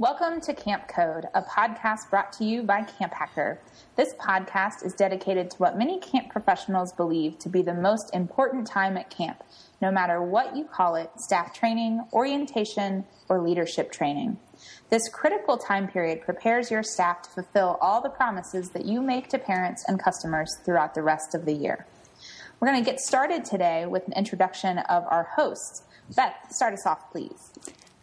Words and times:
Welcome 0.00 0.40
to 0.42 0.54
Camp 0.54 0.86
Code, 0.86 1.24
a 1.34 1.42
podcast 1.42 2.08
brought 2.08 2.32
to 2.34 2.44
you 2.44 2.62
by 2.62 2.84
Camp 2.84 3.12
Hacker. 3.12 3.58
This 3.96 4.14
podcast 4.14 4.86
is 4.86 4.94
dedicated 4.94 5.50
to 5.50 5.56
what 5.56 5.76
many 5.76 5.98
camp 5.98 6.30
professionals 6.30 6.92
believe 6.92 7.36
to 7.40 7.48
be 7.48 7.62
the 7.62 7.74
most 7.74 8.14
important 8.14 8.68
time 8.68 8.96
at 8.96 9.10
camp, 9.10 9.42
no 9.82 9.90
matter 9.90 10.22
what 10.22 10.54
you 10.54 10.62
call 10.62 10.94
it 10.94 11.10
staff 11.16 11.52
training, 11.52 12.04
orientation, 12.12 13.06
or 13.28 13.42
leadership 13.42 13.90
training. 13.90 14.38
This 14.88 15.08
critical 15.08 15.58
time 15.58 15.88
period 15.88 16.20
prepares 16.20 16.70
your 16.70 16.84
staff 16.84 17.22
to 17.22 17.30
fulfill 17.30 17.76
all 17.80 18.00
the 18.00 18.08
promises 18.08 18.70
that 18.74 18.84
you 18.84 19.02
make 19.02 19.26
to 19.30 19.38
parents 19.38 19.84
and 19.88 20.00
customers 20.00 20.48
throughout 20.64 20.94
the 20.94 21.02
rest 21.02 21.34
of 21.34 21.44
the 21.44 21.54
year. 21.54 21.88
We're 22.60 22.68
going 22.68 22.84
to 22.84 22.88
get 22.88 23.00
started 23.00 23.44
today 23.44 23.84
with 23.84 24.06
an 24.06 24.12
introduction 24.12 24.78
of 24.78 25.02
our 25.10 25.24
hosts. 25.34 25.82
Beth, 26.14 26.36
start 26.50 26.74
us 26.74 26.86
off, 26.86 27.10
please. 27.10 27.50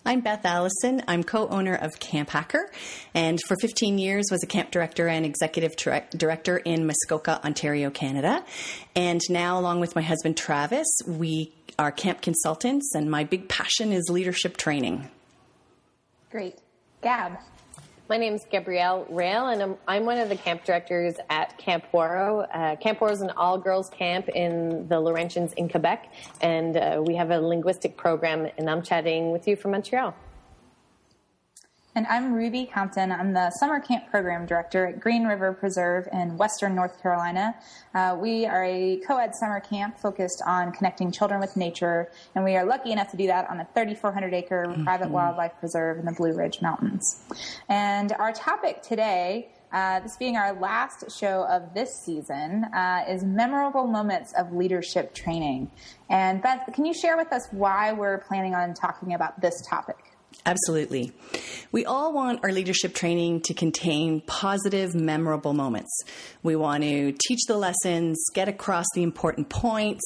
I'm 0.07 0.21
Beth 0.21 0.45
Allison. 0.45 1.01
I'm 1.07 1.23
co-owner 1.23 1.73
of 1.73 1.99
Camp 1.99 2.29
Hacker, 2.29 2.69
and 3.15 3.41
for 3.41 3.55
15 3.59 3.97
years 3.97 4.25
was 4.29 4.43
a 4.43 4.45
camp 4.45 4.69
director 4.69 5.07
and 5.07 5.25
executive 5.25 5.75
director 6.15 6.57
in 6.57 6.85
Muskoka, 6.85 7.43
Ontario, 7.43 7.89
Canada. 7.89 8.45
And 8.95 9.19
now, 9.31 9.57
along 9.57 9.79
with 9.79 9.95
my 9.95 10.03
husband 10.03 10.37
Travis, 10.37 10.85
we 11.07 11.51
are 11.79 11.91
camp 11.91 12.21
consultants, 12.21 12.93
and 12.93 13.09
my 13.09 13.23
big 13.23 13.49
passion 13.49 13.91
is 13.91 14.07
leadership 14.07 14.57
training. 14.57 15.09
Great, 16.29 16.59
Gab. 17.01 17.39
My 18.07 18.17
name 18.17 18.35
is 18.35 18.45
Gabrielle 18.47 19.07
Rail, 19.09 19.47
and 19.47 19.63
I'm, 19.63 19.77
I'm, 19.87 20.05
one 20.05 20.19
of 20.19 20.29
the 20.29 20.35
camp 20.35 20.63
directors 20.63 21.15
at 21.31 21.57
Camp 21.57 21.85
Ouareau. 21.91 22.47
Uh, 22.53 22.75
camp 22.75 22.99
Ouareau 22.99 23.11
is 23.11 23.21
an 23.21 23.31
all 23.31 23.57
girls 23.57 23.89
camp 23.89 24.29
in 24.29 24.87
the 24.87 24.95
Laurentians 24.95 25.53
in 25.53 25.67
Quebec, 25.67 26.13
and 26.39 26.77
uh, 26.77 27.03
we 27.03 27.15
have 27.15 27.31
a 27.31 27.39
linguistic 27.41 27.97
program, 27.97 28.47
and 28.59 28.69
I'm 28.69 28.83
chatting 28.83 29.31
with 29.31 29.47
you 29.47 29.55
from 29.55 29.71
Montreal. 29.71 30.13
And 31.97 32.05
I'm 32.07 32.33
Ruby 32.33 32.65
Compton. 32.65 33.09
I'm 33.09 33.31
the 33.31 33.51
summer 33.51 33.79
camp 33.79 34.09
program 34.11 34.45
director 34.45 34.85
at 34.85 34.99
Green 34.99 35.23
River 35.23 35.53
Preserve 35.53 36.09
in 36.11 36.35
Western 36.35 36.75
North 36.75 37.01
Carolina. 37.01 37.55
Uh, 37.93 38.17
we 38.19 38.45
are 38.45 38.65
a 38.65 38.97
co 39.07 39.17
ed 39.17 39.33
summer 39.33 39.61
camp 39.61 39.97
focused 39.97 40.43
on 40.45 40.73
connecting 40.73 41.09
children 41.09 41.39
with 41.39 41.55
nature, 41.55 42.11
and 42.35 42.43
we 42.43 42.57
are 42.57 42.65
lucky 42.65 42.91
enough 42.91 43.11
to 43.11 43.17
do 43.17 43.27
that 43.27 43.49
on 43.49 43.61
a 43.61 43.67
3,400 43.73 44.33
acre 44.33 44.65
mm-hmm. 44.67 44.83
private 44.83 45.09
wildlife 45.09 45.53
preserve 45.57 45.97
in 45.97 46.03
the 46.03 46.11
Blue 46.11 46.33
Ridge 46.33 46.61
Mountains. 46.61 47.23
And 47.69 48.11
our 48.19 48.33
topic 48.33 48.81
today 48.81 49.47
uh, 49.71 49.99
this 49.99 50.15
being 50.15 50.37
our 50.37 50.53
last 50.53 51.11
show 51.11 51.45
of 51.49 51.73
this 51.73 51.89
season, 52.05 52.63
uh, 52.73 53.03
is 53.09 53.25
memorable 53.25 53.87
moments 53.87 54.33
of 54.37 54.53
leadership 54.53 55.13
training. 55.13 55.69
And 56.09 56.41
Beth, 56.41 56.69
can 56.73 56.85
you 56.85 56.93
share 56.93 57.17
with 57.17 57.33
us 57.33 57.49
why 57.51 57.91
we're 57.91 58.19
planning 58.19 58.55
on 58.55 58.73
talking 58.73 59.13
about 59.13 59.41
this 59.41 59.61
topic? 59.67 59.97
Absolutely. 60.47 61.11
We 61.71 61.85
all 61.85 62.13
want 62.13 62.43
our 62.43 62.51
leadership 62.51 62.93
training 62.93 63.41
to 63.41 63.55
contain 63.55 64.21
positive, 64.21 64.93
memorable 64.93 65.53
moments. 65.53 65.91
We 66.43 66.55
want 66.55 66.83
to 66.83 67.13
teach 67.27 67.45
the 67.47 67.57
lessons, 67.57 68.23
get 68.35 68.47
across 68.47 68.85
the 68.93 69.01
important 69.01 69.49
points, 69.49 70.03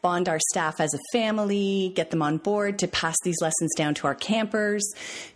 bond 0.00 0.30
our 0.30 0.38
staff 0.50 0.80
as 0.80 0.94
a 0.94 0.98
family, 1.12 1.92
get 1.94 2.10
them 2.10 2.22
on 2.22 2.38
board 2.38 2.78
to 2.78 2.88
pass 2.88 3.16
these 3.22 3.36
lessons 3.42 3.70
down 3.76 3.92
to 3.96 4.06
our 4.06 4.14
campers, 4.14 4.82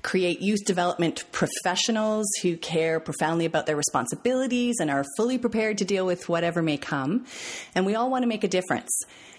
create 0.00 0.40
youth 0.40 0.64
development 0.64 1.24
professionals 1.32 2.26
who 2.40 2.56
care 2.56 2.98
profoundly 2.98 3.44
about 3.44 3.66
their 3.66 3.76
responsibilities 3.76 4.76
and 4.80 4.90
are 4.90 5.04
fully 5.18 5.36
prepared 5.36 5.76
to 5.78 5.84
deal 5.84 6.06
with 6.06 6.30
whatever 6.30 6.62
may 6.62 6.78
come. 6.78 7.26
And 7.74 7.84
we 7.84 7.94
all 7.94 8.10
want 8.10 8.22
to 8.22 8.26
make 8.26 8.42
a 8.42 8.48
difference. 8.48 8.90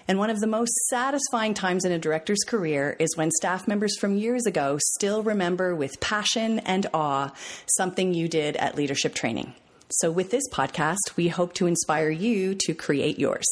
And 0.07 0.19
one 0.19 0.29
of 0.29 0.39
the 0.39 0.47
most 0.47 0.73
satisfying 0.89 1.53
times 1.53 1.83
in 1.83 1.91
a 1.91 1.99
director's 1.99 2.43
career 2.47 2.95
is 2.97 3.17
when 3.17 3.29
staff 3.31 3.67
members 3.67 3.97
from 3.97 4.15
years 4.15 4.45
ago 4.45 4.77
still 4.95 5.21
remember 5.21 5.75
with 5.75 5.99
passion 5.99 6.59
and 6.59 6.87
awe 6.93 7.33
something 7.65 8.13
you 8.13 8.29
did 8.29 8.55
at 8.55 8.75
leadership 8.75 9.13
training. 9.13 9.53
So, 9.89 10.11
with 10.11 10.31
this 10.31 10.47
podcast, 10.49 11.15
we 11.15 11.27
hope 11.29 11.53
to 11.55 11.67
inspire 11.67 12.09
you 12.09 12.55
to 12.55 12.73
create 12.73 13.19
yours. 13.19 13.45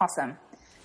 Awesome. 0.00 0.36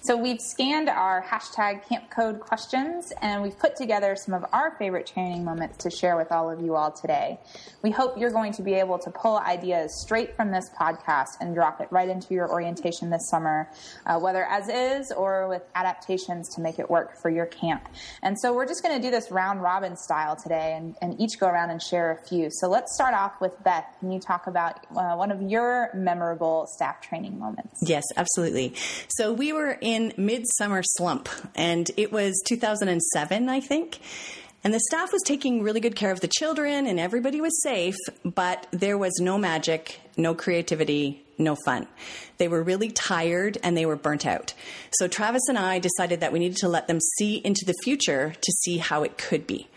So 0.05 0.15
we've 0.15 0.39
scanned 0.39 0.87
our 0.87 1.23
hashtag 1.23 1.89
camp 1.89 2.11
code 2.11 2.39
questions 2.39 3.11
and 3.23 3.41
we've 3.41 3.57
put 3.57 3.75
together 3.75 4.15
some 4.15 4.35
of 4.35 4.45
our 4.53 4.75
favorite 4.77 5.07
training 5.07 5.43
moments 5.43 5.77
to 5.77 5.89
share 5.89 6.15
with 6.15 6.31
all 6.31 6.47
of 6.47 6.61
you 6.61 6.75
all 6.75 6.91
today. 6.91 7.39
We 7.81 7.89
hope 7.89 8.15
you're 8.15 8.29
going 8.29 8.53
to 8.53 8.61
be 8.61 8.75
able 8.75 8.99
to 8.99 9.09
pull 9.09 9.39
ideas 9.39 9.99
straight 9.99 10.35
from 10.35 10.51
this 10.51 10.69
podcast 10.79 11.37
and 11.39 11.55
drop 11.55 11.81
it 11.81 11.87
right 11.89 12.07
into 12.07 12.35
your 12.35 12.51
orientation 12.51 13.09
this 13.09 13.27
summer, 13.31 13.67
uh, 14.05 14.19
whether 14.19 14.43
as 14.45 14.69
is 14.69 15.11
or 15.11 15.47
with 15.47 15.63
adaptations 15.73 16.53
to 16.53 16.61
make 16.61 16.77
it 16.77 16.87
work 16.87 17.19
for 17.19 17.31
your 17.31 17.47
camp. 17.47 17.89
And 18.21 18.39
so 18.39 18.53
we're 18.53 18.67
just 18.67 18.83
going 18.83 18.95
to 18.95 19.01
do 19.01 19.09
this 19.09 19.31
round 19.31 19.63
robin 19.63 19.97
style 19.97 20.35
today 20.35 20.75
and, 20.77 20.95
and, 21.01 21.19
each 21.19 21.39
go 21.39 21.47
around 21.47 21.71
and 21.71 21.81
share 21.81 22.11
a 22.11 22.27
few. 22.27 22.49
So 22.51 22.67
let's 22.67 22.93
start 22.93 23.15
off 23.15 23.39
with 23.41 23.55
Beth. 23.63 23.85
Can 24.01 24.11
you 24.11 24.19
talk 24.19 24.45
about 24.45 24.85
uh, 24.95 25.15
one 25.15 25.31
of 25.31 25.41
your 25.41 25.89
memorable 25.95 26.67
staff 26.67 27.01
training 27.01 27.39
moments? 27.39 27.79
Yes, 27.81 28.03
absolutely. 28.17 28.73
So 29.07 29.31
we 29.31 29.53
were 29.53 29.77
in 29.81 29.94
in 29.95 30.13
midsummer 30.17 30.83
slump, 30.83 31.29
and 31.55 31.89
it 31.95 32.11
was 32.11 32.41
2007, 32.47 33.47
I 33.47 33.61
think. 33.61 33.99
And 34.61 34.73
the 34.73 34.81
staff 34.89 35.13
was 35.13 35.21
taking 35.25 35.63
really 35.63 35.79
good 35.79 35.95
care 35.95 36.11
of 36.11 36.19
the 36.19 36.27
children, 36.27 36.85
and 36.85 36.99
everybody 36.99 37.39
was 37.39 37.61
safe, 37.63 37.95
but 38.25 38.67
there 38.71 38.97
was 38.97 39.13
no 39.21 39.37
magic, 39.37 40.01
no 40.17 40.35
creativity, 40.35 41.23
no 41.37 41.55
fun. 41.63 41.87
They 42.39 42.49
were 42.49 42.61
really 42.61 42.89
tired 42.89 43.57
and 43.63 43.77
they 43.77 43.85
were 43.85 43.95
burnt 43.95 44.25
out. 44.25 44.53
So 44.91 45.07
Travis 45.07 45.47
and 45.47 45.57
I 45.57 45.79
decided 45.79 46.19
that 46.19 46.33
we 46.33 46.39
needed 46.39 46.57
to 46.57 46.67
let 46.67 46.87
them 46.87 46.99
see 47.17 47.37
into 47.37 47.63
the 47.65 47.75
future 47.83 48.33
to 48.39 48.51
see 48.63 48.77
how 48.77 49.03
it 49.03 49.17
could 49.17 49.47
be. 49.47 49.67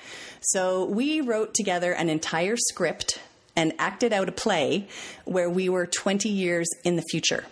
So 0.41 0.85
we 0.85 1.21
wrote 1.21 1.55
together 1.55 1.93
an 1.93 2.09
entire 2.09 2.57
script 2.57 3.21
and 3.55 3.73
acted 3.79 4.13
out 4.13 4.29
a 4.29 4.33
play 4.33 4.89
where 5.25 5.51
we 5.51 5.69
were 5.69 5.87
20 5.87 6.29
years 6.29 6.69
in 6.85 6.97
the 6.97 7.03
future. 7.03 7.45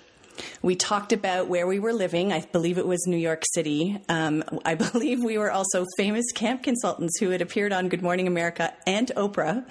We 0.62 0.76
talked 0.76 1.12
about 1.12 1.48
where 1.48 1.66
we 1.66 1.78
were 1.78 1.92
living. 1.92 2.32
I 2.32 2.40
believe 2.40 2.78
it 2.78 2.86
was 2.86 3.06
New 3.06 3.16
York 3.16 3.42
City. 3.52 3.98
Um, 4.08 4.44
I 4.64 4.74
believe 4.92 5.22
we 5.22 5.38
were 5.38 5.50
also 5.50 5.84
famous 5.96 6.24
camp 6.32 6.62
consultants 6.62 7.18
who 7.18 7.30
had 7.30 7.40
appeared 7.40 7.72
on 7.72 7.88
Good 7.88 8.02
Morning 8.02 8.26
America 8.26 8.72
and 8.86 9.10
Oprah 9.16 9.64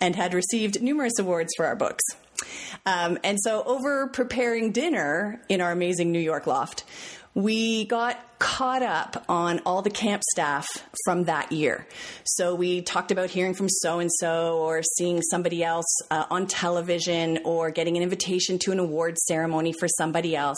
and 0.00 0.16
had 0.16 0.34
received 0.34 0.82
numerous 0.82 1.18
awards 1.18 1.52
for 1.56 1.66
our 1.66 1.76
books. 1.76 2.04
Um, 2.84 3.18
and 3.24 3.38
so, 3.40 3.62
over 3.64 4.08
preparing 4.08 4.72
dinner 4.72 5.40
in 5.48 5.60
our 5.60 5.72
amazing 5.72 6.12
New 6.12 6.20
York 6.20 6.46
loft, 6.46 6.84
we 7.36 7.84
got 7.84 8.18
caught 8.38 8.82
up 8.82 9.22
on 9.28 9.60
all 9.66 9.82
the 9.82 9.90
camp 9.90 10.22
staff 10.32 10.66
from 11.04 11.24
that 11.24 11.52
year. 11.52 11.86
So 12.24 12.54
we 12.54 12.80
talked 12.80 13.10
about 13.10 13.28
hearing 13.28 13.52
from 13.52 13.68
so 13.68 13.98
and 13.98 14.10
so 14.20 14.56
or 14.56 14.82
seeing 14.96 15.20
somebody 15.20 15.62
else 15.62 15.84
uh, 16.10 16.24
on 16.30 16.46
television 16.46 17.40
or 17.44 17.70
getting 17.70 17.98
an 17.98 18.02
invitation 18.02 18.58
to 18.60 18.72
an 18.72 18.78
award 18.78 19.18
ceremony 19.18 19.74
for 19.78 19.86
somebody 19.86 20.34
else. 20.34 20.56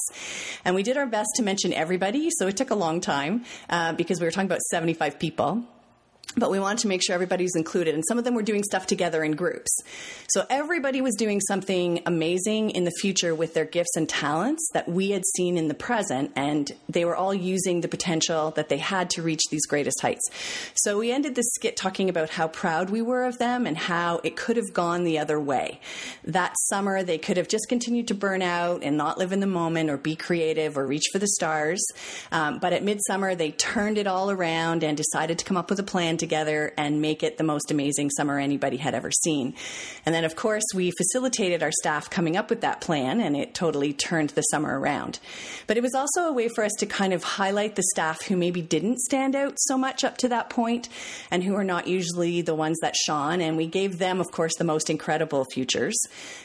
And 0.64 0.76
we 0.76 0.84
did 0.84 0.96
our 0.96 1.06
best 1.06 1.30
to 1.36 1.42
mention 1.42 1.72
everybody. 1.72 2.30
So 2.30 2.46
it 2.46 2.56
took 2.56 2.70
a 2.70 2.76
long 2.76 3.00
time 3.00 3.44
uh, 3.68 3.94
because 3.94 4.20
we 4.20 4.26
were 4.26 4.30
talking 4.30 4.46
about 4.46 4.62
75 4.70 5.18
people 5.18 5.66
but 6.38 6.50
we 6.50 6.60
wanted 6.60 6.78
to 6.78 6.88
make 6.88 7.02
sure 7.04 7.14
everybody 7.14 7.44
was 7.44 7.56
included. 7.56 7.94
And 7.94 8.04
some 8.06 8.18
of 8.18 8.24
them 8.24 8.34
were 8.34 8.42
doing 8.42 8.62
stuff 8.62 8.86
together 8.86 9.22
in 9.22 9.32
groups. 9.32 9.70
So 10.28 10.44
everybody 10.50 11.00
was 11.00 11.14
doing 11.14 11.40
something 11.40 12.02
amazing 12.06 12.70
in 12.70 12.84
the 12.84 12.90
future 13.00 13.34
with 13.34 13.54
their 13.54 13.64
gifts 13.64 13.96
and 13.96 14.08
talents 14.08 14.66
that 14.72 14.88
we 14.88 15.10
had 15.10 15.24
seen 15.36 15.56
in 15.56 15.68
the 15.68 15.74
present. 15.74 16.32
And 16.36 16.70
they 16.88 17.04
were 17.04 17.16
all 17.16 17.34
using 17.34 17.80
the 17.80 17.88
potential 17.88 18.52
that 18.52 18.68
they 18.68 18.78
had 18.78 19.10
to 19.10 19.22
reach 19.22 19.42
these 19.50 19.66
greatest 19.66 20.00
heights. 20.00 20.30
So 20.74 20.98
we 20.98 21.12
ended 21.12 21.34
the 21.34 21.42
skit 21.42 21.76
talking 21.76 22.08
about 22.08 22.30
how 22.30 22.48
proud 22.48 22.90
we 22.90 23.02
were 23.02 23.24
of 23.24 23.38
them 23.38 23.66
and 23.66 23.76
how 23.76 24.20
it 24.24 24.36
could 24.36 24.56
have 24.56 24.72
gone 24.72 25.04
the 25.04 25.18
other 25.18 25.40
way. 25.40 25.80
That 26.24 26.54
summer, 26.68 27.02
they 27.02 27.18
could 27.18 27.36
have 27.36 27.48
just 27.48 27.68
continued 27.68 28.08
to 28.08 28.14
burn 28.14 28.42
out 28.42 28.82
and 28.82 28.96
not 28.96 29.18
live 29.18 29.32
in 29.32 29.40
the 29.40 29.46
moment 29.46 29.90
or 29.90 29.96
be 29.96 30.16
creative 30.16 30.76
or 30.76 30.86
reach 30.86 31.06
for 31.12 31.18
the 31.18 31.28
stars. 31.28 31.84
Um, 32.30 32.58
but 32.58 32.72
at 32.72 32.84
midsummer, 32.84 33.34
they 33.34 33.52
turned 33.52 33.98
it 33.98 34.06
all 34.06 34.30
around 34.30 34.84
and 34.84 34.96
decided 34.96 35.38
to 35.38 35.44
come 35.44 35.56
up 35.56 35.70
with 35.70 35.80
a 35.80 35.84
plan 35.84 36.16
to 36.18 36.26
together 36.28 36.74
and 36.76 37.00
make 37.00 37.22
it 37.22 37.38
the 37.38 37.44
most 37.44 37.70
amazing 37.70 38.10
summer 38.10 38.38
anybody 38.38 38.76
had 38.76 38.94
ever 38.94 39.10
seen. 39.10 39.54
And 40.04 40.14
then, 40.14 40.24
of 40.24 40.36
course, 40.36 40.64
we 40.74 40.90
facilitated 40.90 41.62
our 41.62 41.72
staff 41.72 42.10
coming 42.10 42.36
up 42.36 42.50
with 42.50 42.60
that 42.60 42.82
plan, 42.82 43.18
and 43.20 43.34
it 43.34 43.54
totally 43.54 43.94
turned 43.94 44.30
the 44.30 44.42
summer 44.42 44.78
around. 44.78 45.20
But 45.66 45.78
it 45.78 45.82
was 45.82 45.94
also 45.94 46.26
a 46.26 46.32
way 46.32 46.48
for 46.48 46.64
us 46.64 46.72
to 46.80 46.86
kind 46.86 47.14
of 47.14 47.24
highlight 47.24 47.76
the 47.76 47.82
staff 47.94 48.22
who 48.26 48.36
maybe 48.36 48.60
didn't 48.60 48.98
stand 48.98 49.34
out 49.34 49.54
so 49.56 49.78
much 49.78 50.04
up 50.04 50.18
to 50.18 50.28
that 50.28 50.50
point 50.50 50.90
and 51.30 51.42
who 51.42 51.54
are 51.54 51.64
not 51.64 51.86
usually 51.86 52.42
the 52.42 52.54
ones 52.54 52.76
that 52.82 52.94
shone. 52.94 53.40
And 53.40 53.56
we 53.56 53.66
gave 53.66 53.98
them, 53.98 54.20
of 54.20 54.30
course, 54.30 54.54
the 54.58 54.64
most 54.64 54.90
incredible 54.90 55.46
futures, 55.54 55.96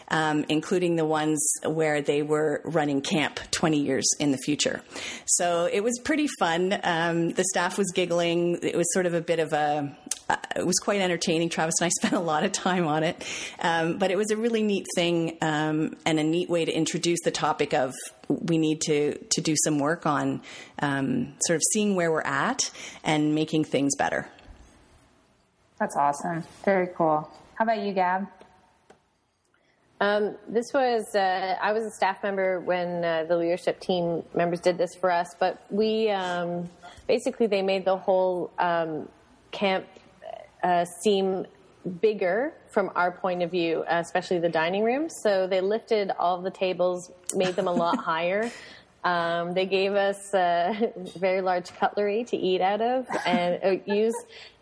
um, 0.08 0.46
including 0.48 0.96
the 0.96 1.06
ones 1.06 1.44
where 1.66 2.02
they 2.02 2.22
were 2.22 2.62
running 2.64 3.02
camp 3.02 3.42
20 3.52 3.80
years 3.80 4.06
in 4.20 4.32
the 4.32 4.38
future. 4.38 4.82
So 5.26 5.70
it 5.72 5.84
was 5.84 6.00
pretty 6.06 6.28
fun. 6.40 6.80
Um, 6.84 7.32
the 7.32 7.44
staff 7.44 7.78
was 7.78 7.92
giggling. 7.92 8.60
It 8.62 8.78
was 8.78 8.88
sort 8.94 9.06
of 9.06 9.14
a 9.14 9.22
bit 9.22 9.40
of 9.40 9.52
a, 9.52 9.63
uh, 10.30 10.36
it 10.56 10.66
was 10.66 10.80
quite 10.80 11.02
entertaining. 11.02 11.50
Travis 11.50 11.76
and 11.80 11.88
I 11.88 11.90
spent 12.00 12.14
a 12.14 12.20
lot 12.20 12.44
of 12.44 12.52
time 12.52 12.88
on 12.88 13.04
it. 13.04 13.24
Um, 13.60 13.98
but 13.98 14.12
it 14.12 14.18
was 14.18 14.32
a 14.32 14.38
really 14.38 14.64
neat 14.64 14.86
thing 14.96 15.38
um, 15.42 15.96
and 16.06 16.20
a 16.20 16.24
neat 16.24 16.50
way 16.50 16.66
to 16.66 16.72
introduce 16.72 17.20
the 17.24 17.32
topic 17.32 17.74
of 17.74 17.94
we 18.30 18.58
need 18.58 18.82
to, 18.82 19.18
to 19.18 19.42
do 19.42 19.56
some 19.64 19.80
work 19.80 20.06
on 20.06 20.42
um, 20.80 21.34
sort 21.46 21.58
of 21.58 21.64
seeing 21.74 21.96
where 21.96 22.12
we're 22.12 22.22
at 22.22 22.72
and 23.04 23.36
making 23.36 23.66
things 23.66 23.96
better. 23.96 24.28
That's 25.80 25.96
awesome. 25.98 26.44
Very 26.64 26.88
cool. 26.96 27.30
How 27.56 27.64
about 27.64 27.84
you, 27.84 27.94
Gab? 27.94 28.28
Um, 30.00 30.36
this 30.50 30.66
was, 30.74 31.04
uh, 31.16 31.56
I 31.62 31.72
was 31.72 31.86
a 31.86 31.92
staff 31.92 32.24
member 32.24 32.60
when 32.60 33.06
uh, 33.06 33.24
the 33.24 33.38
leadership 33.38 33.80
team 33.80 34.24
members 34.34 34.60
did 34.60 34.78
this 34.78 34.96
for 34.96 35.10
us, 35.10 35.34
but 35.40 35.64
we 35.70 36.10
um, 36.10 36.70
basically 37.08 37.48
they 37.48 37.62
made 37.62 37.86
the 37.86 37.96
whole 37.96 38.52
um, 38.60 39.08
camp 39.54 39.86
uh, 40.64 40.86
seem 40.86 41.46
bigger 42.02 42.54
from 42.70 42.92
our 42.96 43.12
point 43.12 43.42
of 43.42 43.52
view, 43.52 43.84
especially 43.88 44.40
the 44.40 44.50
dining 44.50 44.84
room. 44.84 45.10
So 45.10 45.48
they 45.48 45.62
lifted 45.62 46.12
all 46.18 46.42
the 46.42 46.52
tables, 46.52 47.12
made 47.36 47.56
them 47.56 47.68
a 47.68 47.74
lot 47.74 47.98
higher. 48.12 48.52
Um, 49.04 49.54
they 49.54 49.66
gave 49.66 49.94
us 49.94 50.34
uh, 50.34 50.74
very 51.18 51.42
large 51.42 51.74
cutlery 51.76 52.24
to 52.26 52.38
eat 52.38 52.62
out 52.62 52.82
of 52.82 53.06
and 53.26 53.60
uh, 53.64 53.94
use, 53.94 54.16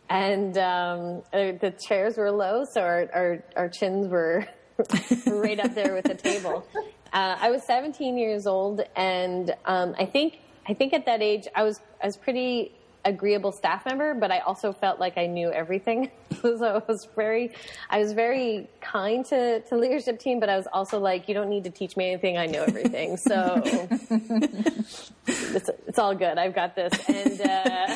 and 0.09 0.57
um, 0.57 1.21
uh, 1.31 1.53
the 1.61 1.73
chairs 1.87 2.17
were 2.17 2.31
low, 2.31 2.65
so 2.65 2.81
our, 2.81 3.07
our, 3.13 3.43
our 3.55 3.69
chins 3.69 4.07
were 4.07 4.45
right 5.27 5.59
up 5.59 5.75
there 5.75 5.93
with 5.93 6.05
the 6.05 6.15
table. 6.15 6.65
Uh, 7.13 7.37
I 7.39 7.51
was 7.51 7.63
17 7.63 8.17
years 8.17 8.47
old, 8.47 8.81
and 8.95 9.53
um, 9.65 9.95
I 9.99 10.05
think 10.05 10.39
I 10.67 10.73
think 10.73 10.93
at 10.93 11.05
that 11.05 11.21
age 11.21 11.47
I 11.55 11.63
was 11.63 11.79
I 12.01 12.07
was 12.07 12.17
pretty 12.17 12.73
agreeable 13.05 13.51
staff 13.51 13.85
member, 13.85 14.13
but 14.13 14.31
I 14.31 14.39
also 14.39 14.71
felt 14.71 14.99
like 14.99 15.17
I 15.17 15.27
knew 15.27 15.51
everything. 15.51 16.11
so 16.41 16.63
I 16.63 16.91
was 16.91 17.07
very, 17.15 17.51
I 17.89 17.99
was 17.99 18.13
very 18.13 18.69
kind 18.79 19.25
to, 19.25 19.61
to 19.61 19.77
leadership 19.77 20.19
team, 20.19 20.39
but 20.39 20.49
I 20.49 20.57
was 20.57 20.67
also 20.71 20.99
like, 20.99 21.27
you 21.27 21.33
don't 21.33 21.49
need 21.49 21.63
to 21.63 21.69
teach 21.69 21.97
me 21.97 22.11
anything. 22.11 22.37
I 22.37 22.45
know 22.45 22.63
everything. 22.63 23.17
So 23.17 23.61
it's, 25.27 25.69
it's 25.87 25.99
all 25.99 26.15
good. 26.15 26.37
I've 26.37 26.55
got 26.55 26.75
this. 26.75 26.93
And, 27.09 27.41
uh, 27.41 27.95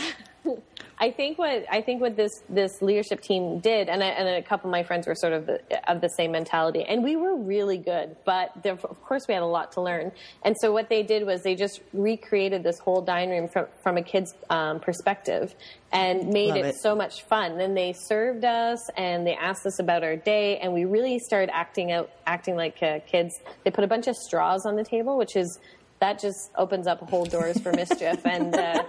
I 0.97 1.11
think 1.11 1.37
what 1.37 1.65
I 1.69 1.81
think 1.81 2.01
what 2.01 2.15
this 2.15 2.31
this 2.49 2.81
leadership 2.81 3.21
team 3.21 3.59
did, 3.59 3.89
and, 3.89 4.01
I, 4.01 4.07
and 4.07 4.27
a 4.29 4.41
couple 4.41 4.69
of 4.69 4.71
my 4.71 4.83
friends 4.83 5.07
were 5.07 5.15
sort 5.15 5.33
of 5.33 5.45
the, 5.45 5.59
of 5.91 5.99
the 5.99 6.07
same 6.09 6.31
mentality, 6.31 6.83
and 6.83 7.03
we 7.03 7.15
were 7.17 7.35
really 7.35 7.77
good. 7.77 8.15
But 8.25 8.51
there, 8.63 8.73
of 8.73 9.03
course, 9.03 9.23
we 9.27 9.33
had 9.33 9.43
a 9.43 9.47
lot 9.47 9.73
to 9.73 9.81
learn. 9.81 10.13
And 10.43 10.55
so 10.61 10.71
what 10.71 10.87
they 10.87 11.03
did 11.03 11.25
was 11.25 11.43
they 11.43 11.55
just 11.55 11.81
recreated 11.91 12.63
this 12.63 12.79
whole 12.79 13.01
dining 13.01 13.41
room 13.41 13.49
from 13.49 13.67
from 13.83 13.97
a 13.97 14.03
kid's 14.03 14.33
um, 14.49 14.79
perspective, 14.79 15.53
and 15.91 16.29
made 16.29 16.55
it, 16.55 16.65
it, 16.65 16.75
so 16.81 16.95
much 16.95 17.23
fun. 17.23 17.57
Then 17.57 17.73
they 17.73 17.93
served 17.93 18.45
us, 18.45 18.79
and 18.95 19.27
they 19.27 19.35
asked 19.35 19.65
us 19.65 19.79
about 19.79 20.03
our 20.03 20.15
day, 20.15 20.59
and 20.59 20.73
we 20.73 20.85
really 20.85 21.19
started 21.19 21.53
acting 21.53 21.91
out, 21.91 22.09
acting 22.25 22.55
like 22.55 22.81
uh, 22.81 22.99
kids. 22.99 23.33
They 23.65 23.71
put 23.71 23.83
a 23.83 23.87
bunch 23.87 24.07
of 24.07 24.15
straws 24.15 24.65
on 24.65 24.77
the 24.77 24.85
table, 24.85 25.17
which 25.17 25.35
is 25.35 25.59
that 25.99 26.19
just 26.19 26.51
opens 26.57 26.87
up 26.87 26.99
whole 27.09 27.25
doors 27.25 27.59
for 27.59 27.71
mischief. 27.71 28.21
And 28.25 28.55
uh, 28.55 28.83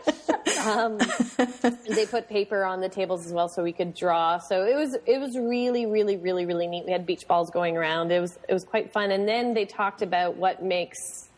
um, 0.65 0.99
they 1.89 2.07
put 2.07 2.29
paper 2.29 2.65
on 2.65 2.81
the 2.81 2.89
tables 2.89 3.25
as 3.27 3.33
well, 3.33 3.49
so 3.49 3.63
we 3.63 3.73
could 3.73 3.95
draw. 3.95 4.39
So 4.39 4.65
it 4.65 4.75
was 4.75 4.97
it 5.07 5.21
was 5.21 5.37
really 5.37 5.87
really 5.87 6.17
really 6.17 6.47
really 6.47 6.67
neat. 6.67 6.85
We 6.87 6.93
had 6.93 7.07
beach 7.07 7.29
balls 7.29 7.51
going 7.51 7.77
around. 7.77 8.11
It 8.11 8.21
was 8.21 8.39
it 8.49 8.53
was 8.53 8.65
quite 8.65 8.93
fun. 8.93 9.11
And 9.11 9.29
then 9.29 9.55
they 9.55 9.67
talked 9.67 10.03
about 10.03 10.37
what 10.37 10.63
makes 10.63 11.29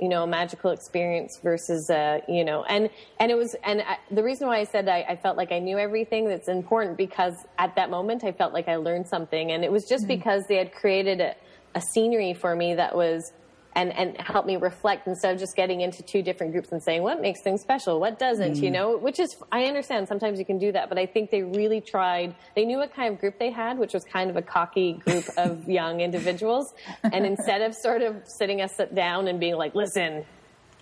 you 0.00 0.08
know 0.08 0.24
a 0.24 0.26
magical 0.26 0.70
experience 0.70 1.38
versus 1.42 1.88
uh, 1.88 2.20
you 2.28 2.44
know 2.44 2.64
and 2.64 2.90
and 3.18 3.30
it 3.30 3.36
was 3.36 3.56
and 3.64 3.82
I, 3.82 3.98
the 4.10 4.22
reason 4.22 4.46
why 4.46 4.58
I 4.58 4.64
said 4.64 4.88
I, 4.88 5.06
I, 5.08 5.16
felt 5.16 5.36
like 5.36 5.52
I 5.52 5.58
knew 5.58 5.78
everything 5.78 6.28
that's 6.28 6.48
important 6.48 6.98
because 6.98 7.34
at 7.58 7.76
that 7.76 7.88
moment 7.88 8.22
I 8.24 8.32
felt 8.32 8.52
like 8.52 8.68
I 8.68 8.76
learned 8.76 9.08
something 9.08 9.52
and 9.52 9.64
it 9.64 9.72
was 9.72 9.86
just 9.88 10.04
mm-hmm. 10.04 10.18
because 10.18 10.44
they 10.48 10.56
had 10.56 10.74
created 10.74 11.20
a, 11.20 11.34
a 11.74 11.80
scenery 11.80 12.34
for 12.34 12.54
me 12.54 12.74
that 12.74 12.94
was 12.94 13.32
and, 13.76 13.92
and 13.92 14.18
help 14.18 14.46
me 14.46 14.56
reflect 14.56 15.06
instead 15.06 15.34
of 15.34 15.38
just 15.38 15.54
getting 15.54 15.82
into 15.82 16.02
two 16.02 16.22
different 16.22 16.52
groups 16.52 16.72
and 16.72 16.82
saying 16.82 17.02
what 17.02 17.20
makes 17.20 17.42
things 17.42 17.60
special, 17.60 18.00
what 18.00 18.18
doesn't, 18.18 18.54
mm. 18.54 18.62
you 18.62 18.70
know, 18.70 18.96
which 18.96 19.20
is, 19.20 19.36
I 19.52 19.64
understand 19.66 20.08
sometimes 20.08 20.38
you 20.38 20.46
can 20.46 20.58
do 20.58 20.72
that, 20.72 20.88
but 20.88 20.98
I 20.98 21.04
think 21.04 21.30
they 21.30 21.42
really 21.42 21.82
tried, 21.82 22.34
they 22.56 22.64
knew 22.64 22.78
what 22.78 22.94
kind 22.94 23.12
of 23.12 23.20
group 23.20 23.38
they 23.38 23.50
had, 23.50 23.78
which 23.78 23.92
was 23.92 24.02
kind 24.02 24.30
of 24.30 24.36
a 24.36 24.42
cocky 24.42 24.94
group 24.94 25.26
of 25.36 25.68
young 25.68 26.00
individuals. 26.00 26.72
And 27.02 27.26
instead 27.26 27.60
of 27.60 27.74
sort 27.74 28.00
of 28.00 28.22
sitting 28.24 28.62
us 28.62 28.80
down 28.94 29.28
and 29.28 29.38
being 29.38 29.56
like, 29.56 29.74
listen, 29.74 30.24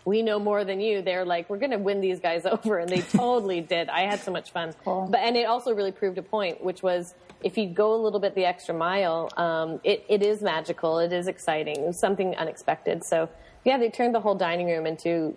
we 0.05 0.23
know 0.23 0.39
more 0.39 0.65
than 0.65 0.81
you. 0.81 1.03
They're 1.03 1.25
like, 1.25 1.51
we're 1.51 1.59
going 1.59 1.73
to 1.73 1.79
win 1.79 2.01
these 2.01 2.21
guys 2.21 2.47
over. 2.51 2.79
And 2.79 2.89
they 2.89 3.01
totally 3.01 3.61
did. 3.61 3.89
I 3.89 4.03
had 4.03 4.21
so 4.21 4.31
much 4.31 4.53
fun. 4.53 4.73
Cool. 4.85 5.09
But, 5.11 5.21
and 5.21 5.37
it 5.37 5.47
also 5.47 5.75
really 5.75 5.93
proved 5.93 6.19
a 6.19 6.23
point, 6.23 6.63
which 6.63 6.83
was 6.83 7.15
if 7.45 7.59
you 7.59 7.69
go 7.69 7.95
a 7.95 8.01
little 8.01 8.19
bit 8.19 8.35
the 8.35 8.47
extra 8.47 8.75
mile, 8.75 9.29
um, 9.37 9.79
it, 9.85 10.05
it 10.09 10.23
is 10.23 10.43
magical. 10.43 10.99
It 10.99 11.13
is 11.13 11.29
exciting. 11.29 11.93
something 11.93 12.35
unexpected. 12.37 13.05
So 13.05 13.29
yeah, 13.65 13.79
they 13.79 13.91
turned 13.91 14.15
the 14.15 14.21
whole 14.21 14.35
dining 14.35 14.67
room 14.67 14.87
into, 14.87 15.37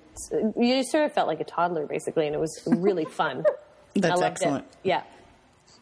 you 0.58 0.84
sort 0.84 1.06
of 1.06 1.14
felt 1.14 1.28
like 1.28 1.42
a 1.42 1.44
toddler 1.44 1.86
basically. 1.86 2.26
And 2.26 2.34
it 2.34 2.40
was 2.40 2.64
really 2.66 3.06
fun. 3.12 3.44
That's 3.94 4.22
excellent. 4.22 4.66
It. 4.66 4.78
Yeah. 4.84 5.04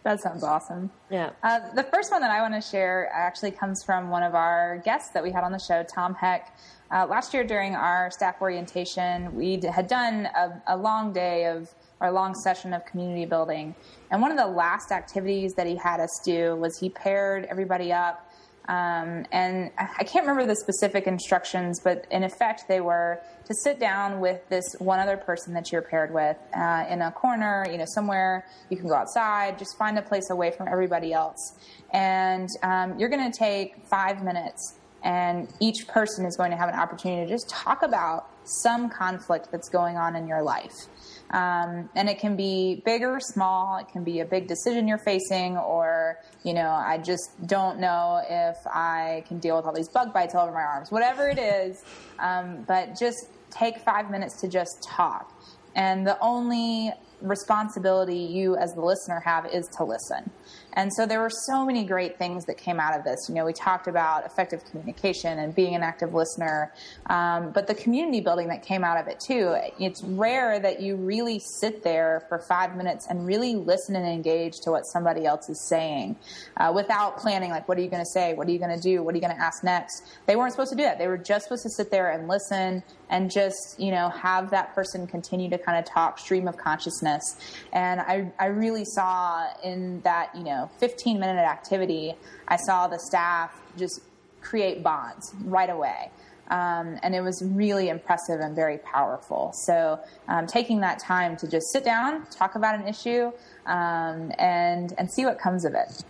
That 0.03 0.21
sounds 0.21 0.43
awesome. 0.43 0.91
Yeah. 1.09 1.31
Uh, 1.41 1.59
the 1.73 1.83
first 1.83 2.11
one 2.11 2.21
that 2.21 2.29
I 2.29 2.41
want 2.41 2.53
to 2.53 2.61
share 2.61 3.09
actually 3.11 3.51
comes 3.51 3.83
from 3.83 4.09
one 4.09 4.21
of 4.21 4.35
our 4.35 4.81
guests 4.85 5.09
that 5.13 5.23
we 5.23 5.31
had 5.31 5.43
on 5.43 5.51
the 5.51 5.59
show, 5.59 5.83
Tom 5.83 6.13
Heck. 6.13 6.55
Uh, 6.91 7.07
last 7.07 7.33
year 7.33 7.43
during 7.43 7.73
our 7.73 8.11
staff 8.11 8.35
orientation, 8.41 9.35
we 9.35 9.59
had 9.73 9.87
done 9.87 10.27
a, 10.35 10.61
a 10.67 10.77
long 10.77 11.11
day 11.11 11.45
of 11.47 11.73
our 12.05 12.11
long 12.11 12.35
session 12.35 12.71
of 12.73 12.85
community 12.85 13.25
building. 13.25 13.73
And 14.11 14.21
one 14.21 14.31
of 14.31 14.37
the 14.37 14.45
last 14.45 14.91
activities 14.91 15.53
that 15.55 15.65
he 15.65 15.75
had 15.75 15.99
us 15.99 16.21
do 16.23 16.55
was 16.55 16.77
he 16.79 16.89
paired 16.89 17.45
everybody 17.45 17.91
up. 17.91 18.31
Um, 18.67 19.25
and 19.31 19.71
I 19.77 20.03
can't 20.03 20.25
remember 20.25 20.47
the 20.47 20.55
specific 20.55 21.05
instructions, 21.05 21.79
but 21.79 22.05
in 22.09 22.23
effect, 22.23 22.67
they 22.67 22.81
were 22.81 23.21
to 23.45 23.53
sit 23.53 23.79
down 23.79 24.19
with 24.19 24.47
this 24.49 24.75
one 24.79 24.99
other 24.99 25.17
person 25.17 25.53
that 25.53 25.71
you're 25.71 25.83
paired 25.83 26.11
with 26.11 26.37
uh, 26.55 26.85
in 26.89 27.01
a 27.01 27.11
corner, 27.11 27.65
you 27.71 27.77
know, 27.77 27.85
somewhere 27.87 28.45
you 28.69 28.77
can 28.77 28.87
go 28.87 28.95
outside, 28.95 29.59
just 29.59 29.77
find 29.77 29.99
a 29.99 30.01
place 30.01 30.29
away 30.31 30.51
from 30.51 30.67
everybody 30.67 31.13
else. 31.13 31.53
And 31.93 32.49
um, 32.63 32.97
you're 32.97 33.09
going 33.09 33.31
to 33.31 33.37
take 33.37 33.85
five 33.85 34.23
minutes, 34.23 34.75
and 35.03 35.47
each 35.59 35.87
person 35.87 36.25
is 36.25 36.35
going 36.35 36.49
to 36.49 36.57
have 36.57 36.69
an 36.69 36.75
opportunity 36.75 37.27
to 37.27 37.31
just 37.31 37.47
talk 37.49 37.83
about 37.83 38.29
some 38.45 38.89
conflict 38.89 39.49
that's 39.51 39.69
going 39.69 39.97
on 39.97 40.15
in 40.15 40.27
your 40.27 40.41
life. 40.41 40.87
Um, 41.31 41.89
and 41.95 42.07
it 42.07 42.19
can 42.19 42.35
be 42.35 42.81
big 42.85 43.01
or 43.01 43.19
small. 43.19 43.77
It 43.77 43.87
can 43.91 44.03
be 44.03 44.19
a 44.19 44.25
big 44.25 44.47
decision 44.47 44.87
you're 44.87 44.99
facing, 44.99 45.57
or, 45.57 46.17
you 46.43 46.53
know, 46.53 46.69
I 46.69 46.99
just 46.99 47.29
don't 47.47 47.79
know 47.79 48.21
if 48.29 48.55
I 48.67 49.23
can 49.27 49.39
deal 49.39 49.55
with 49.55 49.65
all 49.65 49.73
these 49.73 49.89
bug 49.89 50.13
bites 50.13 50.35
all 50.35 50.43
over 50.43 50.53
my 50.53 50.61
arms. 50.61 50.91
Whatever 50.91 51.27
it 51.27 51.39
is, 51.39 51.83
um, 52.19 52.63
but 52.67 52.97
just 52.97 53.17
take 53.49 53.79
five 53.79 54.11
minutes 54.11 54.39
to 54.41 54.47
just 54.47 54.87
talk. 54.87 55.31
And 55.75 56.05
the 56.05 56.17
only 56.21 56.93
responsibility 57.21 58.17
you 58.17 58.55
as 58.55 58.73
the 58.73 58.81
listener 58.81 59.19
have 59.25 59.45
is 59.47 59.67
to 59.77 59.83
listen. 59.83 60.29
And 60.75 60.91
so 60.93 61.05
there 61.05 61.19
were 61.19 61.31
so 61.47 61.65
many 61.65 61.85
great 61.85 62.17
things 62.17 62.45
that 62.45 62.57
came 62.57 62.79
out 62.79 62.97
of 62.97 63.03
this. 63.03 63.27
You 63.29 63.35
know, 63.35 63.45
we 63.45 63.53
talked 63.53 63.87
about 63.87 64.25
effective 64.25 64.63
communication 64.65 65.39
and 65.39 65.55
being 65.55 65.75
an 65.75 65.83
active 65.83 66.13
listener, 66.13 66.73
um, 67.07 67.51
but 67.51 67.67
the 67.67 67.75
community 67.75 68.21
building 68.21 68.49
that 68.49 68.63
came 68.63 68.83
out 68.83 68.97
of 68.97 69.07
it 69.07 69.19
too. 69.19 69.55
It's 69.79 70.03
rare 70.03 70.59
that 70.59 70.81
you 70.81 70.95
really 70.95 71.39
sit 71.39 71.83
there 71.83 72.25
for 72.29 72.39
five 72.39 72.75
minutes 72.75 73.07
and 73.09 73.25
really 73.25 73.55
listen 73.55 73.95
and 73.95 74.05
engage 74.05 74.53
to 74.63 74.71
what 74.71 74.81
somebody 74.81 75.25
else 75.25 75.49
is 75.49 75.67
saying 75.69 76.15
uh, 76.57 76.71
without 76.75 77.17
planning, 77.17 77.51
like, 77.51 77.67
what 77.67 77.77
are 77.77 77.81
you 77.81 77.89
going 77.89 78.03
to 78.03 78.11
say? 78.11 78.33
What 78.33 78.47
are 78.47 78.51
you 78.51 78.59
going 78.59 78.75
to 78.75 78.81
do? 78.81 79.03
What 79.03 79.13
are 79.13 79.17
you 79.17 79.21
going 79.21 79.35
to 79.35 79.41
ask 79.41 79.63
next? 79.63 80.03
They 80.25 80.35
weren't 80.35 80.51
supposed 80.51 80.71
to 80.71 80.77
do 80.77 80.83
that. 80.83 80.97
They 80.97 81.07
were 81.07 81.17
just 81.17 81.45
supposed 81.45 81.63
to 81.63 81.69
sit 81.69 81.91
there 81.91 82.11
and 82.11 82.27
listen 82.27 82.83
and 83.09 83.31
just, 83.31 83.75
you 83.77 83.91
know, 83.91 84.09
have 84.09 84.49
that 84.49 84.73
person 84.73 85.05
continue 85.07 85.49
to 85.49 85.57
kind 85.57 85.77
of 85.77 85.85
talk 85.85 86.17
stream 86.17 86.47
of 86.47 86.57
consciousness. 86.57 87.23
And 87.71 88.01
I, 88.01 88.31
I 88.39 88.47
really 88.47 88.83
saw 88.83 89.47
in 89.63 90.01
that, 90.01 90.35
you 90.35 90.43
know, 90.43 90.64
15 90.79 91.19
minute 91.19 91.41
activity, 91.41 92.13
I 92.47 92.57
saw 92.57 92.87
the 92.87 92.99
staff 92.99 93.51
just 93.77 94.01
create 94.41 94.83
bonds 94.83 95.33
right 95.43 95.69
away. 95.69 96.11
Um, 96.47 96.99
and 97.01 97.15
it 97.15 97.21
was 97.21 97.43
really 97.43 97.89
impressive 97.89 98.39
and 98.39 98.55
very 98.55 98.77
powerful. 98.77 99.51
So, 99.65 99.99
um, 100.27 100.45
taking 100.45 100.81
that 100.81 100.99
time 100.99 101.35
to 101.37 101.47
just 101.47 101.71
sit 101.71 101.83
down, 101.83 102.27
talk 102.27 102.53
about 102.53 102.79
an 102.79 102.87
issue, 102.87 103.31
um, 103.65 104.31
and 104.37 104.93
and 104.99 105.11
see 105.11 105.25
what 105.25 105.39
comes 105.39 105.65
of 105.65 105.73
it. 105.73 106.03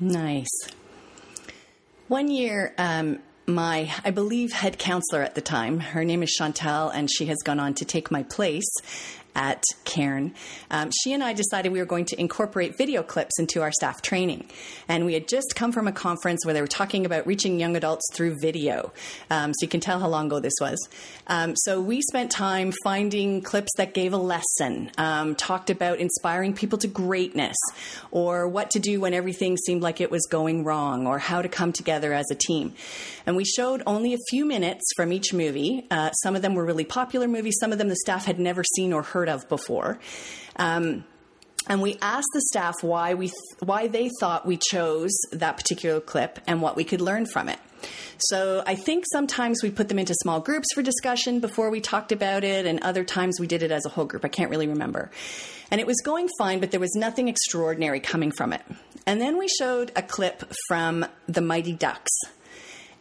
Nice. 0.00 0.48
One 2.08 2.30
year, 2.30 2.74
um, 2.78 3.18
my, 3.46 3.92
I 4.04 4.10
believe, 4.10 4.52
head 4.52 4.78
counselor 4.78 5.22
at 5.22 5.34
the 5.34 5.40
time, 5.40 5.80
her 5.80 6.04
name 6.04 6.22
is 6.22 6.34
Chantel, 6.40 6.90
and 6.94 7.10
she 7.10 7.26
has 7.26 7.36
gone 7.44 7.60
on 7.60 7.74
to 7.74 7.84
take 7.84 8.10
my 8.10 8.22
place 8.22 8.68
at 9.34 9.62
Cairn, 9.84 10.34
um, 10.70 10.90
she 11.02 11.12
and 11.12 11.22
I 11.22 11.32
decided 11.32 11.72
we 11.72 11.78
were 11.78 11.84
going 11.84 12.04
to 12.06 12.20
incorporate 12.20 12.76
video 12.76 13.02
clips 13.02 13.38
into 13.38 13.62
our 13.62 13.72
staff 13.72 14.02
training. 14.02 14.48
And 14.88 15.04
we 15.04 15.14
had 15.14 15.28
just 15.28 15.54
come 15.54 15.72
from 15.72 15.86
a 15.88 15.92
conference 15.92 16.44
where 16.44 16.54
they 16.54 16.60
were 16.60 16.66
talking 16.66 17.06
about 17.06 17.26
reaching 17.26 17.58
young 17.58 17.76
adults 17.76 18.04
through 18.12 18.38
video. 18.40 18.92
Um, 19.30 19.52
so 19.54 19.64
you 19.64 19.68
can 19.68 19.80
tell 19.80 19.98
how 19.98 20.08
long 20.08 20.26
ago 20.26 20.40
this 20.40 20.54
was. 20.60 20.88
Um, 21.26 21.54
so 21.56 21.80
we 21.80 22.02
spent 22.02 22.30
time 22.30 22.72
finding 22.84 23.42
clips 23.42 23.70
that 23.76 23.94
gave 23.94 24.12
a 24.12 24.16
lesson, 24.16 24.90
um, 24.98 25.34
talked 25.34 25.70
about 25.70 25.98
inspiring 25.98 26.54
people 26.54 26.78
to 26.78 26.88
greatness, 26.88 27.56
or 28.10 28.48
what 28.48 28.70
to 28.70 28.78
do 28.78 29.00
when 29.00 29.14
everything 29.14 29.56
seemed 29.56 29.82
like 29.82 30.00
it 30.00 30.10
was 30.10 30.26
going 30.30 30.64
wrong, 30.64 31.06
or 31.06 31.18
how 31.18 31.40
to 31.42 31.48
come 31.48 31.72
together 31.72 32.12
as 32.12 32.26
a 32.30 32.34
team. 32.34 32.74
And 33.26 33.36
we 33.36 33.44
showed 33.44 33.82
only 33.86 34.14
a 34.14 34.18
few 34.28 34.44
minutes 34.44 34.84
from 34.96 35.12
each 35.12 35.32
movie. 35.32 35.86
Uh, 35.90 36.10
some 36.12 36.36
of 36.36 36.42
them 36.42 36.54
were 36.54 36.64
really 36.64 36.84
popular 36.84 37.28
movies, 37.28 37.56
some 37.60 37.72
of 37.72 37.78
them 37.78 37.88
the 37.88 37.96
staff 37.96 38.24
had 38.24 38.38
never 38.38 38.62
seen 38.64 38.92
or 38.92 39.02
heard 39.02 39.28
of 39.30 39.48
before. 39.48 39.98
Um, 40.56 41.04
and 41.66 41.80
we 41.82 41.96
asked 42.02 42.30
the 42.34 42.40
staff 42.42 42.82
why 42.82 43.14
we 43.14 43.28
th- 43.28 43.60
why 43.60 43.86
they 43.86 44.10
thought 44.20 44.46
we 44.46 44.56
chose 44.56 45.12
that 45.32 45.56
particular 45.56 46.00
clip 46.00 46.38
and 46.46 46.60
what 46.60 46.76
we 46.76 46.84
could 46.84 47.00
learn 47.00 47.26
from 47.26 47.48
it. 47.48 47.58
So 48.18 48.62
I 48.66 48.74
think 48.74 49.04
sometimes 49.10 49.62
we 49.62 49.70
put 49.70 49.88
them 49.88 49.98
into 49.98 50.14
small 50.14 50.40
groups 50.40 50.68
for 50.74 50.82
discussion 50.82 51.40
before 51.40 51.70
we 51.70 51.80
talked 51.80 52.12
about 52.12 52.44
it, 52.44 52.66
and 52.66 52.80
other 52.82 53.04
times 53.04 53.40
we 53.40 53.46
did 53.46 53.62
it 53.62 53.70
as 53.70 53.86
a 53.86 53.88
whole 53.88 54.04
group. 54.04 54.24
I 54.24 54.28
can't 54.28 54.50
really 54.50 54.68
remember. 54.68 55.10
And 55.70 55.80
it 55.80 55.86
was 55.86 55.96
going 56.04 56.28
fine, 56.38 56.60
but 56.60 56.70
there 56.70 56.80
was 56.80 56.94
nothing 56.94 57.28
extraordinary 57.28 58.00
coming 58.00 58.32
from 58.32 58.52
it. 58.52 58.62
And 59.06 59.20
then 59.20 59.38
we 59.38 59.48
showed 59.48 59.92
a 59.96 60.02
clip 60.02 60.52
from 60.68 61.06
the 61.26 61.40
Mighty 61.40 61.72
Ducks. 61.72 62.12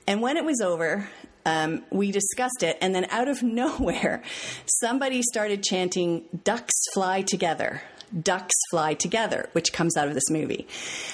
And 0.07 0.21
when 0.21 0.37
it 0.37 0.45
was 0.45 0.61
over, 0.61 1.09
um, 1.49 1.83
we 1.89 2.11
discussed 2.11 2.61
it, 2.61 2.77
and 2.79 2.93
then 2.93 3.05
out 3.09 3.27
of 3.27 3.41
nowhere, 3.61 4.21
somebody 4.65 5.21
started 5.23 5.63
chanting, 5.63 6.25
Ducks 6.43 6.75
fly 6.93 7.21
together. 7.21 7.81
Ducks 8.23 8.55
fly 8.71 8.95
together, 8.95 9.49
which 9.51 9.71
comes 9.71 9.95
out 9.95 10.07
of 10.07 10.15
this 10.15 10.29
movie. 10.31 10.67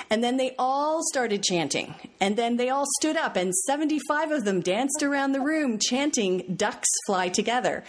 And 0.10 0.24
then 0.24 0.38
they 0.38 0.56
all 0.58 1.01
started 1.12 1.44
chanting. 1.44 1.94
And 2.22 2.38
then 2.38 2.56
they 2.56 2.70
all 2.70 2.86
stood 3.00 3.18
up, 3.18 3.36
and 3.36 3.54
75 3.54 4.32
of 4.32 4.46
them 4.46 4.62
danced 4.62 5.04
around 5.04 5.32
the 5.32 5.42
room 5.42 5.77
chanting, 5.77 6.56
Ducks 6.56 6.89
fly 7.06 7.30
together. 7.30 7.84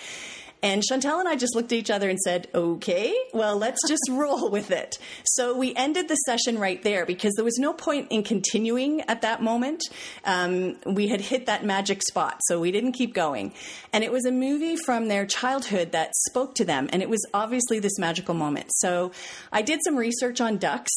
And 0.67 0.83
Chantel 0.83 1.21
and 1.21 1.29
I 1.29 1.37
just 1.37 1.55
looked 1.55 1.71
at 1.71 1.79
each 1.79 1.93
other 1.93 2.11
and 2.11 2.19
said, 2.19 2.49
okay, 2.53 3.17
well, 3.33 3.57
let's 3.57 3.79
just 3.87 4.03
roll 4.11 4.51
with 4.51 4.73
it. 4.73 4.99
So 5.25 5.57
we 5.57 5.73
ended 5.77 6.09
the 6.09 6.17
session 6.17 6.59
right 6.59 6.83
there 6.83 7.07
because 7.07 7.35
there 7.35 7.45
was 7.45 7.57
no 7.57 7.73
point 7.73 8.09
in 8.11 8.25
continuing 8.25 9.03
at 9.03 9.23
that 9.23 9.41
moment. 9.41 9.85
Um, 10.25 10.75
we 10.85 11.07
had 11.07 11.21
hit 11.21 11.47
that 11.47 11.65
magic 11.65 12.03
spot, 12.03 12.41
so 12.49 12.59
we 12.59 12.73
didn't 12.73 12.95
keep 12.95 13.15
going. 13.15 13.53
And 13.93 14.03
it 14.03 14.11
was 14.11 14.25
a 14.25 14.33
movie 14.33 14.75
from 14.75 15.07
their 15.07 15.25
childhood 15.25 15.93
that 15.93 16.17
spoke 16.17 16.57
to 16.57 16.65
them, 16.65 16.89
and 16.93 17.01
it 17.01 17.09
was 17.09 17.25
obviously 17.33 17.79
this 17.79 17.97
magical 17.97 18.35
moment. 18.35 18.67
So 18.79 19.13
I 19.53 19.63
did 19.63 19.79
some 19.85 19.95
research 19.95 20.41
on 20.41 20.57
ducks 20.59 20.91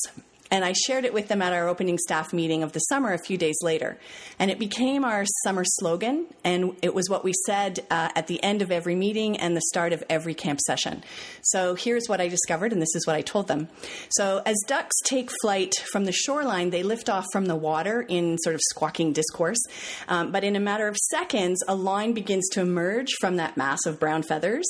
and 0.52 0.66
I 0.66 0.74
shared 0.74 1.06
it 1.06 1.14
with 1.14 1.28
them 1.28 1.42
at 1.42 1.54
our 1.54 1.68
opening 1.68 1.98
staff 1.98 2.34
meeting 2.34 2.64
of 2.64 2.72
the 2.72 2.80
summer 2.80 3.14
a 3.14 3.20
few 3.20 3.38
days 3.38 3.58
later. 3.62 3.98
And 4.40 4.50
it 4.50 4.60
became 4.60 5.06
our 5.06 5.26
summer 5.44 5.64
slogan, 5.66 6.26
and 6.44 6.76
it 6.82 6.94
was 6.94 7.10
what 7.10 7.24
we 7.24 7.34
said 7.46 7.80
uh, 7.92 8.10
at 8.16 8.28
the 8.28 8.42
end 8.44 8.62
of 8.62 8.72
every 8.72 8.96
meeting 8.96 9.38
and 9.38 9.56
the 9.56 9.62
start 9.62 9.94
of 9.94 10.04
every 10.10 10.34
camp 10.34 10.60
session. 10.62 11.04
So 11.42 11.76
here's 11.76 12.08
what 12.08 12.20
I 12.20 12.28
discovered, 12.28 12.74
and 12.74 12.82
this 12.82 12.96
is 12.96 13.06
what 13.06 13.16
I 13.16 13.22
told 13.22 13.48
them. 13.48 13.70
So 14.10 14.42
as 14.46 14.58
ducks 14.68 14.96
take 15.06 15.30
flight 15.42 15.76
from 15.92 16.06
the 16.06 16.12
shoreline, 16.12 16.72
they 16.72 16.84
lift 16.84 17.10
off 17.10 17.26
from 17.32 17.46
the 17.46 17.56
water 17.56 18.02
in 18.02 18.38
sort 18.40 18.56
of 18.56 18.62
squawking 18.70 19.14
discourse. 19.14 19.60
Um, 20.08 20.32
but 20.32 20.44
in 20.44 20.56
a 20.56 20.60
matter 20.60 20.88
of 20.88 20.98
seconds, 20.98 21.62
a 21.68 21.76
line 21.76 22.14
begins 22.14 22.48
to 22.50 22.62
emerge 22.62 23.10
from 23.20 23.36
that 23.36 23.58
mass 23.58 23.86
of 23.86 24.00
brown 24.00 24.24
feathers, 24.24 24.68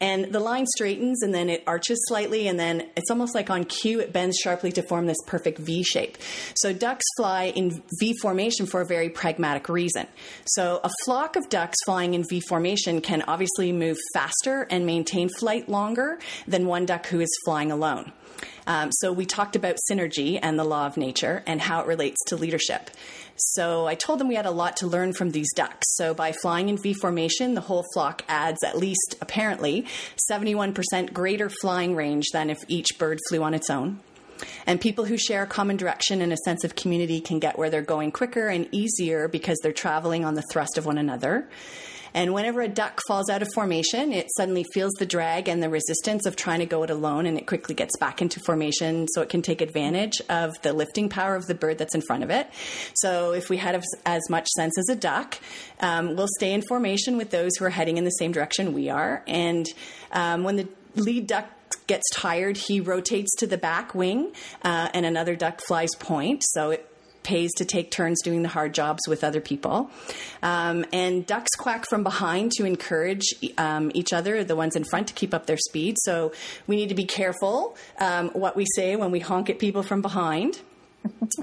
and 0.00 0.32
the 0.32 0.40
line 0.40 0.66
straightens 0.66 1.22
and 1.22 1.34
then 1.34 1.48
it 1.48 1.62
arches 1.66 1.98
slightly, 2.08 2.48
and 2.48 2.58
then 2.58 2.88
it's 2.96 3.10
almost 3.10 3.34
like 3.34 3.50
on 3.50 3.64
cue, 3.64 4.00
it 4.00 4.12
bends 4.12 4.36
sharply 4.36 4.72
to 4.72 4.82
form 4.82 5.06
this 5.06 5.19
perfect 5.26 5.58
V 5.58 5.82
shape. 5.82 6.18
So 6.54 6.72
ducks 6.72 7.04
fly 7.16 7.44
in 7.44 7.82
V 7.98 8.14
formation 8.20 8.66
for 8.66 8.80
a 8.80 8.86
very 8.86 9.10
pragmatic 9.10 9.68
reason. 9.68 10.06
So 10.44 10.80
a 10.82 10.90
flock 11.04 11.36
of 11.36 11.48
ducks 11.48 11.76
flying 11.84 12.14
in 12.14 12.24
V 12.28 12.40
formation 12.40 13.00
can 13.00 13.22
obviously 13.22 13.72
move 13.72 13.96
faster 14.14 14.66
and 14.70 14.86
maintain 14.86 15.28
flight 15.28 15.68
longer 15.68 16.18
than 16.46 16.66
one 16.66 16.86
duck 16.86 17.06
who 17.06 17.20
is 17.20 17.30
flying 17.44 17.70
alone. 17.70 18.12
Um, 18.66 18.90
so 18.92 19.12
we 19.12 19.26
talked 19.26 19.56
about 19.56 19.76
synergy 19.90 20.38
and 20.40 20.58
the 20.58 20.64
law 20.64 20.86
of 20.86 20.96
nature 20.96 21.42
and 21.46 21.60
how 21.60 21.80
it 21.80 21.86
relates 21.86 22.18
to 22.26 22.36
leadership. 22.36 22.90
So 23.36 23.86
I 23.86 23.94
told 23.94 24.20
them 24.20 24.28
we 24.28 24.34
had 24.34 24.46
a 24.46 24.50
lot 24.50 24.76
to 24.78 24.86
learn 24.86 25.12
from 25.12 25.30
these 25.30 25.50
ducks. 25.54 25.86
So 25.96 26.12
by 26.12 26.32
flying 26.32 26.68
in 26.68 26.76
V 26.76 26.92
formation, 26.94 27.54
the 27.54 27.62
whole 27.62 27.84
flock 27.94 28.22
adds 28.28 28.62
at 28.62 28.76
least, 28.76 29.16
apparently, 29.20 29.86
71% 30.30 31.12
greater 31.12 31.48
flying 31.48 31.96
range 31.96 32.26
than 32.32 32.50
if 32.50 32.58
each 32.68 32.98
bird 32.98 33.18
flew 33.28 33.42
on 33.42 33.54
its 33.54 33.70
own. 33.70 34.00
And 34.66 34.80
people 34.80 35.04
who 35.04 35.16
share 35.16 35.42
a 35.42 35.46
common 35.46 35.76
direction 35.76 36.20
and 36.22 36.32
a 36.32 36.36
sense 36.38 36.64
of 36.64 36.76
community 36.76 37.20
can 37.20 37.38
get 37.38 37.58
where 37.58 37.70
they're 37.70 37.82
going 37.82 38.12
quicker 38.12 38.48
and 38.48 38.68
easier 38.72 39.28
because 39.28 39.58
they're 39.62 39.72
traveling 39.72 40.24
on 40.24 40.34
the 40.34 40.44
thrust 40.50 40.78
of 40.78 40.86
one 40.86 40.98
another. 40.98 41.48
And 42.14 42.34
whenever 42.34 42.60
a 42.60 42.68
duck 42.68 43.00
falls 43.06 43.30
out 43.30 43.42
of 43.42 43.48
formation, 43.54 44.12
it 44.12 44.28
suddenly 44.36 44.64
feels 44.72 44.92
the 44.94 45.06
drag 45.06 45.48
and 45.48 45.62
the 45.62 45.68
resistance 45.68 46.26
of 46.26 46.36
trying 46.36 46.60
to 46.60 46.66
go 46.66 46.82
it 46.82 46.90
alone, 46.90 47.26
and 47.26 47.38
it 47.38 47.46
quickly 47.46 47.74
gets 47.74 47.96
back 47.98 48.20
into 48.20 48.40
formation 48.40 49.06
so 49.08 49.22
it 49.22 49.28
can 49.28 49.42
take 49.42 49.60
advantage 49.60 50.20
of 50.28 50.60
the 50.62 50.72
lifting 50.72 51.08
power 51.08 51.36
of 51.36 51.46
the 51.46 51.54
bird 51.54 51.78
that's 51.78 51.94
in 51.94 52.00
front 52.02 52.24
of 52.24 52.30
it. 52.30 52.48
So, 52.94 53.32
if 53.32 53.48
we 53.48 53.56
had 53.56 53.80
as 54.06 54.28
much 54.28 54.48
sense 54.48 54.76
as 54.78 54.88
a 54.88 54.96
duck, 54.96 55.38
um, 55.80 56.16
we'll 56.16 56.28
stay 56.36 56.52
in 56.52 56.62
formation 56.62 57.16
with 57.16 57.30
those 57.30 57.56
who 57.56 57.64
are 57.64 57.70
heading 57.70 57.96
in 57.96 58.04
the 58.04 58.10
same 58.10 58.32
direction 58.32 58.72
we 58.72 58.90
are. 58.90 59.22
And 59.26 59.66
um, 60.12 60.42
when 60.42 60.56
the 60.56 60.68
lead 60.96 61.26
duck 61.28 61.46
gets 61.90 62.08
tired, 62.14 62.56
he 62.56 62.80
rotates 62.80 63.34
to 63.34 63.48
the 63.48 63.58
back 63.58 63.96
wing, 63.96 64.30
uh, 64.62 64.88
and 64.94 65.04
another 65.04 65.34
duck 65.34 65.60
flies 65.66 65.90
point. 65.98 66.40
So 66.54 66.70
it 66.70 66.86
pays 67.24 67.50
to 67.56 67.64
take 67.64 67.90
turns 67.90 68.22
doing 68.22 68.42
the 68.42 68.48
hard 68.48 68.72
jobs 68.74 69.00
with 69.08 69.24
other 69.24 69.40
people. 69.40 69.90
Um, 70.40 70.84
and 70.92 71.26
ducks 71.26 71.50
quack 71.58 71.84
from 71.88 72.04
behind 72.04 72.52
to 72.52 72.64
encourage 72.64 73.26
um, 73.58 73.90
each 73.92 74.12
other, 74.12 74.44
the 74.44 74.54
ones 74.54 74.76
in 74.76 74.84
front, 74.84 75.08
to 75.08 75.14
keep 75.14 75.34
up 75.34 75.46
their 75.46 75.58
speed. 75.58 75.96
So 75.98 76.32
we 76.68 76.76
need 76.76 76.90
to 76.90 76.94
be 76.94 77.06
careful 77.06 77.76
um, 77.98 78.28
what 78.30 78.54
we 78.54 78.66
say 78.76 78.94
when 78.94 79.10
we 79.10 79.18
honk 79.18 79.50
at 79.50 79.58
people 79.58 79.82
from 79.82 80.00
behind. 80.00 80.60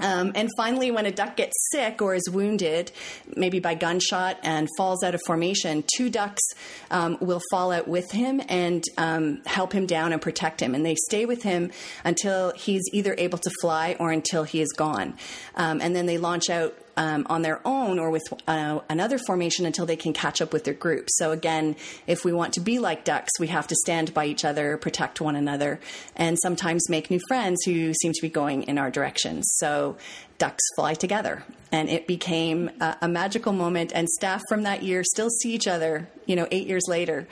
Um, 0.00 0.32
and 0.34 0.48
finally, 0.56 0.90
when 0.90 1.06
a 1.06 1.10
duck 1.10 1.36
gets 1.36 1.54
sick 1.72 2.02
or 2.02 2.14
is 2.14 2.28
wounded, 2.30 2.92
maybe 3.36 3.58
by 3.58 3.74
gunshot, 3.74 4.38
and 4.42 4.68
falls 4.76 5.02
out 5.02 5.14
of 5.14 5.20
formation, 5.26 5.84
two 5.96 6.10
ducks 6.10 6.42
um, 6.90 7.18
will 7.20 7.40
fall 7.50 7.72
out 7.72 7.88
with 7.88 8.10
him 8.12 8.40
and 8.48 8.84
um, 8.96 9.42
help 9.46 9.72
him 9.72 9.86
down 9.86 10.12
and 10.12 10.22
protect 10.22 10.60
him. 10.60 10.74
And 10.74 10.84
they 10.84 10.94
stay 10.94 11.26
with 11.26 11.42
him 11.42 11.72
until 12.04 12.52
he's 12.52 12.82
either 12.92 13.14
able 13.18 13.38
to 13.38 13.50
fly 13.60 13.96
or 13.98 14.12
until 14.12 14.44
he 14.44 14.60
is 14.60 14.72
gone. 14.72 15.16
Um, 15.54 15.80
and 15.80 15.96
then 15.96 16.06
they 16.06 16.18
launch 16.18 16.50
out 16.50 16.76
um, 16.98 17.26
on 17.30 17.42
their 17.42 17.60
own 17.64 17.98
or 18.00 18.10
with 18.10 18.24
uh, 18.48 18.80
another 18.90 19.18
formation 19.18 19.64
until 19.64 19.86
they 19.86 19.96
can 19.96 20.12
catch 20.12 20.42
up 20.42 20.52
with 20.52 20.64
their 20.64 20.74
group. 20.74 21.06
So, 21.08 21.30
again, 21.30 21.76
if 22.08 22.24
we 22.24 22.32
want 22.32 22.54
to 22.54 22.60
be 22.60 22.80
like 22.80 23.04
ducks, 23.04 23.30
we 23.38 23.46
have 23.46 23.68
to 23.68 23.76
stand 23.76 24.12
by 24.12 24.26
each 24.26 24.44
other, 24.44 24.76
protect 24.76 25.20
one 25.20 25.36
another, 25.36 25.78
and 26.16 26.36
sometimes 26.42 26.90
make 26.90 27.08
new 27.08 27.20
friends 27.28 27.58
who 27.64 27.94
seem 27.94 28.12
to 28.12 28.20
be 28.20 28.28
going 28.28 28.64
in 28.64 28.78
our 28.78 28.90
direction. 28.90 29.44
So, 29.44 29.96
ducks 30.38 30.64
fly 30.74 30.94
together. 30.94 31.44
And 31.70 31.88
it 31.88 32.08
became 32.08 32.70
a, 32.80 32.96
a 33.02 33.08
magical 33.08 33.52
moment, 33.52 33.92
and 33.94 34.08
staff 34.08 34.42
from 34.48 34.64
that 34.64 34.82
year 34.82 35.04
still 35.04 35.30
see 35.30 35.54
each 35.54 35.68
other, 35.68 36.08
you 36.26 36.34
know, 36.34 36.48
eight 36.50 36.66
years 36.66 36.84
later, 36.88 37.28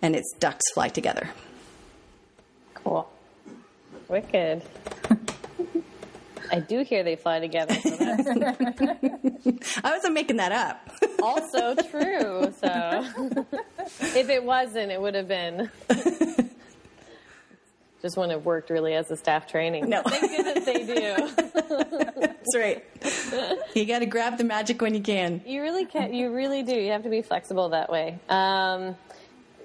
and 0.00 0.14
it's 0.14 0.32
ducks 0.38 0.64
fly 0.74 0.88
together. 0.88 1.30
Cool. 2.74 3.10
Wicked. 4.08 4.62
I 6.50 6.60
do 6.60 6.82
hear 6.82 7.02
they 7.02 7.16
fly 7.16 7.40
together. 7.40 7.74
So 7.74 7.90
I 9.84 9.90
wasn't 9.92 10.14
making 10.14 10.36
that 10.36 10.52
up. 10.52 10.90
also 11.22 11.74
true. 11.74 12.52
So 12.60 13.04
if 14.16 14.28
it 14.28 14.42
wasn't, 14.44 14.90
it 14.92 15.00
would 15.00 15.14
have 15.14 15.28
been. 15.28 15.70
Just 18.00 18.16
wouldn't 18.16 18.32
have 18.32 18.44
worked 18.44 18.70
really 18.70 18.94
as 18.94 19.10
a 19.10 19.16
staff 19.16 19.48
training. 19.48 19.88
No. 19.88 20.02
Thank 20.02 20.30
goodness 20.36 20.64
they 20.64 20.86
do. 20.86 21.28
That's 22.20 22.56
right. 22.56 22.84
You 23.74 23.84
got 23.86 23.98
to 24.00 24.06
grab 24.06 24.38
the 24.38 24.44
magic 24.44 24.80
when 24.80 24.94
you 24.94 25.00
can. 25.00 25.42
You 25.44 25.62
really 25.62 25.84
can. 25.84 26.14
You 26.14 26.32
really 26.32 26.62
do. 26.62 26.74
You 26.74 26.92
have 26.92 27.02
to 27.02 27.10
be 27.10 27.22
flexible 27.22 27.70
that 27.70 27.90
way. 27.90 28.20
Um, 28.28 28.96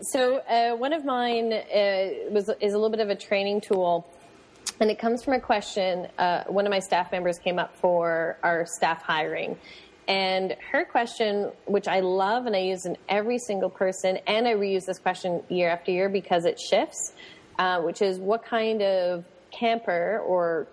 so 0.02 0.38
uh, 0.38 0.76
one 0.76 0.94
of 0.94 1.06
mine 1.06 1.54
uh, 1.54 2.10
was 2.32 2.50
is 2.60 2.74
a 2.74 2.78
little 2.78 2.90
bit 2.90 3.00
of 3.02 3.10
a 3.10 3.16
training 3.16 3.62
tool 3.62 4.08
and 4.80 4.90
it 4.90 5.00
comes 5.00 5.24
from 5.24 5.34
a 5.34 5.40
question 5.40 6.08
uh, 6.18 6.44
one 6.46 6.66
of 6.66 6.72
my 6.72 6.80
staff 6.80 7.12
members 7.12 7.38
came 7.38 7.60
up 7.60 7.76
for 7.76 8.38
our 8.44 8.66
staff 8.66 9.02
hiring 9.04 9.58
And 10.08 10.56
her 10.72 10.84
question, 10.84 11.52
which 11.66 11.88
I 11.88 12.02
love 12.02 12.46
and 12.46 12.56
I 12.56 12.60
use 12.60 12.86
in 12.86 12.98
every 13.08 13.38
single 13.40 13.70
person, 13.70 14.18
and 14.28 14.48
I 14.48 14.54
reuse 14.54 14.86
this 14.86 15.00
question 15.00 15.42
year 15.50 15.70
after 15.70 15.92
year 15.92 16.10
because 16.10 16.46
it 16.46 16.60
shifts, 16.60 17.14
uh, 17.58 17.82
which 17.82 18.02
is 18.02 18.20
what 18.20 18.44
kind 18.46 18.82
of 18.82 19.24
camper 19.58 20.20
or 20.26 20.68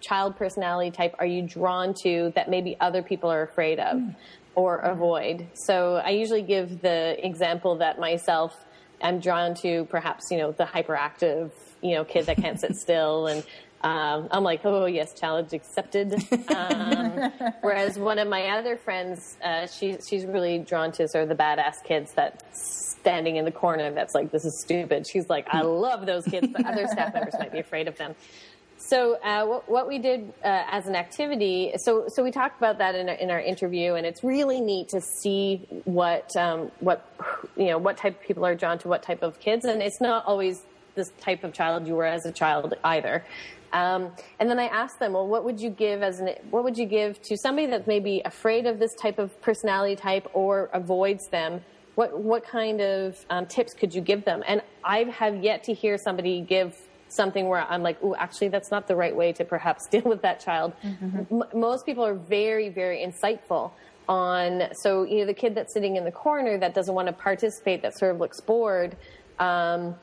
child 0.00 0.36
personality 0.36 0.90
type 0.90 1.14
are 1.18 1.26
you 1.26 1.42
drawn 1.42 1.94
to 2.02 2.32
that 2.34 2.48
maybe 2.48 2.76
other 2.80 3.02
people 3.02 3.30
are 3.30 3.42
afraid 3.42 3.78
of 3.78 3.98
mm. 3.98 4.14
or 4.54 4.78
avoid? 4.78 5.46
So 5.54 5.96
I 5.96 6.10
usually 6.10 6.42
give 6.42 6.80
the 6.80 7.24
example 7.24 7.76
that 7.78 8.00
myself, 8.00 8.54
I'm 9.02 9.20
drawn 9.20 9.54
to 9.56 9.84
perhaps, 9.90 10.30
you 10.30 10.38
know, 10.38 10.52
the 10.52 10.64
hyperactive, 10.64 11.50
you 11.82 11.94
know, 11.94 12.04
kid 12.04 12.26
that 12.26 12.36
can't 12.36 12.58
sit 12.58 12.76
still 12.76 13.26
and 13.26 13.44
um, 13.84 14.28
I'm 14.30 14.44
like, 14.44 14.60
oh 14.64 14.86
yes, 14.86 15.12
challenge 15.12 15.52
accepted. 15.52 16.14
Um, 16.54 17.32
whereas 17.62 17.98
one 17.98 18.18
of 18.18 18.28
my 18.28 18.50
other 18.50 18.76
friends, 18.76 19.36
uh, 19.42 19.66
she, 19.66 19.98
she's 20.08 20.24
really 20.24 20.58
drawn 20.58 20.92
to 20.92 21.08
sort 21.08 21.24
of 21.24 21.28
the 21.28 21.34
badass 21.34 21.82
kids 21.84 22.12
that 22.12 22.44
standing 22.56 23.36
in 23.36 23.44
the 23.44 23.50
corner. 23.50 23.90
That's 23.90 24.14
like, 24.14 24.30
this 24.30 24.44
is 24.44 24.60
stupid. 24.60 25.06
She's 25.06 25.28
like, 25.28 25.48
I 25.50 25.62
love 25.62 26.06
those 26.06 26.24
kids, 26.24 26.48
but 26.52 26.64
other 26.64 26.86
staff 26.86 27.12
members 27.12 27.34
might 27.38 27.52
be 27.52 27.58
afraid 27.58 27.88
of 27.88 27.96
them. 27.96 28.14
So 28.76 29.16
uh, 29.22 29.46
what, 29.46 29.68
what, 29.68 29.88
we 29.88 29.98
did 29.98 30.32
uh, 30.44 30.64
as 30.70 30.86
an 30.86 30.96
activity, 30.96 31.72
so 31.76 32.06
so 32.08 32.24
we 32.24 32.32
talked 32.32 32.58
about 32.58 32.78
that 32.78 32.96
in 32.96 33.08
our, 33.08 33.14
in 33.14 33.30
our 33.30 33.40
interview, 33.40 33.94
and 33.94 34.04
it's 34.04 34.24
really 34.24 34.60
neat 34.60 34.88
to 34.88 35.00
see 35.00 35.68
what 35.84 36.34
um, 36.36 36.72
what 36.80 37.08
you 37.56 37.66
know 37.66 37.78
what 37.78 37.96
type 37.96 38.20
of 38.20 38.26
people 38.26 38.44
are 38.44 38.56
drawn 38.56 38.80
to 38.80 38.88
what 38.88 39.04
type 39.04 39.22
of 39.22 39.38
kids, 39.38 39.64
and 39.66 39.80
it's 39.82 40.00
not 40.00 40.26
always 40.26 40.64
this 40.94 41.12
type 41.20 41.44
of 41.44 41.52
child 41.52 41.86
you 41.86 41.94
were 41.94 42.04
as 42.04 42.26
a 42.26 42.32
child 42.32 42.74
either. 42.84 43.24
Um, 43.72 44.12
and 44.38 44.50
then 44.50 44.58
I 44.58 44.66
asked 44.66 44.98
them, 44.98 45.14
well, 45.14 45.26
what 45.26 45.44
would 45.44 45.60
you 45.60 45.70
give 45.70 46.02
as 46.02 46.20
an, 46.20 46.30
what 46.50 46.62
would 46.64 46.76
you 46.76 46.86
give 46.86 47.20
to 47.22 47.36
somebody 47.36 47.66
that's 47.68 47.86
maybe 47.86 48.20
afraid 48.24 48.66
of 48.66 48.78
this 48.78 48.94
type 48.94 49.18
of 49.18 49.40
personality 49.40 49.96
type 49.96 50.28
or 50.34 50.68
avoids 50.74 51.28
them? 51.28 51.62
What 51.94 52.18
what 52.18 52.46
kind 52.46 52.80
of 52.80 53.24
um, 53.28 53.46
tips 53.46 53.74
could 53.74 53.94
you 53.94 54.00
give 54.00 54.24
them? 54.24 54.42
And 54.46 54.62
I 54.82 55.04
have 55.04 55.42
yet 55.42 55.64
to 55.64 55.74
hear 55.74 55.98
somebody 55.98 56.40
give 56.40 56.76
something 57.08 57.48
where 57.48 57.60
I'm 57.60 57.82
like, 57.82 57.98
oh, 58.02 58.14
actually, 58.16 58.48
that's 58.48 58.70
not 58.70 58.88
the 58.88 58.96
right 58.96 59.14
way 59.14 59.32
to 59.34 59.44
perhaps 59.44 59.86
deal 59.90 60.02
with 60.02 60.22
that 60.22 60.40
child. 60.40 60.72
Mm-hmm. 60.82 61.42
M- 61.42 61.60
most 61.60 61.84
people 61.84 62.04
are 62.04 62.14
very, 62.14 62.68
very 62.68 63.06
insightful 63.06 63.72
on. 64.08 64.64
So 64.74 65.04
you 65.04 65.20
know, 65.20 65.26
the 65.26 65.34
kid 65.34 65.54
that's 65.54 65.72
sitting 65.72 65.96
in 65.96 66.04
the 66.04 66.12
corner 66.12 66.58
that 66.58 66.74
doesn't 66.74 66.94
want 66.94 67.08
to 67.08 67.12
participate, 67.12 67.82
that 67.82 67.98
sort 67.98 68.14
of 68.14 68.20
looks 68.20 68.40
bored. 68.40 68.96
Um, 69.38 69.94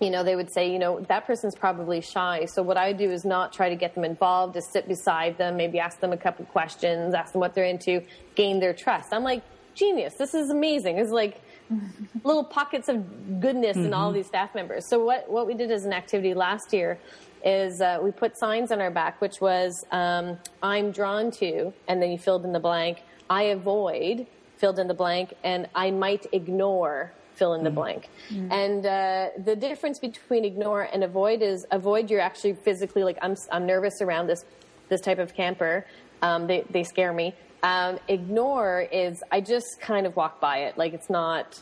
you 0.00 0.10
know, 0.10 0.24
they 0.24 0.34
would 0.34 0.50
say, 0.50 0.72
you 0.72 0.78
know, 0.78 1.00
that 1.08 1.26
person's 1.26 1.54
probably 1.54 2.00
shy. 2.00 2.46
So 2.46 2.62
what 2.62 2.78
I 2.78 2.92
do 2.94 3.10
is 3.10 3.24
not 3.24 3.52
try 3.52 3.68
to 3.68 3.76
get 3.76 3.94
them 3.94 4.04
involved, 4.04 4.54
just 4.54 4.72
sit 4.72 4.88
beside 4.88 5.36
them, 5.36 5.56
maybe 5.56 5.78
ask 5.78 6.00
them 6.00 6.12
a 6.12 6.16
couple 6.16 6.46
questions, 6.46 7.12
ask 7.12 7.32
them 7.32 7.40
what 7.40 7.54
they're 7.54 7.64
into, 7.64 8.02
gain 8.34 8.60
their 8.60 8.72
trust. 8.72 9.12
I'm 9.12 9.24
like, 9.24 9.42
genius. 9.74 10.14
This 10.14 10.32
is 10.34 10.48
amazing. 10.48 10.98
It's 10.98 11.10
like 11.10 11.42
little 12.24 12.44
pockets 12.44 12.88
of 12.88 13.40
goodness 13.40 13.76
mm-hmm. 13.76 13.86
in 13.86 13.94
all 13.94 14.08
mm-hmm. 14.08 14.16
these 14.16 14.26
staff 14.26 14.54
members. 14.54 14.86
So 14.86 15.04
what, 15.04 15.30
what 15.30 15.46
we 15.46 15.54
did 15.54 15.70
as 15.70 15.84
an 15.84 15.92
activity 15.92 16.32
last 16.32 16.72
year 16.72 16.98
is 17.44 17.80
uh, 17.80 17.98
we 18.02 18.10
put 18.10 18.38
signs 18.38 18.72
on 18.72 18.80
our 18.80 18.90
back, 18.90 19.20
which 19.20 19.40
was, 19.40 19.84
um, 19.90 20.38
I'm 20.62 20.92
drawn 20.92 21.30
to, 21.32 21.72
and 21.88 22.02
then 22.02 22.10
you 22.10 22.18
filled 22.18 22.44
in 22.44 22.52
the 22.52 22.60
blank, 22.60 23.02
I 23.28 23.44
avoid, 23.44 24.26
filled 24.56 24.78
in 24.78 24.88
the 24.88 24.94
blank, 24.94 25.34
and 25.42 25.68
I 25.74 25.90
might 25.90 26.26
ignore, 26.32 27.12
fill 27.40 27.54
in 27.54 27.64
the 27.64 27.70
mm-hmm. 27.70 27.80
blank. 27.80 28.02
Mm-hmm. 28.28 28.52
And 28.52 28.82
uh, 28.86 29.28
the 29.48 29.56
difference 29.56 29.98
between 29.98 30.44
ignore 30.44 30.82
and 30.92 31.02
avoid 31.02 31.42
is 31.52 31.66
avoid, 31.78 32.10
you're 32.10 32.26
actually 32.30 32.54
physically 32.66 33.02
like, 33.08 33.18
I'm, 33.22 33.34
I'm 33.50 33.66
nervous 33.66 33.96
around 34.06 34.24
this, 34.32 34.44
this 34.90 35.00
type 35.00 35.18
of 35.18 35.34
camper. 35.34 35.74
Um, 36.22 36.46
they, 36.46 36.60
they 36.70 36.84
scare 36.84 37.14
me. 37.22 37.34
Um, 37.62 37.98
ignore 38.08 38.86
is 38.92 39.14
I 39.36 39.40
just 39.40 39.80
kind 39.80 40.04
of 40.08 40.12
walk 40.16 40.34
by 40.40 40.56
it, 40.66 40.78
like 40.78 40.92
it's 40.98 41.10
not 41.10 41.58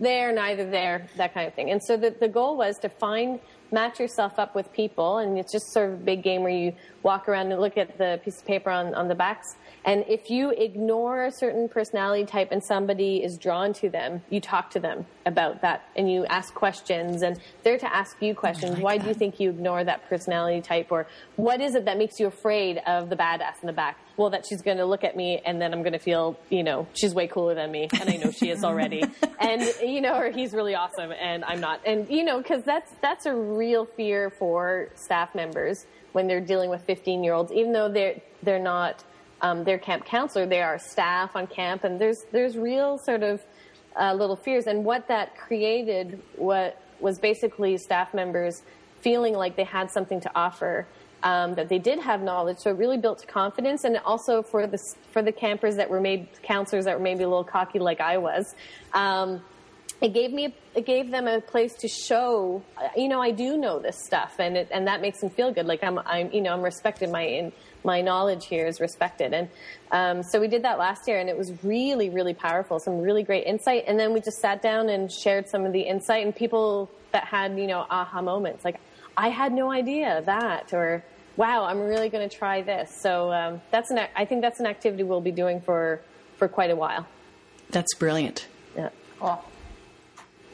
there, 0.00 0.32
neither 0.32 0.68
there, 0.78 1.08
that 1.16 1.34
kind 1.34 1.46
of 1.46 1.54
thing. 1.54 1.70
And 1.70 1.80
so 1.86 1.96
the, 1.96 2.10
the 2.10 2.28
goal 2.28 2.56
was 2.56 2.74
to 2.78 2.88
find, 2.88 3.40
match 3.72 3.98
yourself 3.98 4.38
up 4.38 4.54
with 4.54 4.72
people, 4.72 5.18
and 5.18 5.38
it's 5.38 5.52
just 5.52 5.72
sort 5.72 5.90
of 5.90 5.94
a 6.00 6.02
big 6.02 6.22
game 6.22 6.42
where 6.42 6.52
you 6.52 6.74
walk 7.02 7.28
around 7.28 7.52
and 7.52 7.60
look 7.60 7.76
at 7.76 7.98
the 7.98 8.20
piece 8.24 8.38
of 8.38 8.46
paper 8.46 8.70
on, 8.70 8.94
on 8.94 9.08
the 9.08 9.14
backs 9.14 9.56
and 9.84 10.04
if 10.08 10.30
you 10.30 10.50
ignore 10.50 11.26
a 11.26 11.30
certain 11.30 11.68
personality 11.68 12.24
type 12.24 12.48
and 12.50 12.64
somebody 12.64 13.22
is 13.22 13.36
drawn 13.36 13.74
to 13.74 13.90
them, 13.90 14.22
you 14.30 14.40
talk 14.40 14.70
to 14.70 14.80
them 14.80 15.04
about 15.26 15.60
that 15.60 15.86
and 15.94 16.10
you 16.10 16.24
ask 16.26 16.54
questions 16.54 17.20
and 17.20 17.38
they're 17.62 17.78
to 17.78 17.94
ask 17.94 18.20
you 18.22 18.34
questions. 18.34 18.78
Why 18.78 18.96
do 18.96 19.08
you 19.08 19.14
think 19.14 19.38
you 19.38 19.50
ignore 19.50 19.84
that 19.84 20.08
personality 20.08 20.62
type? 20.62 20.90
Or 20.90 21.06
what 21.36 21.60
is 21.60 21.74
it 21.74 21.84
that 21.84 21.98
makes 21.98 22.18
you 22.18 22.26
afraid 22.26 22.78
of 22.86 23.10
the 23.10 23.16
badass 23.16 23.60
in 23.60 23.66
the 23.66 23.74
back? 23.74 23.98
Well, 24.16 24.30
that 24.30 24.44
she's 24.48 24.62
going 24.62 24.76
to 24.76 24.84
look 24.84 25.04
at 25.04 25.16
me 25.16 25.42
and 25.44 25.60
then 25.60 25.72
I'm 25.72 25.82
going 25.82 25.92
to 25.92 25.98
feel, 25.98 26.38
you 26.48 26.62
know, 26.62 26.86
she's 26.94 27.14
way 27.14 27.26
cooler 27.26 27.54
than 27.54 27.70
me. 27.70 27.88
And 28.00 28.08
I 28.08 28.16
know 28.16 28.30
she 28.30 28.50
is 28.50 28.62
already. 28.62 29.02
and, 29.40 29.62
you 29.82 30.00
know, 30.00 30.16
or 30.16 30.30
he's 30.30 30.52
really 30.52 30.74
awesome 30.74 31.12
and 31.12 31.44
I'm 31.44 31.60
not. 31.60 31.80
And, 31.84 32.08
you 32.08 32.24
know, 32.24 32.42
cause 32.42 32.62
that's, 32.64 32.92
that's 33.02 33.26
a 33.26 33.34
real 33.34 33.86
fear 33.86 34.30
for 34.30 34.90
staff 34.94 35.34
members 35.34 35.86
when 36.12 36.28
they're 36.28 36.40
dealing 36.40 36.70
with 36.70 36.82
15 36.82 37.24
year 37.24 37.32
olds, 37.32 37.52
even 37.52 37.72
though 37.72 37.90
they're, 37.90 38.20
they're 38.42 38.60
not, 38.60 39.02
um, 39.44 39.62
their 39.64 39.78
camp 39.78 40.06
counselor. 40.06 40.46
They 40.46 40.62
are 40.62 40.78
staff 40.78 41.36
on 41.36 41.46
camp, 41.46 41.84
and 41.84 42.00
there's 42.00 42.24
there's 42.32 42.56
real 42.56 42.98
sort 42.98 43.22
of 43.22 43.42
uh, 44.00 44.14
little 44.14 44.36
fears. 44.36 44.66
And 44.66 44.84
what 44.84 45.08
that 45.08 45.36
created 45.36 46.20
what 46.36 46.80
was 47.00 47.18
basically 47.18 47.76
staff 47.76 48.14
members 48.14 48.62
feeling 49.02 49.34
like 49.34 49.56
they 49.56 49.64
had 49.64 49.90
something 49.90 50.20
to 50.20 50.30
offer. 50.34 50.86
Um, 51.24 51.54
that 51.54 51.70
they 51.70 51.78
did 51.78 52.00
have 52.00 52.22
knowledge, 52.22 52.58
so 52.58 52.68
it 52.68 52.76
really 52.76 52.98
built 52.98 53.26
confidence, 53.26 53.84
and 53.84 53.96
also 54.04 54.42
for 54.42 54.66
the 54.66 54.78
for 55.10 55.22
the 55.22 55.32
campers 55.32 55.76
that 55.76 55.88
were 55.88 56.00
maybe 56.00 56.28
counselors 56.42 56.84
that 56.84 56.98
were 56.98 57.02
maybe 57.02 57.24
a 57.24 57.28
little 57.28 57.44
cocky 57.44 57.78
like 57.78 57.98
I 57.98 58.18
was, 58.18 58.54
um, 58.92 59.40
it 60.00 60.12
gave 60.12 60.32
me 60.32 60.54
it 60.74 60.84
gave 60.84 61.10
them 61.10 61.26
a 61.26 61.40
place 61.40 61.74
to 61.76 61.88
show 61.88 62.62
you 62.96 63.08
know 63.08 63.22
I 63.22 63.30
do 63.30 63.56
know 63.56 63.78
this 63.78 64.04
stuff 64.04 64.34
and 64.38 64.56
it, 64.56 64.68
and 64.70 64.86
that 64.86 65.00
makes 65.00 65.20
them 65.20 65.30
feel 65.30 65.52
good. 65.52 65.66
Like 65.66 65.82
I'm 65.82 65.98
I'm 66.00 66.30
you 66.32 66.40
know 66.40 66.52
I'm 66.52 66.62
respected. 66.62 67.10
My 67.10 67.22
in, 67.22 67.52
my 67.84 68.00
knowledge 68.00 68.46
here 68.46 68.66
is 68.66 68.80
respected. 68.80 69.32
And 69.32 69.48
um, 69.92 70.22
so 70.22 70.40
we 70.40 70.48
did 70.48 70.62
that 70.64 70.78
last 70.78 71.06
year 71.06 71.18
and 71.18 71.28
it 71.28 71.38
was 71.38 71.52
really 71.62 72.10
really 72.10 72.34
powerful. 72.34 72.78
Some 72.78 72.98
really 72.98 73.22
great 73.22 73.46
insight. 73.46 73.84
And 73.86 73.98
then 73.98 74.12
we 74.12 74.20
just 74.20 74.40
sat 74.40 74.62
down 74.62 74.88
and 74.88 75.10
shared 75.10 75.48
some 75.48 75.64
of 75.64 75.72
the 75.72 75.82
insight 75.82 76.24
and 76.24 76.34
people 76.34 76.90
that 77.12 77.24
had 77.24 77.58
you 77.58 77.66
know 77.66 77.86
aha 77.88 78.20
moments. 78.20 78.64
Like 78.64 78.80
I 79.16 79.28
had 79.28 79.52
no 79.52 79.70
idea 79.70 80.22
that 80.26 80.74
or 80.74 81.04
wow 81.36 81.64
I'm 81.64 81.80
really 81.80 82.08
going 82.08 82.28
to 82.28 82.34
try 82.34 82.62
this. 82.62 82.90
So 83.00 83.32
um, 83.32 83.60
that's 83.70 83.90
an 83.90 84.00
I 84.16 84.24
think 84.24 84.42
that's 84.42 84.60
an 84.60 84.66
activity 84.66 85.02
we'll 85.02 85.20
be 85.20 85.32
doing 85.32 85.60
for 85.60 86.00
for 86.36 86.48
quite 86.48 86.70
a 86.70 86.76
while. 86.76 87.06
That's 87.70 87.94
brilliant. 87.94 88.46
Yeah. 88.76 88.90
Cool. 89.18 89.42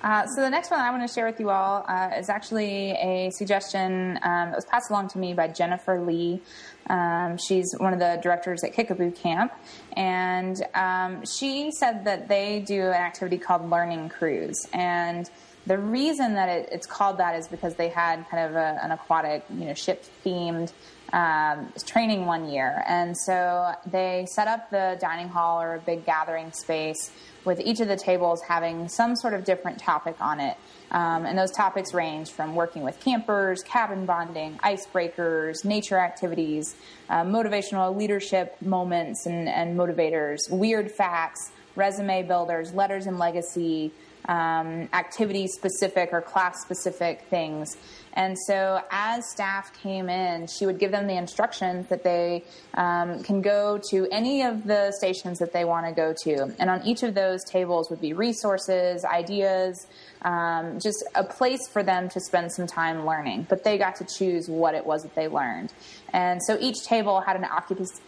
Uh, 0.03 0.27
so 0.27 0.41
the 0.41 0.49
next 0.49 0.71
one 0.71 0.81
I 0.81 0.91
want 0.91 1.07
to 1.07 1.13
share 1.13 1.27
with 1.27 1.39
you 1.39 1.51
all 1.51 1.85
uh, 1.87 2.13
is 2.17 2.31
actually 2.31 2.93
a 2.93 3.31
suggestion 3.31 4.19
um, 4.23 4.51
that 4.51 4.57
was 4.57 4.65
passed 4.65 4.91
along 4.91 5.09
to 5.09 5.19
me 5.19 5.35
by 5.35 5.49
Jennifer 5.49 6.01
Lee. 6.01 6.41
Um, 6.89 7.37
she's 7.37 7.75
one 7.77 7.93
of 7.93 7.99
the 7.99 8.19
directors 8.23 8.65
at 8.65 8.75
Kickaboo 8.75 9.15
Camp, 9.15 9.53
and 9.93 10.57
um, 10.75 11.23
she 11.27 11.71
said 11.71 12.07
that 12.07 12.29
they 12.29 12.61
do 12.61 12.81
an 12.87 12.95
activity 12.95 13.37
called 13.37 13.69
Learning 13.69 14.09
Cruise. 14.09 14.67
And 14.73 15.29
the 15.67 15.79
reason 15.79 16.35
that 16.35 16.49
it, 16.49 16.69
it's 16.73 16.87
called 16.87 17.19
that 17.19 17.37
is 17.37 17.49
because 17.49 17.75
they 17.75 17.89
had 17.89 18.29
kind 18.31 18.49
of 18.49 18.57
a, 18.57 18.79
an 18.83 18.93
aquatic, 18.93 19.45
you 19.51 19.67
know, 19.67 19.75
ship 19.75 20.05
themed 20.25 20.73
um, 21.13 21.73
training 21.87 22.25
one 22.25 22.49
year, 22.49 22.83
and 22.87 23.17
so 23.17 23.73
they 23.87 24.27
set 24.31 24.49
up 24.49 24.71
the 24.71 24.97
dining 25.01 25.29
hall 25.29 25.61
or 25.61 25.75
a 25.75 25.81
big 25.81 26.07
gathering 26.07 26.53
space 26.53 27.11
with 27.45 27.61
each 27.61 27.81
of 27.81 27.89
the 27.89 27.97
tables 27.97 28.43
having 28.43 28.89
some 28.89 29.17
sort 29.17 29.35
of 29.35 29.45
different 29.45 29.79
topic 29.79 30.17
on 30.21 30.41
it. 30.41 30.57
Um, 30.91 31.25
and 31.25 31.39
those 31.39 31.53
topics 31.53 31.95
range 31.95 32.31
from 32.31 32.55
working 32.55 32.83
with 32.83 32.99
campers, 33.01 33.63
cabin 33.63 34.07
bonding, 34.07 34.59
icebreakers, 34.59 35.65
nature 35.65 35.99
activities, 35.99 36.75
uh, 37.09 37.23
motivational 37.23 37.97
leadership 37.97 38.61
moments 38.61 39.27
and, 39.27 39.49
and, 39.49 39.79
motivators, 39.79 40.39
weird 40.51 40.91
facts, 40.91 41.53
resume 41.77 42.25
builders, 42.25 42.75
letters 42.75 43.07
and 43.07 43.19
legacy, 43.19 43.93
um, 44.27 44.89
activity 44.93 45.47
specific 45.47 46.11
or 46.13 46.21
class 46.21 46.63
specific 46.63 47.23
things. 47.31 47.77
And 48.15 48.37
so, 48.47 48.81
as 48.91 49.31
staff 49.31 49.73
came 49.83 50.09
in, 50.09 50.49
she 50.49 50.67
would 50.67 50.79
give 50.79 50.91
them 50.91 51.07
the 51.07 51.17
instructions 51.17 51.89
that 51.89 52.03
they 52.03 52.45
um, 52.75 53.23
can 53.23 53.41
go 53.41 53.81
to 53.91 54.09
any 54.11 54.43
of 54.43 54.65
the 54.67 54.93
stations 54.99 55.39
that 55.39 55.53
they 55.53 55.65
want 55.65 55.87
to 55.87 55.93
go 55.93 56.13
to. 56.25 56.55
And 56.59 56.69
on 56.69 56.83
each 56.83 57.03
of 57.05 57.15
those 57.15 57.45
tables 57.45 57.89
would 57.89 58.01
be 58.01 58.13
resources, 58.13 59.05
ideas, 59.05 59.87
um, 60.23 60.81
just 60.81 61.05
a 61.15 61.23
place 61.23 61.69
for 61.73 61.83
them 61.83 62.09
to 62.11 62.21
spend 62.21 62.53
some 62.53 62.67
time 62.67 63.07
learning. 63.07 63.47
But 63.49 63.63
they 63.63 63.79
got 63.79 63.95
to 63.97 64.05
choose 64.05 64.49
what 64.49 64.75
it 64.75 64.85
was 64.85 65.03
that 65.03 65.15
they 65.15 65.29
learned. 65.29 65.73
And 66.13 66.43
so 66.43 66.59
each 66.61 66.83
table 66.85 67.21
had 67.21 67.37
an 67.37 67.47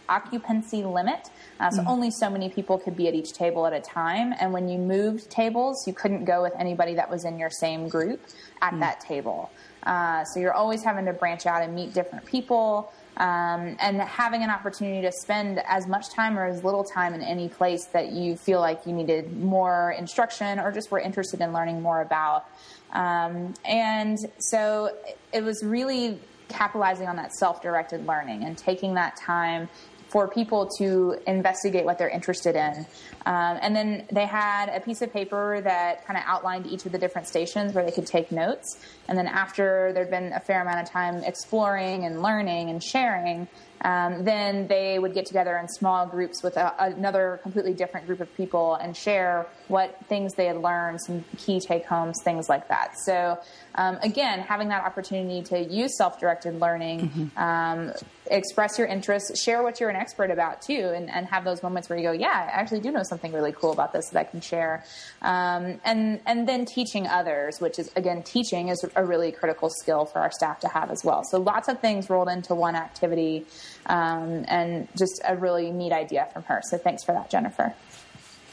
occupancy 0.09 0.83
limit. 0.83 1.29
Uh, 1.59 1.69
so 1.69 1.79
mm-hmm. 1.79 1.87
only 1.87 2.11
so 2.11 2.29
many 2.29 2.49
people 2.49 2.77
could 2.77 2.97
be 2.97 3.07
at 3.07 3.13
each 3.13 3.31
table 3.31 3.65
at 3.65 3.73
a 3.73 3.79
time. 3.79 4.33
And 4.39 4.51
when 4.51 4.67
you 4.67 4.77
moved 4.77 5.29
tables, 5.29 5.87
you 5.87 5.93
couldn't 6.03 6.25
go 6.25 6.43
with 6.43 6.53
anybody 6.59 6.93
that 6.95 7.09
was 7.09 7.23
in 7.23 7.39
your 7.39 7.49
same 7.49 7.87
group 7.87 8.19
at 8.61 8.71
mm-hmm. 8.71 8.81
that 8.81 8.99
table. 8.99 9.49
Uh, 9.83 10.23
so 10.25 10.39
you're 10.39 10.53
always 10.53 10.83
having 10.83 11.05
to 11.05 11.13
branch 11.13 11.45
out 11.45 11.63
and 11.63 11.73
meet 11.73 11.93
different 11.93 12.25
people. 12.25 12.91
um, 13.17 13.77
and 13.79 14.01
having 14.01 14.41
an 14.41 14.49
opportunity 14.49 15.01
to 15.01 15.11
spend 15.11 15.61
as 15.67 15.85
much 15.87 16.09
time 16.09 16.37
or 16.37 16.45
as 16.45 16.63
little 16.63 16.83
time 16.83 17.13
in 17.13 17.21
any 17.21 17.47
place 17.47 17.85
that 17.93 18.11
you 18.11 18.35
feel 18.35 18.59
like 18.59 18.87
you 18.87 18.93
needed 18.93 19.37
more 19.37 19.95
instruction 19.99 20.59
or 20.59 20.71
just 20.71 20.89
were 20.89 20.99
interested 20.99 21.39
in 21.39 21.53
learning 21.53 21.79
more 21.79 22.01
about. 22.01 22.45
Um, 22.91 23.53
and 23.65 24.17
so 24.39 24.97
it 25.31 25.43
was 25.43 25.63
really 25.63 26.19
capitalizing 26.47 27.07
on 27.07 27.15
that 27.17 27.33
self 27.33 27.61
directed 27.61 28.05
learning 28.07 28.43
and 28.43 28.57
taking 28.57 28.95
that 28.95 29.15
time 29.15 29.69
for 30.13 30.27
people 30.27 30.69
to 30.77 31.15
investigate 31.25 31.85
what 31.85 31.97
they're 31.97 32.07
interested 32.07 32.55
in. 32.55 32.85
Um, 33.25 33.57
and 33.63 33.75
then 33.75 34.05
they 34.11 34.27
had 34.27 34.69
a 34.69 34.79
piece 34.79 35.01
of 35.01 35.11
paper 35.11 35.59
that 35.61 36.05
kind 36.05 36.17
of 36.17 36.23
outlined 36.27 36.67
each 36.67 36.85
of 36.85 36.91
the 36.91 36.99
different 36.99 37.27
stations 37.27 37.73
where 37.73 37.83
they 37.83 37.89
could 37.89 38.05
take 38.05 38.31
notes. 38.31 38.77
And 39.07 39.17
then 39.17 39.25
after 39.25 39.91
there'd 39.91 40.11
been 40.11 40.31
a 40.31 40.39
fair 40.39 40.61
amount 40.61 40.81
of 40.81 40.89
time 40.91 41.23
exploring 41.23 42.05
and 42.05 42.21
learning 42.21 42.69
and 42.69 42.81
sharing, 42.81 43.47
um, 43.81 44.23
then 44.23 44.67
they 44.67 44.99
would 44.99 45.15
get 45.15 45.25
together 45.25 45.57
in 45.57 45.67
small 45.67 46.05
groups 46.05 46.43
with 46.43 46.57
a, 46.57 46.75
another 46.77 47.39
completely 47.41 47.73
different 47.73 48.05
group 48.05 48.21
of 48.21 48.31
people 48.37 48.75
and 48.75 48.95
share 48.95 49.47
what 49.73 49.97
things 50.05 50.35
they 50.35 50.45
had 50.45 50.57
learned, 50.57 51.01
some 51.01 51.25
key 51.35 51.59
take 51.59 51.83
homes, 51.83 52.21
things 52.23 52.47
like 52.47 52.67
that. 52.67 52.93
So, 52.99 53.39
um, 53.73 53.97
again, 54.03 54.39
having 54.41 54.69
that 54.69 54.85
opportunity 54.85 55.41
to 55.49 55.63
use 55.63 55.97
self 55.97 56.19
directed 56.19 56.59
learning, 56.59 57.09
mm-hmm. 57.09 57.37
um, 57.39 57.91
express 58.29 58.77
your 58.77 58.85
interests, 58.85 59.43
share 59.43 59.63
what 59.63 59.79
you're 59.79 59.89
an 59.89 59.95
expert 59.95 60.29
about 60.29 60.61
too, 60.61 60.93
and, 60.95 61.09
and, 61.09 61.25
have 61.25 61.43
those 61.43 61.63
moments 61.63 61.89
where 61.89 61.97
you 61.97 62.03
go, 62.03 62.11
yeah, 62.11 62.51
I 62.53 62.59
actually 62.61 62.81
do 62.81 62.91
know 62.91 63.01
something 63.01 63.33
really 63.33 63.51
cool 63.51 63.71
about 63.71 63.93
this 63.93 64.09
that 64.09 64.19
I 64.19 64.23
can 64.25 64.41
share. 64.41 64.85
Um, 65.23 65.81
and, 65.83 66.21
and 66.27 66.47
then 66.47 66.65
teaching 66.65 67.07
others, 67.07 67.59
which 67.59 67.79
is, 67.79 67.91
again, 67.95 68.21
teaching 68.21 68.67
is 68.67 68.85
a 68.95 69.03
really 69.03 69.31
critical 69.31 69.71
skill 69.71 70.05
for 70.05 70.19
our 70.19 70.31
staff 70.31 70.59
to 70.59 70.67
have 70.67 70.91
as 70.91 71.03
well. 71.03 71.23
So, 71.23 71.39
lots 71.39 71.67
of 71.67 71.79
things 71.79 72.11
rolled 72.11 72.29
into 72.29 72.53
one 72.53 72.75
activity 72.75 73.47
um, 73.87 74.45
and 74.47 74.87
just 74.95 75.19
a 75.27 75.35
really 75.35 75.71
neat 75.71 75.91
idea 75.91 76.27
from 76.31 76.43
her. 76.43 76.61
So 76.69 76.77
thanks 76.77 77.03
for 77.03 77.13
that, 77.13 77.31
Jennifer. 77.31 77.73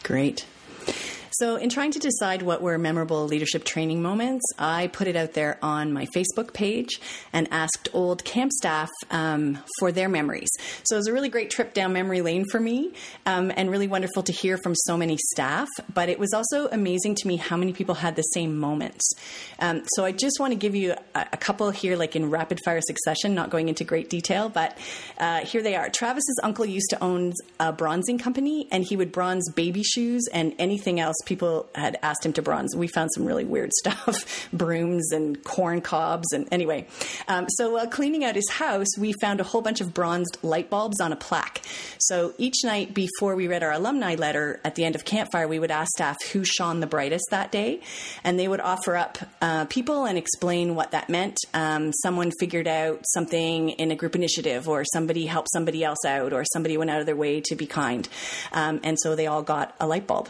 Great. 0.02 0.46
So, 1.40 1.56
in 1.56 1.70
trying 1.70 1.90
to 1.92 1.98
decide 1.98 2.42
what 2.42 2.60
were 2.60 2.76
memorable 2.76 3.24
leadership 3.26 3.64
training 3.64 4.02
moments, 4.02 4.44
I 4.58 4.88
put 4.88 5.08
it 5.08 5.16
out 5.16 5.32
there 5.32 5.58
on 5.62 5.90
my 5.90 6.06
Facebook 6.14 6.52
page 6.52 7.00
and 7.32 7.48
asked 7.50 7.88
old 7.94 8.24
camp 8.26 8.52
staff 8.52 8.90
um, 9.10 9.58
for 9.78 9.90
their 9.90 10.10
memories. 10.10 10.50
So, 10.84 10.96
it 10.96 10.98
was 10.98 11.06
a 11.06 11.14
really 11.14 11.30
great 11.30 11.48
trip 11.48 11.72
down 11.72 11.94
memory 11.94 12.20
lane 12.20 12.44
for 12.50 12.60
me 12.60 12.92
um, 13.24 13.50
and 13.56 13.70
really 13.70 13.88
wonderful 13.88 14.22
to 14.24 14.32
hear 14.32 14.58
from 14.58 14.74
so 14.74 14.98
many 14.98 15.16
staff. 15.32 15.66
But 15.94 16.10
it 16.10 16.18
was 16.18 16.34
also 16.34 16.68
amazing 16.68 17.14
to 17.14 17.26
me 17.26 17.36
how 17.36 17.56
many 17.56 17.72
people 17.72 17.94
had 17.94 18.16
the 18.16 18.22
same 18.22 18.58
moments. 18.58 19.10
Um, 19.60 19.80
so, 19.94 20.04
I 20.04 20.12
just 20.12 20.40
want 20.40 20.52
to 20.52 20.58
give 20.58 20.74
you 20.74 20.94
a, 21.14 21.26
a, 21.32 21.38
couple 21.38 21.70
here, 21.70 21.96
like 21.96 22.16
in 22.16 22.28
rapid 22.28 22.58
fire 22.66 22.82
succession, 22.82 23.34
not 23.34 23.48
going 23.48 23.70
into 23.70 23.82
great 23.82 24.10
detail, 24.10 24.50
but 24.50 24.76
uh, 25.16 25.38
here 25.46 25.62
they 25.62 25.74
are. 25.74 25.88
Travis's 25.88 26.38
uncle 26.42 26.66
used 26.66 26.90
to 26.90 27.02
own 27.02 27.32
a 27.58 27.72
bronzing 27.72 28.18
company, 28.18 28.68
and 28.70 28.84
he 28.84 28.94
would 28.94 29.10
bronze 29.10 29.50
baby 29.52 29.82
shoes 29.82 30.28
and 30.34 30.54
anything 30.58 31.00
else 31.00 31.16
people 31.30 31.68
had 31.76 31.96
asked 32.02 32.26
him 32.26 32.32
to 32.32 32.42
bronze. 32.42 32.74
We 32.74 32.88
found 32.88 33.10
some 33.14 33.24
really 33.24 33.44
weird 33.44 33.70
stuff 33.78 34.48
brooms 34.52 35.12
and 35.12 35.42
corn 35.44 35.80
cobs. 35.80 36.32
And 36.32 36.48
anyway, 36.50 36.88
um, 37.28 37.48
so 37.48 37.74
while 37.74 37.86
cleaning 37.86 38.24
out 38.24 38.34
his 38.34 38.50
house, 38.50 38.88
we 38.98 39.14
found 39.20 39.40
a 39.40 39.44
whole 39.44 39.62
bunch 39.62 39.80
of 39.80 39.94
bronzed 39.94 40.38
light 40.42 40.68
bulbs 40.68 41.00
on 41.00 41.12
a 41.12 41.16
plaque. 41.16 41.62
So 42.00 42.34
each 42.36 42.64
night 42.64 42.94
before 42.94 43.36
we 43.36 43.46
read 43.46 43.62
our 43.62 43.70
alumni 43.70 44.16
letter 44.16 44.60
at 44.64 44.74
the 44.74 44.84
end 44.84 44.96
of 44.96 45.04
campfire, 45.04 45.46
we 45.46 45.60
would 45.60 45.70
ask 45.70 45.88
staff 45.92 46.16
who 46.32 46.42
shone 46.44 46.80
the 46.80 46.88
brightest 46.88 47.26
that 47.30 47.52
day. 47.52 47.80
And 48.24 48.36
they 48.36 48.48
would 48.48 48.60
offer 48.60 48.96
up 48.96 49.18
uh, 49.40 49.66
people 49.66 50.06
and 50.06 50.18
explain 50.18 50.74
what 50.74 50.90
that 50.90 51.08
meant. 51.08 51.38
Um, 51.54 51.92
someone 52.02 52.32
figured 52.40 52.66
out 52.66 53.04
something 53.14 53.70
in 53.70 53.92
a 53.92 53.94
group 53.94 54.16
initiative, 54.16 54.68
or 54.68 54.84
somebody 54.92 55.26
helped 55.26 55.50
somebody 55.52 55.84
else 55.84 56.04
out, 56.04 56.32
or 56.32 56.44
somebody 56.52 56.76
went 56.76 56.90
out 56.90 56.98
of 56.98 57.06
their 57.06 57.14
way 57.14 57.40
to 57.42 57.54
be 57.54 57.66
kind. 57.66 58.08
Um, 58.52 58.80
and 58.82 58.98
so 58.98 59.14
they 59.14 59.28
all 59.28 59.42
got 59.42 59.76
a 59.78 59.86
light 59.86 60.08
bulb. 60.08 60.28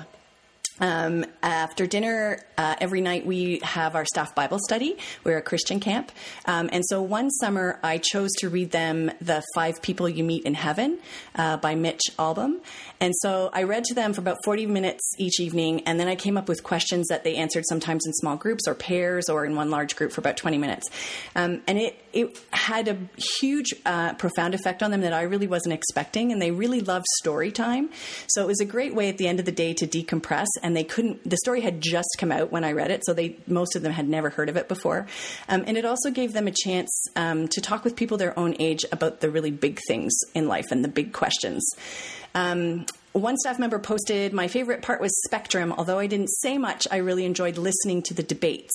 Um, 0.81 1.27
after 1.43 1.87
dinner, 1.87 2.41
uh, 2.57 2.77
every 2.81 3.01
night 3.01 3.27
we 3.27 3.61
have 3.63 3.95
our 3.95 4.05
staff 4.05 4.35
Bible 4.35 4.59
study. 4.59 4.97
We're 5.25 5.39
a 5.39 5.43
Christian 5.43 5.81
camp. 5.81 6.13
Um, 6.47 6.71
and 6.73 6.85
so 6.87 7.03
one 7.03 7.31
summer 7.31 7.79
I 7.83 7.99
chose 7.99 8.31
to 8.39 8.49
read 8.49 8.71
them 8.71 9.11
The 9.21 9.43
Five 9.55 9.83
People 9.83 10.09
You 10.09 10.25
Meet 10.25 10.45
in 10.45 10.55
Heaven 10.55 10.99
uh, 11.35 11.59
by 11.59 11.75
Mitch 11.75 12.03
Albom. 12.19 12.61
And 13.01 13.15
so 13.23 13.49
I 13.53 13.63
read 13.63 13.85
to 13.85 13.95
them 13.95 14.13
for 14.13 14.21
about 14.21 14.39
40 14.45 14.67
minutes 14.67 15.03
each 15.19 15.41
evening, 15.41 15.83
and 15.87 15.99
then 15.99 16.07
I 16.07 16.17
came 16.17 16.37
up 16.37 16.49
with 16.49 16.63
questions 16.63 17.09
that 17.09 17.25
they 17.25 17.37
answered 17.37 17.65
sometimes 17.67 18.07
in 18.07 18.13
small 18.13 18.37
groups 18.37 18.69
or 18.69 18.75
pairs 18.75 19.29
or 19.29 19.45
in 19.47 19.57
one 19.57 19.71
large 19.71 19.97
group 19.97 20.13
for 20.13 20.21
about 20.21 20.37
20 20.37 20.59
minutes. 20.59 20.89
Um, 21.35 21.63
and 21.67 21.79
it, 21.79 22.05
it 22.13 22.39
had 22.53 22.89
a 22.89 22.99
huge, 23.41 23.75
uh, 23.87 24.15
profound 24.15 24.55
effect 24.55 24.83
on 24.83 24.91
them 24.91 25.01
that 25.01 25.15
I 25.15 25.23
really 25.23 25.47
wasn't 25.47 25.73
expecting, 25.73 26.31
and 26.31 26.43
they 26.43 26.51
really 26.51 26.81
loved 26.81 27.07
story 27.21 27.51
time. 27.51 27.89
So 28.27 28.43
it 28.43 28.47
was 28.47 28.61
a 28.61 28.67
great 28.67 28.95
way 28.95 29.09
at 29.09 29.17
the 29.17 29.29
end 29.29 29.41
of 29.41 29.47
the 29.47 29.53
day 29.53 29.73
to 29.75 29.87
decompress, 29.87 30.49
and 30.63 30.77
they 30.77 30.85
couldn't, 30.85 31.29
the 31.29 31.39
story 31.39 31.63
had 31.63 31.81
just 31.81 32.09
come 32.19 32.31
out 32.31 32.53
when 32.53 32.65
I 32.65 32.73
read 32.73 32.91
it, 32.91 33.05
so 33.07 33.15
they, 33.15 33.37
most 33.47 33.77
of 33.77 33.83
them 33.83 33.93
had 33.93 34.09
never 34.09 34.29
heard 34.29 34.51
of 34.51 34.57
it 34.57 34.69
before. 34.69 35.07
Um, 35.49 35.65
and 35.67 35.79
it 35.79 35.87
also 35.87 36.11
gave 36.11 36.35
them 36.35 36.47
a 36.47 36.53
chance 36.53 36.91
um, 37.17 37.49
to 37.49 37.61
talk 37.63 37.83
with 37.83 37.97
people 37.97 38.19
their 38.19 38.39
own 38.39 38.57
age 38.59 38.85
about 38.93 39.21
the 39.21 39.31
really 39.31 39.51
big 39.51 39.81
things 39.89 40.13
in 40.35 40.49
life 40.49 40.67
and 40.71 40.85
the 40.85 40.89
big 40.89 41.13
questions. 41.15 41.65
Um, 42.35 42.87
one 43.13 43.37
staff 43.39 43.59
member 43.59 43.81
posted, 43.81 44.33
My 44.33 44.47
favorite 44.47 44.83
part 44.83 45.01
was 45.01 45.11
Spectrum. 45.25 45.75
Although 45.77 45.99
I 45.99 46.07
didn't 46.07 46.29
say 46.29 46.59
much, 46.59 46.87
I 46.93 46.99
really 46.99 47.25
enjoyed 47.25 47.59
listening 47.59 48.03
to 48.03 48.15
the 48.15 48.23
debates. 48.23 48.73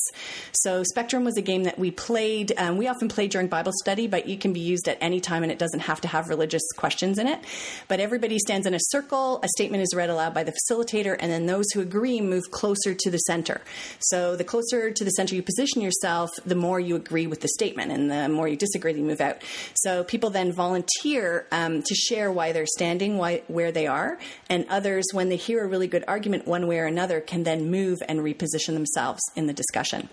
So, 0.52 0.84
Spectrum 0.84 1.24
was 1.24 1.38
a 1.38 1.42
game 1.42 1.64
that 1.64 1.80
we 1.80 1.90
played. 1.90 2.52
Um, 2.58 2.76
we 2.76 2.90
often 2.90 3.08
play 3.08 3.30
during 3.30 3.48
Bible 3.48 3.72
study, 3.82 4.08
but 4.08 4.28
it 4.28 4.42
can 4.42 4.52
be 4.52 4.60
used 4.60 4.90
at 4.90 4.98
any 5.00 5.22
time 5.22 5.44
and 5.44 5.54
it 5.54 5.58
doesn't 5.58 5.82
have 5.82 6.02
to 6.02 6.10
have 6.10 6.28
religious 6.28 6.64
questions 6.76 7.18
in 7.18 7.28
it. 7.28 7.40
But 7.88 8.02
everybody 8.02 8.38
stands 8.38 8.68
in 8.68 8.74
a 8.74 8.80
circle, 8.80 9.40
a 9.42 9.48
statement 9.48 9.84
is 9.84 9.96
read 9.96 10.10
aloud 10.10 10.34
by 10.34 10.44
the 10.44 10.52
facilitator, 10.52 11.16
and 11.18 11.32
then 11.32 11.46
those 11.46 11.66
who 11.74 11.80
agree 11.80 12.20
move 12.20 12.52
closer 12.52 12.94
to 12.94 13.10
the 13.10 13.20
center. 13.20 13.62
So, 14.00 14.36
the 14.36 14.44
closer 14.44 14.92
to 14.92 15.04
the 15.06 15.12
center 15.12 15.36
you 15.36 15.44
position 15.44 15.82
yourself, 15.82 16.30
the 16.46 16.56
more 16.56 16.82
you 16.82 16.98
agree 16.98 17.26
with 17.26 17.40
the 17.40 17.48
statement, 17.48 17.94
and 17.94 18.12
the 18.12 18.28
more 18.28 18.50
you 18.50 18.58
disagree, 18.58 18.96
you 18.96 19.04
move 19.04 19.22
out. 19.22 19.38
So, 19.76 20.04
people 20.04 20.30
then 20.30 20.52
volunteer 20.52 21.48
um, 21.54 21.84
to 21.84 21.96
share 21.96 22.30
why 22.34 22.52
they're 22.52 22.66
standing, 22.66 23.18
why, 23.18 23.42
where 23.48 23.72
they 23.72 23.88
are 23.88 24.20
and 24.50 24.66
others, 24.70 25.06
when 25.12 25.30
they 25.30 25.36
hear 25.36 25.64
a 25.64 25.68
really 25.68 25.88
good 25.88 26.04
argument 26.08 26.48
one 26.48 26.68
way 26.68 26.80
or 26.80 26.86
another, 26.86 27.22
can 27.22 27.44
then 27.44 27.70
move 27.70 28.00
and 28.08 28.20
reposition 28.20 28.74
themselves 28.74 29.22
in 29.36 29.48
the 29.48 29.54
discussion. 29.54 30.10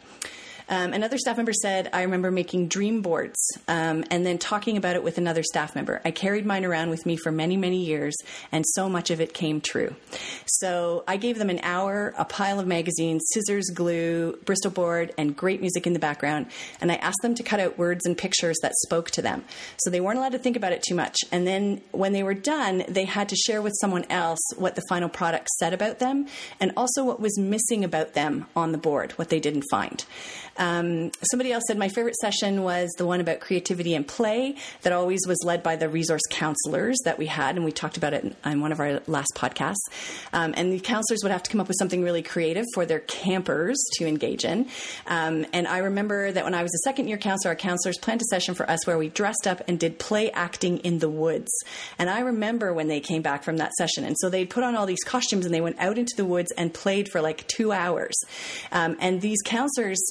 Um, 0.73 0.95
another 0.95 1.19
staff 1.19 1.37
member 1.37 1.53
said, 1.53 1.91
I 1.93 2.01
remember 2.01 2.31
making 2.31 2.69
dream 2.69 3.03
boards 3.03 3.37
um, 3.69 4.05
and 4.11 4.25
then 4.25 4.39
talking 4.39 4.79
about 4.79 4.97
it 4.97 5.05
with 5.05 5.19
another 5.19 5.43
staff 5.43 5.75
member. 5.75 6.01
I 6.03 6.13
carried 6.13 6.47
mine 6.47 6.65
around 6.65 6.89
with 6.89 7.05
me 7.05 7.19
for 7.19 7.31
many, 7.31 7.59
many 7.59 7.85
years, 7.85 8.17
and 8.51 8.65
so 8.67 8.89
much 8.89 9.11
of 9.11 9.21
it 9.21 9.35
came 9.35 9.61
true. 9.61 9.95
So 10.47 11.05
I 11.07 11.19
gave 11.19 11.37
them 11.37 11.51
an 11.51 11.61
hour, 11.63 12.15
a 12.17 12.25
pile 12.25 12.59
of 12.59 12.67
magazines, 12.67 13.23
scissors, 13.35 13.69
glue, 13.69 14.39
Bristol 14.47 14.71
board, 14.71 15.13
and 15.19 15.37
great 15.37 15.61
music 15.61 15.87
in 15.87 15.93
the 15.93 15.99
background. 15.99 16.47
And 16.81 16.91
I 16.91 16.95
asked 16.95 17.21
them 17.21 17.35
to 17.35 17.43
cut 17.43 17.61
out 17.61 17.77
words 17.77 18.07
and 18.07 18.17
pictures 18.17 18.57
that 18.63 18.73
spoke 18.77 19.11
to 19.11 19.21
them. 19.21 19.45
So 19.77 19.91
they 19.91 20.01
weren't 20.01 20.17
allowed 20.17 20.33
to 20.33 20.39
think 20.39 20.57
about 20.57 20.73
it 20.73 20.83
too 20.83 20.95
much. 20.95 21.19
And 21.31 21.47
then 21.47 21.83
when 21.91 22.15
they 22.15 22.23
were 22.23 22.33
done, 22.33 22.85
they 22.89 23.05
had 23.05 23.29
to 23.29 23.37
share 23.37 23.61
with 23.61 23.75
someone 23.79 24.07
else 24.09 24.41
what 24.57 24.77
the 24.77 24.83
final 24.89 25.11
product 25.11 25.51
said 25.59 25.75
about 25.75 25.99
them 25.99 26.29
and 26.61 26.73
also 26.79 27.05
what 27.05 27.21
was 27.21 27.39
missing 27.39 27.85
about 27.85 28.15
them 28.15 28.47
on 28.57 28.73
the 28.73 28.79
board, 28.79 29.13
what 29.13 29.29
they 29.29 29.39
didn't 29.39 29.65
find. 29.71 30.07
Somebody 30.63 31.53
else 31.53 31.65
said 31.67 31.79
my 31.79 31.89
favorite 31.89 32.17
session 32.17 32.63
was 32.63 32.91
the 32.99 33.07
one 33.07 33.21
about 33.21 33.41
creativity 33.41 33.95
and 33.95 34.07
play 34.07 34.57
that 34.83 34.93
always 34.93 35.21
was 35.27 35.43
led 35.45 35.63
by 35.63 35.77
the 35.77 35.89
resource 35.89 36.23
counselors 36.31 36.99
that 37.05 37.19
we 37.19 37.27
had, 37.27 37.57
and 37.57 37.65
we 37.65 37.73
talked 37.73 37.97
about 37.97 38.13
it 38.13 38.37
on 38.45 38.61
one 38.61 38.73
of 38.73 38.81
our 38.81 39.01
last 39.07 39.33
podcasts. 39.35 39.77
Um, 40.33 40.55
and 40.57 40.73
the 40.73 40.81
counselors 40.81 41.23
would 41.23 41.33
have 41.33 41.43
to 41.43 41.51
come 41.51 41.61
up 41.61 41.69
with 41.69 41.77
something 41.79 42.03
really 42.03 42.23
creative 42.23 42.65
for 42.75 42.87
their 42.87 43.01
campers 43.01 43.77
to 43.95 44.07
engage 44.07 44.45
in. 44.45 44.69
Um, 45.07 45.47
and 45.53 45.67
I 45.67 45.79
remember 45.79 46.31
that 46.33 46.45
when 46.45 46.55
I 46.55 46.63
was 46.63 46.73
a 46.75 46.89
second 46.89 47.09
year 47.09 47.19
counselor, 47.19 47.51
our 47.51 47.57
counselors 47.57 47.99
planned 47.99 48.21
a 48.21 48.25
session 48.25 48.55
for 48.55 48.69
us 48.71 48.87
where 48.87 48.99
we 48.99 49.09
dressed 49.09 49.47
up 49.47 49.63
and 49.69 49.79
did 49.79 49.99
play 49.99 50.31
acting 50.31 50.79
in 50.79 50.99
the 50.99 51.09
woods. 51.09 51.51
And 51.99 52.09
I 52.09 52.21
remember 52.21 52.73
when 52.73 52.89
they 52.89 53.01
came 53.01 53.23
back 53.23 53.43
from 53.43 53.57
that 53.57 53.73
session, 53.75 54.05
and 54.05 54.17
so 54.19 54.31
they 54.31 54.45
put 54.45 54.63
on 54.65 54.77
all 54.77 54.87
these 54.87 55.03
costumes 55.03 55.45
and 55.45 55.55
they 55.55 55.61
went 55.61 55.79
out 55.79 55.99
into 55.99 56.15
the 56.17 56.25
woods 56.25 56.53
and 56.53 56.73
played 56.73 57.09
for 57.09 57.21
like 57.21 57.47
two 57.49 57.73
hours. 57.73 58.15
Um, 58.71 58.97
and 59.01 59.21
these 59.21 59.43
counselors 59.45 60.03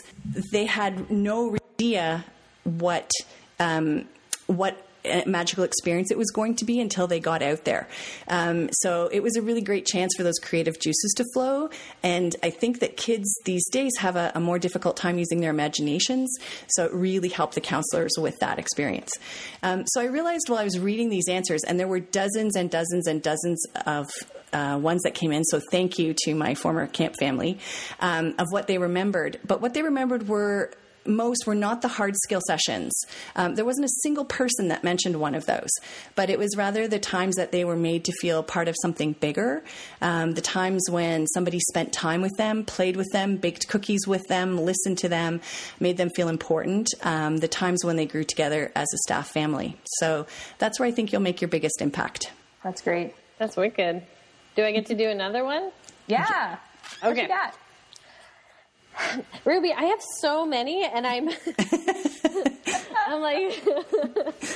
they 0.51 0.65
had 0.65 1.09
no 1.11 1.55
idea 1.75 2.25
what 2.63 3.11
um, 3.59 4.07
what 4.47 4.87
magical 5.25 5.63
experience 5.63 6.11
it 6.11 6.17
was 6.17 6.29
going 6.31 6.55
to 6.55 6.65
be 6.65 6.79
until 6.79 7.07
they 7.07 7.19
got 7.19 7.41
out 7.41 7.65
there. 7.65 7.87
Um, 8.27 8.69
so 8.73 9.09
it 9.11 9.21
was 9.21 9.35
a 9.35 9.41
really 9.41 9.61
great 9.61 9.85
chance 9.85 10.13
for 10.15 10.23
those 10.23 10.39
creative 10.39 10.79
juices 10.79 11.13
to 11.17 11.25
flow. 11.33 11.69
And 12.03 12.35
I 12.43 12.49
think 12.49 12.79
that 12.79 12.97
kids 12.97 13.33
these 13.45 13.67
days 13.69 13.91
have 13.99 14.15
a, 14.15 14.31
a 14.35 14.39
more 14.39 14.59
difficult 14.59 14.97
time 14.97 15.17
using 15.17 15.41
their 15.41 15.51
imaginations. 15.51 16.29
So 16.67 16.85
it 16.85 16.93
really 16.93 17.29
helped 17.29 17.55
the 17.55 17.61
counselors 17.61 18.11
with 18.17 18.37
that 18.39 18.59
experience. 18.59 19.11
Um, 19.63 19.85
so 19.87 20.01
I 20.01 20.05
realized 20.05 20.49
while 20.49 20.59
I 20.59 20.63
was 20.63 20.79
reading 20.79 21.09
these 21.09 21.27
answers, 21.27 21.63
and 21.63 21.79
there 21.79 21.87
were 21.87 21.99
dozens 21.99 22.55
and 22.55 22.69
dozens 22.69 23.07
and 23.07 23.21
dozens 23.21 23.63
of 23.85 24.09
uh, 24.53 24.77
ones 24.81 25.01
that 25.03 25.13
came 25.13 25.31
in. 25.31 25.43
So 25.45 25.61
thank 25.71 25.97
you 25.97 26.13
to 26.25 26.35
my 26.35 26.55
former 26.55 26.87
camp 26.87 27.15
family 27.15 27.57
um, 27.99 28.35
of 28.37 28.47
what 28.49 28.67
they 28.67 28.77
remembered. 28.77 29.39
But 29.45 29.61
what 29.61 29.73
they 29.73 29.81
remembered 29.81 30.27
were 30.27 30.73
most 31.05 31.45
were 31.47 31.55
not 31.55 31.81
the 31.81 31.87
hard 31.87 32.15
skill 32.23 32.41
sessions. 32.45 32.91
Um, 33.35 33.55
there 33.55 33.65
wasn't 33.65 33.85
a 33.85 33.93
single 34.03 34.25
person 34.25 34.67
that 34.69 34.83
mentioned 34.83 35.19
one 35.19 35.35
of 35.35 35.45
those, 35.45 35.69
but 36.15 36.29
it 36.29 36.37
was 36.37 36.55
rather 36.55 36.87
the 36.87 36.99
times 36.99 37.35
that 37.35 37.51
they 37.51 37.65
were 37.65 37.75
made 37.75 38.05
to 38.05 38.11
feel 38.13 38.43
part 38.43 38.67
of 38.67 38.75
something 38.81 39.13
bigger. 39.13 39.63
Um, 40.01 40.33
the 40.33 40.41
times 40.41 40.89
when 40.89 41.27
somebody 41.27 41.59
spent 41.59 41.93
time 41.93 42.21
with 42.21 42.35
them, 42.37 42.63
played 42.65 42.95
with 42.95 43.09
them, 43.11 43.37
baked 43.37 43.67
cookies 43.67 44.07
with 44.07 44.27
them, 44.27 44.57
listened 44.57 44.97
to 44.99 45.09
them, 45.09 45.41
made 45.79 45.97
them 45.97 46.09
feel 46.15 46.29
important. 46.29 46.89
Um, 47.03 47.37
the 47.37 47.47
times 47.47 47.83
when 47.83 47.95
they 47.95 48.05
grew 48.05 48.23
together 48.23 48.71
as 48.75 48.87
a 48.93 48.97
staff 48.97 49.29
family. 49.29 49.77
So 49.99 50.27
that's 50.57 50.79
where 50.79 50.87
I 50.87 50.91
think 50.91 51.11
you'll 51.11 51.21
make 51.21 51.41
your 51.41 51.49
biggest 51.49 51.81
impact. 51.81 52.31
That's 52.63 52.81
great. 52.81 53.15
That's 53.37 53.57
wicked. 53.57 54.03
Do 54.55 54.63
I 54.63 54.71
get 54.71 54.85
to 54.87 54.95
do 54.95 55.09
another 55.09 55.43
one? 55.43 55.71
Yeah. 56.07 56.57
What 56.99 57.11
Okay. 57.13 57.27
Ruby, 59.45 59.73
I 59.73 59.83
have 59.85 60.01
so 60.21 60.45
many, 60.45 60.83
and 60.83 61.05
I'm, 61.05 61.29
I'm 63.07 63.21
like, 63.21 63.63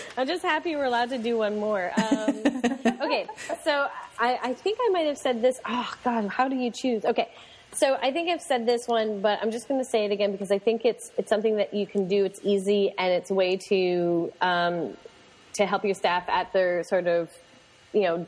I'm 0.17 0.27
just 0.27 0.43
happy 0.43 0.75
we're 0.75 0.85
allowed 0.85 1.09
to 1.09 1.17
do 1.17 1.37
one 1.37 1.59
more. 1.59 1.91
Um, 1.97 2.41
okay, 3.01 3.27
so 3.63 3.87
I, 4.19 4.39
I 4.43 4.53
think 4.53 4.79
I 4.81 4.89
might 4.89 5.07
have 5.07 5.17
said 5.17 5.41
this. 5.41 5.59
Oh 5.65 5.93
God, 6.03 6.27
how 6.27 6.47
do 6.47 6.55
you 6.55 6.71
choose? 6.71 7.05
Okay, 7.05 7.29
so 7.73 7.97
I 8.01 8.11
think 8.11 8.29
I've 8.29 8.41
said 8.41 8.65
this 8.65 8.87
one, 8.87 9.21
but 9.21 9.39
I'm 9.41 9.51
just 9.51 9.67
going 9.67 9.81
to 9.81 9.89
say 9.89 10.05
it 10.05 10.11
again 10.11 10.31
because 10.31 10.51
I 10.51 10.59
think 10.59 10.85
it's 10.85 11.11
it's 11.17 11.29
something 11.29 11.57
that 11.57 11.73
you 11.73 11.85
can 11.85 12.07
do. 12.07 12.25
It's 12.25 12.39
easy 12.43 12.93
and 12.97 13.11
it's 13.11 13.31
a 13.31 13.33
way 13.33 13.57
to 13.69 14.31
um, 14.41 14.97
to 15.55 15.65
help 15.65 15.83
your 15.83 15.95
staff 15.95 16.27
at 16.29 16.53
their 16.53 16.83
sort 16.83 17.07
of, 17.07 17.29
you 17.93 18.01
know, 18.01 18.27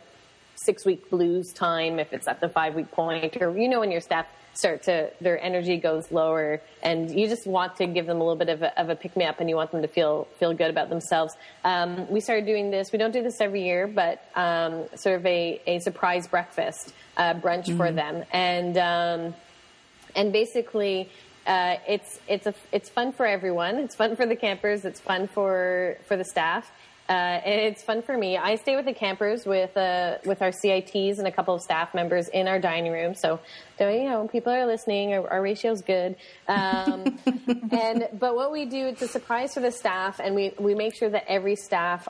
six 0.58 0.86
week 0.86 1.10
blues 1.10 1.54
time 1.54 2.00
if 2.00 2.14
it's 2.14 2.28
at 2.28 2.42
the 2.42 2.50
five 2.50 2.76
week 2.76 2.92
point 2.92 3.38
or 3.42 3.58
you 3.58 3.70
know 3.70 3.80
when 3.80 3.92
your 3.92 4.02
staff 4.02 4.28
start 4.54 4.82
to 4.82 5.10
their 5.22 5.40
energy 5.42 5.78
goes 5.78 6.12
lower 6.12 6.60
and 6.82 7.12
you 7.12 7.28
just 7.28 7.46
want 7.46 7.76
to 7.76 7.86
give 7.86 8.08
them 8.08 8.18
a 8.18 8.20
little 8.20 8.36
bit 8.36 8.50
of 8.50 8.64
a, 8.64 8.80
of 8.80 8.90
a 8.90 8.96
pick 8.96 9.16
me 9.16 9.24
up 9.24 9.40
and 9.40 9.50
you 9.50 9.56
want 9.56 9.72
them 9.72 9.84
to 9.84 9.88
feel 9.88 10.28
feel 10.40 10.54
good 10.54 10.70
about 10.70 10.90
themselves 10.90 11.36
um, 11.64 12.10
we 12.10 12.20
started 12.20 12.46
doing 12.46 12.72
this 12.72 12.92
we 12.92 12.98
don't 12.98 13.12
do 13.12 13.22
this 13.22 13.40
every 13.40 13.64
year 13.64 13.86
but 13.88 14.26
um, 14.36 14.86
sort 14.96 15.16
of 15.16 15.26
a, 15.26 15.62
a 15.68 15.80
surprise 15.80 16.28
breakfast 16.28 16.94
uh, 17.18 17.36
brunch 17.36 17.76
for 17.78 17.92
them 17.92 18.24
and 18.32 18.78
um, 18.78 19.36
and 20.16 20.34
basically 20.34 21.10
uh, 21.46 21.78
it's 21.88 22.20
it's 22.28 22.46
a 22.46 22.54
it's 22.74 22.90
fun 22.90 23.14
for 23.14 23.26
everyone. 23.26 23.78
It's 23.78 23.96
fun 23.96 24.18
for 24.18 24.26
the 24.26 24.36
campers. 24.36 24.84
It's 24.84 25.00
fun 25.00 25.28
for 25.30 25.98
for 26.06 26.18
the 26.18 26.26
staff. 26.26 26.70
Uh, 27.10 27.14
and 27.14 27.62
it's 27.62 27.84
fun 27.84 28.02
for 28.02 28.18
me. 28.18 28.38
I 28.38 28.56
stay 28.56 28.76
with 28.76 28.86
the 28.86 28.94
campers 28.94 29.46
with 29.46 29.78
uh, 29.78 30.18
with 30.26 30.42
our 30.42 30.52
CITs 30.52 31.20
and 31.20 31.28
a 31.28 31.32
couple 31.32 31.56
of 31.56 31.62
staff 31.62 31.94
members 31.94 32.28
in 32.28 32.50
our 32.50 32.60
dining 32.60 32.92
room. 32.92 33.16
So, 33.16 33.40
you 33.80 34.04
know, 34.04 34.28
people 34.28 34.52
are 34.52 34.66
listening. 34.66 35.14
Our, 35.14 35.30
our 35.30 35.42
ratio's 35.42 35.82
good. 35.82 36.18
Um, 36.50 37.18
and 37.72 38.10
but 38.14 38.36
what 38.36 38.52
we 38.52 38.66
do, 38.66 38.88
it's 38.88 39.02
a 39.02 39.08
surprise 39.08 39.54
for 39.54 39.62
the 39.62 39.72
staff, 39.72 40.20
and 40.20 40.36
we 40.36 40.52
we 40.60 40.76
make 40.76 40.96
sure 40.96 41.10
that 41.10 41.24
every 41.30 41.56
staff 41.56 42.10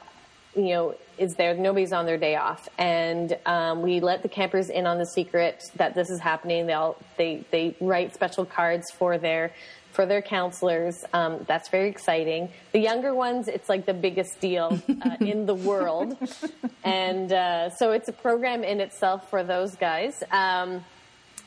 you 0.58 0.70
know, 0.70 0.96
is 1.18 1.36
there. 1.36 1.54
Nobody's 1.54 1.94
on 1.94 2.06
their 2.06 2.18
day 2.18 2.36
off, 2.36 2.68
and 2.78 3.38
um, 3.46 3.84
we 3.84 4.00
let 4.00 4.24
the 4.24 4.30
campers 4.30 4.70
in 4.70 4.88
on 4.88 4.98
the 4.98 5.06
secret 5.06 5.64
that 5.76 5.94
this 5.94 6.10
is 6.10 6.20
happening. 6.20 6.66
They 6.66 6.74
all 6.74 6.98
they 7.18 7.46
they 7.52 7.76
write 7.80 8.16
special 8.16 8.46
cards 8.46 8.92
for 8.92 9.18
their 9.18 9.54
for 9.98 10.06
their 10.06 10.22
counselors. 10.22 11.04
Um, 11.12 11.44
that's 11.48 11.70
very 11.70 11.90
exciting. 11.90 12.50
The 12.72 12.78
younger 12.78 13.16
ones, 13.16 13.48
it's 13.48 13.68
like 13.68 13.88
the 13.88 13.96
biggest 13.96 14.40
deal 14.40 14.80
uh, 15.02 15.16
in 15.20 15.48
the 15.48 15.56
world, 15.56 16.16
and 16.84 17.34
uh, 17.34 17.72
so 17.72 17.94
it's 17.94 18.08
a 18.08 18.14
program 18.14 18.64
in 18.64 18.80
itself 18.80 19.28
for 19.32 19.44
those 19.44 19.76
guys. 19.76 20.24
Um, 20.30 20.86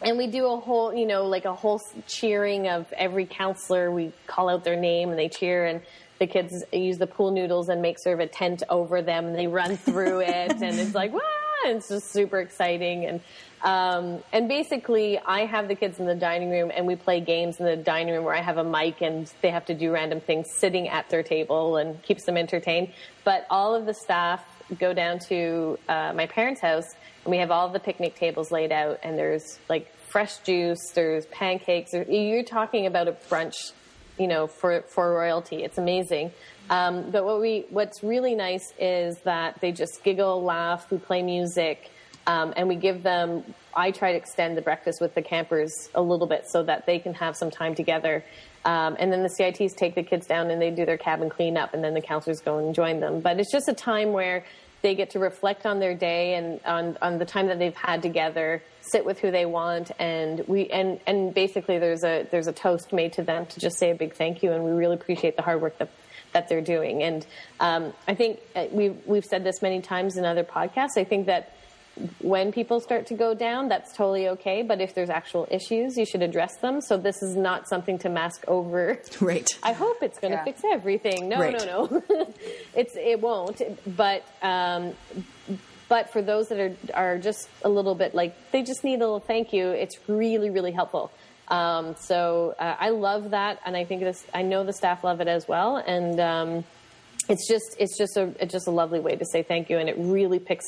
and 0.03 0.19
we 0.19 0.27
do 0.27 0.47
a 0.47 0.57
whole, 0.57 0.93
you 0.93 1.07
know, 1.07 1.27
like 1.27 1.45
a 1.45 1.55
whole 1.55 1.81
cheering 2.09 2.67
of 2.67 2.93
every 2.95 3.25
counselor. 3.25 3.93
We 3.93 4.13
call 4.27 4.49
out 4.49 4.65
their 4.65 4.75
name 4.75 5.11
and 5.11 5.19
they 5.19 5.29
cheer, 5.29 5.67
and 5.67 5.81
the 6.19 6.27
kids 6.27 6.65
use 6.73 6.99
the 6.99 7.07
pool 7.07 7.31
noodles 7.31 7.69
and 7.69 7.81
make 7.81 8.01
sort 8.01 8.15
of 8.15 8.21
a 8.21 8.27
tent 8.27 8.65
over 8.69 9.01
them. 9.01 9.27
And 9.27 9.39
they 9.39 9.47
run 9.47 9.77
through 9.77 10.23
it, 10.23 10.61
and 10.61 10.77
it's 10.77 10.95
like, 10.97 11.13
wow! 11.21 11.21
It's 11.67 11.89
just 11.89 12.11
super 12.11 12.41
exciting. 12.41 13.05
And 13.05 13.21
um, 13.63 14.23
and 14.33 14.49
basically, 14.49 15.19
I 15.19 15.45
have 15.45 15.69
the 15.69 15.75
kids 15.75 16.01
in 16.01 16.07
the 16.07 16.15
dining 16.15 16.51
room, 16.51 16.71
and 16.75 16.87
we 16.87 16.97
play 16.97 17.21
games 17.21 17.61
in 17.61 17.67
the 17.67 17.77
dining 17.77 18.15
room 18.15 18.25
where 18.25 18.35
I 18.35 18.41
have 18.41 18.57
a 18.57 18.65
mic, 18.65 19.03
and 19.03 19.31
they 19.43 19.51
have 19.51 19.67
to 19.67 19.75
do 19.75 19.93
random 19.93 20.21
things 20.21 20.47
sitting 20.59 20.89
at 20.89 21.09
their 21.11 21.23
table, 21.23 21.77
and 21.77 22.03
keeps 22.03 22.25
them 22.25 22.37
entertained. 22.37 22.93
But 23.25 23.47
all 23.51 23.75
of 23.75 23.85
the 23.87 23.95
staff 23.95 24.43
go 24.79 24.95
down 24.95 25.19
to 25.29 25.79
uh, 25.89 26.13
my 26.15 26.27
parents' 26.27 26.61
house, 26.61 26.87
and 27.25 27.31
we 27.31 27.39
have 27.39 27.51
all 27.51 27.69
the 27.69 27.81
picnic 27.81 28.15
tables 28.15 28.51
laid 28.51 28.73
out, 28.73 28.99
and 29.03 29.19
there's 29.19 29.59
like 29.69 29.95
fresh 30.09 30.39
juice, 30.39 30.91
there's 30.95 31.27
pancakes. 31.27 31.93
You're 31.93 32.43
talking 32.43 32.87
about 32.87 33.09
a 33.09 33.13
brunch, 33.13 33.73
you 34.19 34.27
know, 34.27 34.47
for 34.47 34.83
for 34.83 35.13
royalty. 35.13 35.63
It's 35.65 35.79
amazing. 35.79 36.33
Um, 36.71 37.11
but 37.11 37.25
what 37.25 37.41
we 37.41 37.67
what's 37.71 38.03
really 38.03 38.35
nice 38.35 38.73
is 38.79 39.19
that 39.25 39.61
they 39.61 39.73
just 39.73 40.03
giggle, 40.03 40.43
laugh, 40.43 40.91
we 40.91 40.99
play 40.99 41.23
music. 41.23 41.91
Um, 42.27 42.53
and 42.57 42.69
we 42.69 42.77
give 42.77 43.03
them, 43.03 43.43
I 43.75 43.91
try 43.91 44.13
to 44.13 44.19
extend 44.19 44.57
the 44.57 44.63
breakfast 44.63 45.01
with 45.01 45.15
the 45.15 45.23
campers 45.23 45.73
a 45.95 46.03
little 46.03 46.27
bit 46.27 46.45
so 46.49 46.63
that 46.65 46.87
they 46.87 46.99
can 46.99 47.15
have 47.15 47.37
some 47.37 47.51
time 47.51 47.75
together. 47.75 48.25
Um, 48.65 48.97
and 48.99 49.13
then 49.13 49.23
the 49.23 49.31
CITs 49.31 49.75
take 49.75 49.95
the 49.95 50.03
kids 50.03 50.27
down 50.27 50.51
and 50.51 50.61
they 50.61 50.71
do 50.71 50.85
their 50.85 50.99
cabin 50.99 51.31
cleanup, 51.31 51.73
and 51.73 51.83
then 51.83 51.95
the 51.95 52.03
counselors 52.03 52.41
go 52.41 52.59
and 52.59 52.75
join 52.75 53.01
them. 53.01 53.21
But 53.21 53.41
it's 53.41 53.51
just 53.51 53.69
a 53.69 53.75
time 53.75 54.13
where 54.13 54.45
they 54.83 54.95
get 54.95 55.11
to 55.11 55.19
reflect 55.19 55.67
on 55.67 55.79
their 55.79 55.95
day 55.95 56.35
and 56.35 56.61
on, 56.65 56.97
on 57.03 57.19
the 57.19 57.25
time 57.25 57.47
that 57.49 57.59
they've 57.59 57.75
had 57.75 58.03
together, 58.03 58.63
sit 58.81 59.05
with 59.05 59.19
who 59.19 59.31
they 59.31 59.45
want, 59.45 59.91
and 59.99 60.47
we 60.47 60.69
and 60.69 61.01
and 61.07 61.35
basically 61.35 61.79
there's 61.79 62.03
a 62.03 62.27
there's 62.31 62.47
a 62.47 62.53
toast 62.53 62.93
made 62.93 63.13
to 63.15 63.23
them 63.23 63.47
to 63.47 63.61
just 63.61 63.79
say 63.79 63.91
a 63.91 63.95
big 63.95 64.15
thank 64.15 64.43
you, 64.43 64.53
and 64.53 64.65
we 64.65 64.71
really 64.71 64.95
appreciate 64.95 65.37
the 65.37 65.43
hard 65.43 65.61
work 65.61 65.77
that 65.79 65.91
that 66.33 66.49
they're 66.49 66.63
doing. 66.63 67.03
And 67.03 67.27
um, 67.61 67.93
I 68.09 68.15
think 68.15 68.41
uh, 68.57 68.67
we've 68.71 68.97
we've 69.07 69.25
said 69.25 69.45
this 69.45 69.61
many 69.61 69.81
times 69.81 70.17
in 70.17 70.25
other 70.25 70.45
podcasts. 70.45 70.97
I 70.97 71.05
think 71.05 71.27
that 71.27 71.53
when 72.21 72.51
people 72.53 72.81
start 72.81 73.07
to 73.09 73.15
go 73.15 73.35
down, 73.35 73.69
that's 73.69 73.95
totally 73.95 74.29
okay. 74.29 74.63
But 74.63 74.81
if 74.81 74.95
there's 74.95 75.11
actual 75.11 75.47
issues, 75.51 75.97
you 75.97 76.07
should 76.07 76.23
address 76.23 76.57
them. 76.59 76.81
So 76.81 76.97
this 76.97 77.23
is 77.23 77.37
not 77.37 77.69
something 77.69 77.99
to 77.99 78.09
mask 78.09 78.45
over. 78.49 78.99
Right. 79.21 79.47
I 79.63 79.73
hope 79.73 79.99
it's 80.03 80.19
going 80.19 80.33
to 80.33 80.39
Yeah. 80.39 80.45
fix 80.45 80.63
everything. 80.73 81.29
No, 81.29 81.39
Right. 81.39 81.53
no, 81.53 81.87
no. 81.87 82.03
it's 82.75 82.95
it 82.97 83.21
won't. 83.21 83.61
But 83.97 84.25
um, 84.43 84.95
but 85.89 86.11
for 86.13 86.23
those 86.23 86.49
that 86.49 86.59
are 86.61 86.77
are 86.95 87.19
just 87.19 87.49
a 87.63 87.69
little 87.69 87.95
bit 87.95 88.15
like 88.15 88.35
they 88.53 88.63
just 88.63 88.83
need 88.85 88.97
a 88.97 88.99
little 89.01 89.21
thank 89.21 89.53
you. 89.53 89.69
It's 89.69 89.97
really 90.09 90.49
really 90.51 90.73
helpful. 90.73 91.11
Um, 91.49 91.97
so 91.99 92.55
uh, 92.61 92.77
I 92.79 92.91
love 92.91 93.31
that, 93.31 93.59
and 93.67 93.77
I 93.77 93.85
think 93.85 94.03
this. 94.03 94.25
I 94.33 94.43
know 94.43 94.63
the 94.65 94.73
staff 94.73 95.03
love 95.03 95.21
it 95.21 95.27
as 95.29 95.49
well, 95.49 95.77
and 95.79 96.19
um, 96.21 96.65
it's 97.29 97.47
just 97.49 97.75
it's 97.79 97.99
just 97.99 98.17
a 98.17 98.33
it's 98.41 98.53
just 98.53 98.69
a 98.69 98.71
lovely 98.71 99.01
way 99.01 99.17
to 99.17 99.25
say 99.27 99.43
thank 99.43 99.69
you, 99.69 99.77
and 99.79 99.89
it 99.89 99.97
really 99.99 100.39
picks. 100.39 100.65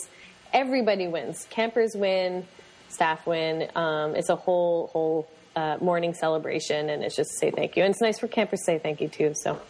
Everybody 0.53 1.09
wins. 1.09 1.47
Campers 1.51 1.93
win, 1.95 2.47
staff 2.89 3.27
win. 3.27 3.69
Um, 3.75 4.15
it's 4.15 4.29
a 4.29 4.37
whole 4.37 4.89
whole 4.93 5.29
uh, 5.57 5.79
morning 5.81 6.15
celebration, 6.15 6.91
and 6.91 7.03
it's 7.03 7.17
just 7.17 7.31
to 7.31 7.37
say 7.37 7.51
thank 7.51 7.77
you. 7.77 7.85
And 7.85 7.93
it's 7.93 8.01
nice 8.01 8.19
for 8.19 8.29
campers 8.29 8.61
to 8.61 8.65
say 8.65 8.79
thank 8.79 9.01
you 9.01 9.09
too. 9.09 9.33
So 9.35 9.61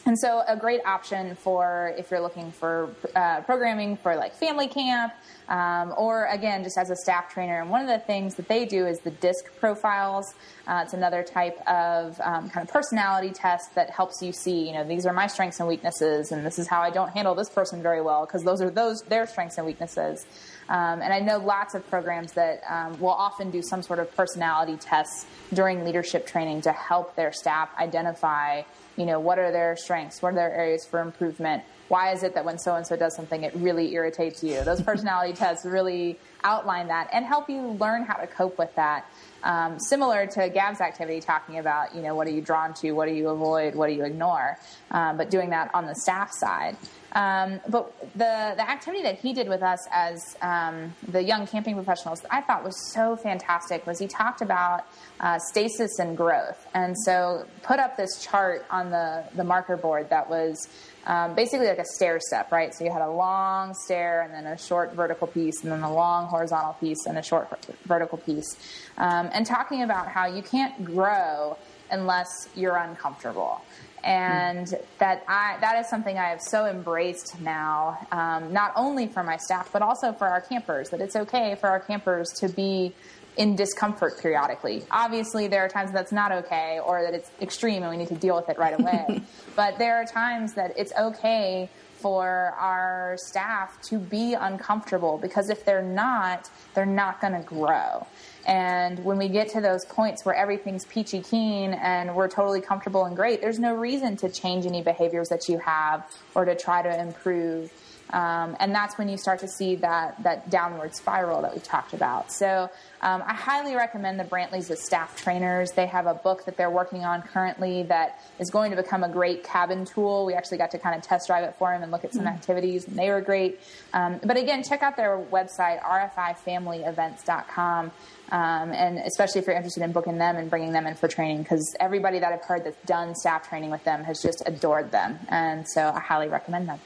and 0.07 0.19
so, 0.19 0.43
a 0.47 0.55
great 0.55 0.85
option 0.85 1.35
for 1.35 1.95
if 1.97 2.11
you're 2.11 2.21
looking 2.21 2.53
for 2.53 2.95
uh, 3.17 3.41
programming 3.41 3.97
for 3.97 4.17
like 4.17 4.35
family 4.35 4.69
camp, 4.69 5.15
um, 5.49 5.95
or 5.97 6.27
again, 6.27 6.63
just 6.63 6.77
as 6.77 6.91
a 6.91 6.97
staff 6.97 7.33
trainer. 7.33 7.61
And 7.61 7.71
one 7.71 7.81
of 7.81 7.89
the 7.89 8.01
things 8.01 8.35
that 8.35 8.47
they 8.47 8.67
do 8.67 8.87
is 8.87 9.01
the 9.01 9.11
DISC 9.11 9.59
profiles. 9.59 10.35
Uh, 10.67 10.83
it's 10.85 10.93
another 10.93 11.23
type 11.23 11.59
of 11.67 12.21
um, 12.23 12.51
kind 12.51 12.67
of 12.67 12.73
personality 12.73 13.31
test 13.31 13.75
that 13.77 13.89
helps 13.89 14.21
you 14.21 14.31
see, 14.33 14.67
you 14.67 14.75
know, 14.75 14.85
these 14.85 15.07
are 15.07 15.15
my 15.15 15.27
strengths 15.27 15.59
and 15.59 15.69
weaknesses, 15.69 16.33
and 16.33 16.45
this 16.45 16.59
is 16.59 16.69
how 16.69 16.83
I 16.83 16.91
don't 16.91 17.11
handle 17.11 17.35
this 17.35 17.49
person 17.49 17.83
very 17.83 18.03
well 18.03 18.27
because 18.27 18.45
those 18.45 18.61
are 18.61 18.69
those 18.69 19.01
their 19.03 19.27
strengths 19.27 19.57
and 19.57 19.67
weaknesses. 19.67 20.27
Um, 20.69 21.03
and 21.03 21.13
I 21.13 21.21
know 21.21 21.39
lots 21.39 21.75
of 21.75 21.89
programs 21.91 22.33
that 22.33 22.63
um, 22.69 22.99
will 22.99 23.11
often 23.11 23.51
do 23.51 23.63
some 23.63 23.83
sort 23.83 23.99
of 23.99 24.15
personality 24.17 24.77
tests 24.77 25.27
during 25.53 25.85
leadership 25.85 26.27
training 26.27 26.63
to 26.63 26.73
help 26.73 27.15
their 27.17 27.33
staff 27.33 27.69
identify 27.79 28.63
you 28.97 29.07
know, 29.07 29.19
what 29.19 29.39
are 29.39 29.51
their 29.51 29.77
strengths? 29.77 30.23
What 30.23 30.33
are 30.33 30.37
their 30.37 30.55
areas 30.55 30.85
for 30.85 31.01
improvement? 31.01 31.65
Why 31.89 32.13
is 32.13 32.23
it 32.23 32.35
that 32.35 32.45
when 32.45 32.59
so 32.59 32.77
and 32.77 32.87
so 32.87 32.97
does 32.97 33.15
something, 33.15 33.43
it 33.43 33.55
really 33.57 33.93
irritates 33.93 34.43
you? 34.43 34.63
Those 34.63 34.81
personality 34.81 35.35
tests 35.35 35.67
really 35.67 36.19
outline 36.43 36.89
that 36.89 37.09
and 37.13 37.25
help 37.25 37.51
you 37.51 37.61
learn 37.61 38.05
how 38.05 38.15
to 38.15 38.27
cope 38.27 38.59
with 38.59 38.75
that. 38.77 39.07
Um, 39.45 39.79
similar 39.79 40.27
to 40.27 40.49
Gab's 40.49 40.81
activity, 40.81 41.21
talking 41.21 41.59
about, 41.59 41.95
you 41.95 42.03
know, 42.03 42.15
what 42.15 42.27
are 42.27 42.31
you 42.31 42.41
drawn 42.41 42.73
to, 42.75 42.93
what 42.93 43.07
do 43.07 43.15
you 43.15 43.29
avoid, 43.29 43.75
what 43.75 43.89
do 43.89 43.95
you 43.95 44.05
ignore, 44.05 44.59
um, 44.91 45.19
but 45.19 45.31
doing 45.31 45.51
that 45.51 45.71
on 45.75 45.87
the 45.87 45.95
staff 45.95 46.31
side. 46.33 46.77
Um, 47.15 47.61
but 47.69 47.95
the 48.15 48.55
the 48.57 48.69
activity 48.69 49.05
that 49.05 49.21
he 49.21 49.33
did 49.33 49.49
with 49.49 49.63
us 49.63 49.79
as 49.93 50.37
um, 50.43 50.95
the 51.07 51.23
young 51.23 51.47
camping 51.47 51.77
professionals, 51.77 52.23
I 52.29 52.41
thought 52.41 52.65
was 52.65 52.93
so 52.93 53.15
fantastic. 53.15 53.87
Was 53.87 54.01
he 54.01 54.09
talked 54.09 54.43
about 54.43 54.85
uh, 55.21 55.39
stasis 55.39 56.01
and 56.01 56.17
growth, 56.17 56.67
and 56.75 56.97
so 57.05 57.47
put 57.63 57.79
up 57.79 57.97
this 57.97 58.21
chart 58.25 58.67
on 58.69 58.91
the 58.91 59.25
the 59.37 59.45
marker 59.45 59.77
board 59.77 60.11
that 60.11 60.29
was 60.29 60.69
um, 61.07 61.35
basically 61.35 61.69
like 61.69 61.79
a 61.79 61.85
stair 61.85 62.19
step, 62.19 62.51
right? 62.51 62.75
So 62.75 62.85
you 62.85 62.91
had 62.91 63.03
a 63.03 63.11
long 63.11 63.75
stair 63.75 64.23
and 64.23 64.35
then 64.35 64.47
a 64.47 64.59
short 64.59 64.95
vertical 64.95 65.29
piece, 65.29 65.63
and 65.63 65.71
then 65.71 65.83
a 65.83 65.95
long 65.95 66.27
horizontal 66.27 66.73
piece 66.75 67.07
and 67.07 67.17
a 67.17 67.23
short 67.23 67.47
vertical 67.85 68.19
piece. 68.19 68.57
Um, 68.99 69.31
and 69.35 69.45
talking 69.45 69.83
about 69.83 70.09
how 70.09 70.27
you 70.27 70.43
can't 70.43 70.85
grow 70.85 71.59
unless 71.91 72.49
you're 72.55 72.77
uncomfortable. 72.77 73.61
And 74.03 74.67
mm. 74.67 74.85
that 74.99 75.25
I 75.29 75.57
that 75.61 75.79
is 75.81 75.89
something 75.89 76.17
I 76.19 76.29
have 76.29 76.41
so 76.41 76.67
embraced 76.67 77.41
now, 77.41 78.07
um, 78.13 78.53
not 78.53 78.73
only 78.77 79.09
for 79.09 79.23
my 79.23 79.37
staff 79.37 79.71
but 79.73 79.83
also 79.83 80.13
for 80.13 80.27
our 80.27 80.41
campers. 80.41 80.91
That 80.91 81.01
it's 81.01 81.17
okay 81.17 81.57
for 81.61 81.69
our 81.69 81.81
campers 81.81 82.29
to 82.41 82.49
be 82.49 82.95
in 83.37 83.57
discomfort 83.57 84.21
periodically. 84.21 84.85
Obviously, 84.91 85.49
there 85.49 85.65
are 85.65 85.69
times 85.69 85.91
that's 85.93 86.13
not 86.13 86.31
okay 86.31 86.79
or 86.85 87.03
that 87.03 87.15
it's 87.15 87.31
extreme 87.41 87.83
and 87.83 87.91
we 87.91 87.97
need 87.97 88.09
to 88.09 88.15
deal 88.15 88.37
with 88.37 88.49
it 88.49 88.59
right 88.59 88.79
away. 88.79 89.23
but 89.57 89.79
there 89.79 89.97
are 89.97 90.05
times 90.05 90.55
that 90.55 90.75
it's 90.77 90.93
okay 90.97 91.69
for 92.05 92.55
our 92.59 93.17
staff 93.17 93.81
to 93.81 93.99
be 93.99 94.35
uncomfortable 94.35 95.17
because 95.17 95.49
if 95.49 95.65
they're 95.65 95.81
not, 95.81 96.51
they're 96.75 96.85
not 96.85 97.19
going 97.19 97.33
to 97.33 97.41
grow. 97.41 98.07
And 98.47 99.03
when 99.03 99.17
we 99.17 99.31
get 99.31 99.49
to 99.53 99.63
those 99.63 99.87
points 99.87 100.23
where 100.23 100.35
everything's 100.35 100.85
peachy 100.85 101.23
keen 101.23 101.73
and 101.73 102.15
we're 102.15 102.29
totally 102.29 102.61
comfortable 102.61 103.07
and 103.07 103.17
great, 103.17 103.41
there's 103.41 103.59
no 103.59 103.75
reason 103.75 104.19
to 104.19 104.29
change 104.29 104.67
any 104.67 104.83
behaviors 104.83 105.31
that 105.31 105.49
you 105.49 105.57
have 105.61 106.05
or 106.35 106.45
to 106.45 106.55
try 106.55 106.83
to 106.83 107.01
improve 107.01 107.73
um, 108.15 108.57
and 108.61 108.73
that's 108.73 108.97
when 108.97 109.09
you 109.09 109.17
start 109.17 109.41
to 109.41 109.49
see 109.49 109.75
that, 109.75 110.23
that 110.23 110.49
downward 110.49 110.95
spiral 110.95 111.43
that 111.43 111.53
we 111.53 111.61
talked 111.61 111.95
about. 111.95 112.31
So 112.31 112.71
um, 113.03 113.25
I 113.27 113.35
highly 113.35 113.75
recommend 113.75 114.21
the 114.21 114.25
Brantleys 114.25 114.71
as 114.71 114.85
staff 114.85 115.21
trainers. 115.21 115.73
They 115.73 115.87
have 115.87 116.07
a 116.07 116.15
book 116.15 116.45
that 116.45 116.57
they're 116.57 116.71
working 116.71 117.05
on 117.05 117.23
currently 117.23 117.83
that 117.85 118.21
is 118.39 118.51
going 118.51 118.71
to 118.71 118.77
become 118.77 119.03
a 119.03 119.09
great 119.09 119.43
cabin 119.43 119.85
tool. 119.85 120.27
We 120.27 120.35
actually 120.35 120.59
got 120.59 120.71
to 120.71 120.79
kind 120.79 120.97
of 120.97 121.03
test 121.03 121.27
drive 121.27 121.43
it 121.43 121.57
for 121.59 121.73
them 121.73 121.83
and 121.83 121.91
look 121.91 122.05
at 122.05 122.13
some 122.13 122.25
mm-hmm. 122.25 122.37
activities, 122.37 122.87
and 122.87 122.97
they 122.97 123.11
were 123.11 123.21
great. 123.21 123.59
Um, 123.93 124.21
but 124.23 124.37
again, 124.37 124.63
check 124.63 124.85
out 124.85 124.97
their 124.97 125.19
website, 125.33 125.83
rfifamilyevents.com. 125.83 127.91
Um, 128.31 128.73
and 128.73 128.99
especially 128.99 129.41
if 129.41 129.49
you're 129.49 129.57
interested 129.57 129.83
in 129.83 129.91
booking 129.91 130.19
them 130.19 130.37
and 130.37 130.49
bringing 130.49 130.71
them 130.71 130.87
in 130.87 130.95
for 130.95 131.09
training, 131.09 131.43
because 131.43 131.75
everybody 131.81 132.21
that 132.21 132.33
I've 132.33 132.45
heard 132.45 132.65
that's 132.65 132.81
done 132.87 133.17
staff 133.17 133.49
training 133.49 133.71
with 133.71 133.83
them 133.83 134.05
has 134.05 134.23
just 134.23 134.45
adored 134.47 134.93
them. 134.93 135.19
And 135.29 135.69
so 135.69 135.91
I 135.93 135.99
highly 135.99 136.29
recommend 136.29 136.69
them. 136.69 136.79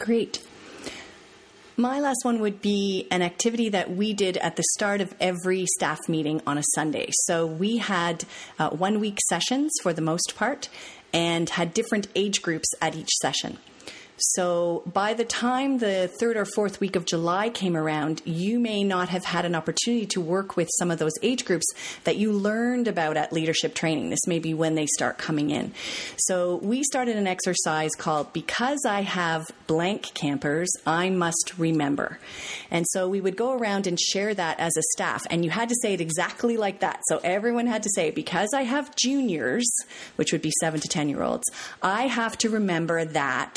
Great. 0.00 0.42
My 1.76 2.00
last 2.00 2.20
one 2.22 2.40
would 2.40 2.62
be 2.62 3.06
an 3.10 3.20
activity 3.20 3.68
that 3.68 3.90
we 3.90 4.14
did 4.14 4.38
at 4.38 4.56
the 4.56 4.62
start 4.72 5.02
of 5.02 5.14
every 5.20 5.66
staff 5.76 5.98
meeting 6.08 6.40
on 6.46 6.56
a 6.56 6.62
Sunday. 6.74 7.10
So 7.26 7.44
we 7.44 7.76
had 7.76 8.24
uh, 8.58 8.70
one 8.70 8.98
week 8.98 9.18
sessions 9.28 9.70
for 9.82 9.92
the 9.92 10.00
most 10.00 10.34
part 10.36 10.70
and 11.12 11.50
had 11.50 11.74
different 11.74 12.08
age 12.14 12.40
groups 12.40 12.68
at 12.80 12.96
each 12.96 13.10
session. 13.20 13.58
So 14.20 14.82
by 14.86 15.14
the 15.14 15.24
time 15.24 15.78
the 15.78 16.08
third 16.20 16.36
or 16.36 16.44
fourth 16.44 16.78
week 16.78 16.94
of 16.94 17.06
July 17.06 17.48
came 17.48 17.76
around, 17.76 18.20
you 18.26 18.58
may 18.58 18.84
not 18.84 19.08
have 19.08 19.24
had 19.24 19.46
an 19.46 19.54
opportunity 19.54 20.04
to 20.06 20.20
work 20.20 20.56
with 20.56 20.68
some 20.78 20.90
of 20.90 20.98
those 20.98 21.14
age 21.22 21.46
groups 21.46 21.66
that 22.04 22.16
you 22.16 22.32
learned 22.32 22.86
about 22.86 23.16
at 23.16 23.32
leadership 23.32 23.74
training. 23.74 24.10
This 24.10 24.26
may 24.26 24.38
be 24.38 24.52
when 24.52 24.74
they 24.74 24.86
start 24.86 25.16
coming 25.16 25.50
in. 25.50 25.72
So 26.18 26.56
we 26.56 26.82
started 26.84 27.16
an 27.16 27.26
exercise 27.26 27.92
called 27.96 28.32
Because 28.34 28.84
I 28.86 29.02
Have 29.02 29.46
Blank 29.66 30.12
Campers, 30.12 30.70
I 30.86 31.08
Must 31.08 31.54
Remember. 31.56 32.18
And 32.70 32.86
so 32.90 33.08
we 33.08 33.20
would 33.20 33.36
go 33.36 33.56
around 33.56 33.86
and 33.86 33.98
share 33.98 34.34
that 34.34 34.60
as 34.60 34.76
a 34.76 34.82
staff. 34.92 35.26
And 35.30 35.44
you 35.44 35.50
had 35.50 35.70
to 35.70 35.76
say 35.80 35.94
it 35.94 36.00
exactly 36.00 36.58
like 36.58 36.80
that. 36.80 37.00
So 37.08 37.20
everyone 37.24 37.66
had 37.66 37.82
to 37.84 37.90
say, 37.94 38.10
Because 38.10 38.50
I 38.54 38.62
have 38.62 38.94
juniors, 38.96 39.70
which 40.16 40.32
would 40.32 40.42
be 40.42 40.52
seven 40.60 40.80
to 40.80 40.88
10 40.88 41.08
year 41.08 41.22
olds, 41.22 41.50
I 41.82 42.06
have 42.08 42.36
to 42.38 42.50
remember 42.50 43.04
that 43.06 43.56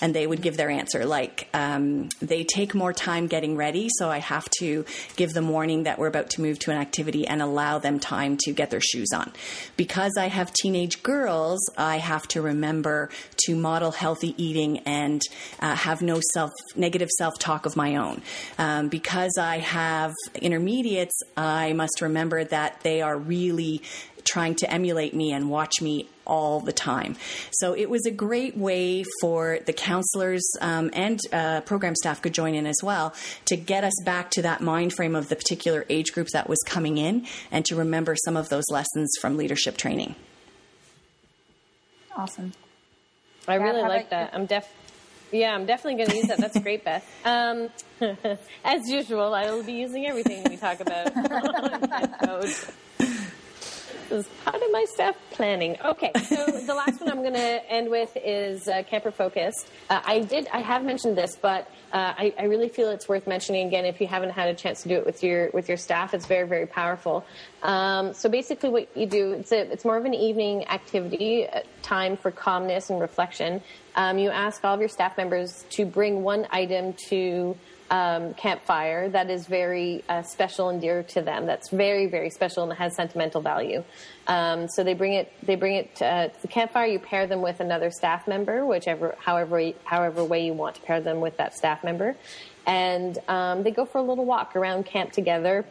and 0.00 0.14
they 0.14 0.26
would 0.26 0.42
give 0.42 0.56
their 0.56 0.70
answer 0.70 1.04
like 1.04 1.48
um, 1.54 2.08
they 2.20 2.44
take 2.44 2.74
more 2.74 2.92
time 2.92 3.26
getting 3.26 3.56
ready, 3.56 3.88
so 3.98 4.08
I 4.10 4.18
have 4.18 4.48
to 4.58 4.84
give 5.16 5.32
them 5.32 5.48
warning 5.48 5.84
that 5.84 5.98
we're 5.98 6.06
about 6.06 6.30
to 6.30 6.40
move 6.40 6.58
to 6.60 6.70
an 6.70 6.78
activity 6.78 7.26
and 7.26 7.42
allow 7.42 7.78
them 7.78 7.98
time 7.98 8.36
to 8.38 8.52
get 8.52 8.70
their 8.70 8.80
shoes 8.80 9.08
on. 9.14 9.32
Because 9.76 10.16
I 10.16 10.28
have 10.28 10.52
teenage 10.52 11.02
girls, 11.02 11.60
I 11.76 11.98
have 11.98 12.28
to 12.28 12.42
remember 12.42 13.10
to 13.46 13.56
model 13.56 13.90
healthy 13.90 14.34
eating 14.42 14.78
and 14.80 15.20
uh, 15.60 15.74
have 15.74 16.02
no 16.02 16.20
self 16.32 16.52
negative 16.76 17.08
self 17.10 17.38
talk 17.38 17.66
of 17.66 17.76
my 17.76 17.96
own. 17.96 18.22
Um, 18.58 18.88
because 18.88 19.36
I 19.38 19.58
have 19.58 20.14
intermediates, 20.34 21.20
I 21.36 21.72
must 21.72 22.00
remember 22.00 22.44
that 22.44 22.80
they 22.82 23.02
are 23.02 23.16
really 23.16 23.82
trying 24.24 24.54
to 24.56 24.70
emulate 24.72 25.14
me 25.14 25.32
and 25.32 25.48
watch 25.48 25.80
me 25.80 26.08
all 26.28 26.60
the 26.60 26.72
time. 26.72 27.16
So 27.50 27.74
it 27.74 27.90
was 27.90 28.06
a 28.06 28.10
great 28.10 28.56
way 28.56 29.04
for 29.20 29.58
the 29.64 29.72
counselors 29.72 30.46
um, 30.60 30.90
and 30.92 31.18
uh, 31.32 31.62
program 31.62 31.94
staff 31.94 32.22
could 32.22 32.34
join 32.34 32.54
in 32.54 32.66
as 32.66 32.78
well 32.82 33.14
to 33.46 33.56
get 33.56 33.84
us 33.84 33.94
back 34.04 34.30
to 34.32 34.42
that 34.42 34.60
mind 34.60 34.92
frame 34.92 35.16
of 35.16 35.28
the 35.28 35.36
particular 35.36 35.84
age 35.88 36.12
group 36.12 36.28
that 36.28 36.48
was 36.48 36.58
coming 36.66 36.98
in 36.98 37.26
and 37.50 37.64
to 37.64 37.76
remember 37.76 38.14
some 38.24 38.36
of 38.36 38.48
those 38.48 38.64
lessons 38.70 39.10
from 39.20 39.36
leadership 39.36 39.76
training. 39.76 40.14
Awesome. 42.16 42.52
I 43.46 43.54
really 43.54 43.82
like 43.82 44.10
that. 44.10 44.34
I'm 44.34 44.46
def. 44.46 44.68
Yeah, 45.30 45.54
I'm 45.54 45.66
definitely 45.66 46.04
going 46.04 46.10
to 46.10 46.16
use 46.16 46.26
that. 46.28 46.38
That's 46.38 46.58
great, 46.58 46.84
Beth. 46.84 47.06
Um, 47.24 47.68
as 48.64 48.88
usual, 48.88 49.34
I 49.34 49.50
will 49.50 49.62
be 49.62 49.74
using 49.74 50.06
everything 50.06 50.44
we 50.44 50.56
talk 50.56 50.80
about 50.80 51.12
is 54.10 54.26
part 54.44 54.56
of 54.56 54.70
my 54.70 54.84
staff 54.88 55.16
planning. 55.30 55.76
Okay, 55.84 56.12
so 56.24 56.46
the 56.46 56.74
last 56.74 57.00
one 57.00 57.10
I'm 57.10 57.22
going 57.22 57.34
to 57.34 57.70
end 57.70 57.90
with 57.90 58.16
is 58.16 58.68
uh, 58.68 58.82
camper 58.84 59.10
focused. 59.10 59.68
Uh, 59.90 60.00
I 60.04 60.20
did, 60.20 60.48
I 60.48 60.60
have 60.60 60.84
mentioned 60.84 61.16
this, 61.16 61.36
but 61.36 61.70
uh, 61.92 62.14
I, 62.18 62.34
I, 62.38 62.44
really 62.44 62.68
feel 62.68 62.90
it's 62.90 63.08
worth 63.08 63.26
mentioning 63.26 63.66
again 63.66 63.86
if 63.86 64.00
you 64.00 64.06
haven't 64.06 64.30
had 64.30 64.48
a 64.50 64.54
chance 64.54 64.82
to 64.82 64.88
do 64.88 64.96
it 64.96 65.06
with 65.06 65.22
your 65.22 65.48
with 65.54 65.68
your 65.68 65.78
staff. 65.78 66.12
It's 66.12 66.26
very 66.26 66.46
very 66.46 66.66
powerful. 66.66 67.24
Um, 67.62 68.12
so 68.12 68.28
basically, 68.28 68.68
what 68.68 68.94
you 68.94 69.06
do 69.06 69.32
it's 69.32 69.52
a, 69.52 69.70
it's 69.72 69.86
more 69.86 69.96
of 69.96 70.04
an 70.04 70.12
evening 70.12 70.66
activity, 70.68 71.48
uh, 71.48 71.60
time 71.82 72.16
for 72.18 72.30
calmness 72.30 72.90
and 72.90 73.00
reflection. 73.00 73.62
Um, 73.94 74.18
you 74.18 74.28
ask 74.28 74.62
all 74.64 74.74
of 74.74 74.80
your 74.80 74.90
staff 74.90 75.16
members 75.16 75.64
to 75.70 75.86
bring 75.86 76.22
one 76.22 76.46
item 76.50 76.92
to 77.08 77.56
um, 77.90 78.34
campfire 78.34 79.08
that 79.08 79.30
is 79.30 79.46
very 79.46 80.04
uh, 80.08 80.22
special 80.22 80.68
and 80.68 80.80
dear 80.80 81.02
to 81.04 81.22
them. 81.22 81.46
That's 81.46 81.70
very, 81.70 82.06
very 82.06 82.30
special 82.30 82.64
and 82.64 82.72
has 82.72 82.94
sentimental 82.94 83.40
value. 83.40 83.84
Um, 84.26 84.68
so 84.68 84.84
they 84.84 84.94
bring 84.94 85.14
it, 85.14 85.32
they 85.42 85.56
bring 85.56 85.76
it 85.76 86.02
uh, 86.02 86.28
to, 86.28 86.42
the 86.42 86.48
campfire. 86.48 86.86
You 86.86 86.98
pair 86.98 87.26
them 87.26 87.40
with 87.40 87.60
another 87.60 87.90
staff 87.90 88.28
member, 88.28 88.66
whichever, 88.66 89.16
however, 89.18 89.72
however 89.84 90.24
way 90.24 90.44
you 90.44 90.52
want 90.52 90.76
to 90.76 90.82
pair 90.82 91.00
them 91.00 91.20
with 91.20 91.36
that 91.38 91.56
staff 91.56 91.82
member, 91.82 92.16
and 92.66 93.18
um, 93.28 93.62
they 93.62 93.70
go 93.70 93.86
for 93.86 93.98
a 93.98 94.02
little 94.02 94.24
walk 94.24 94.54
around 94.54 94.84
camp 94.84 95.12
together. 95.12 95.64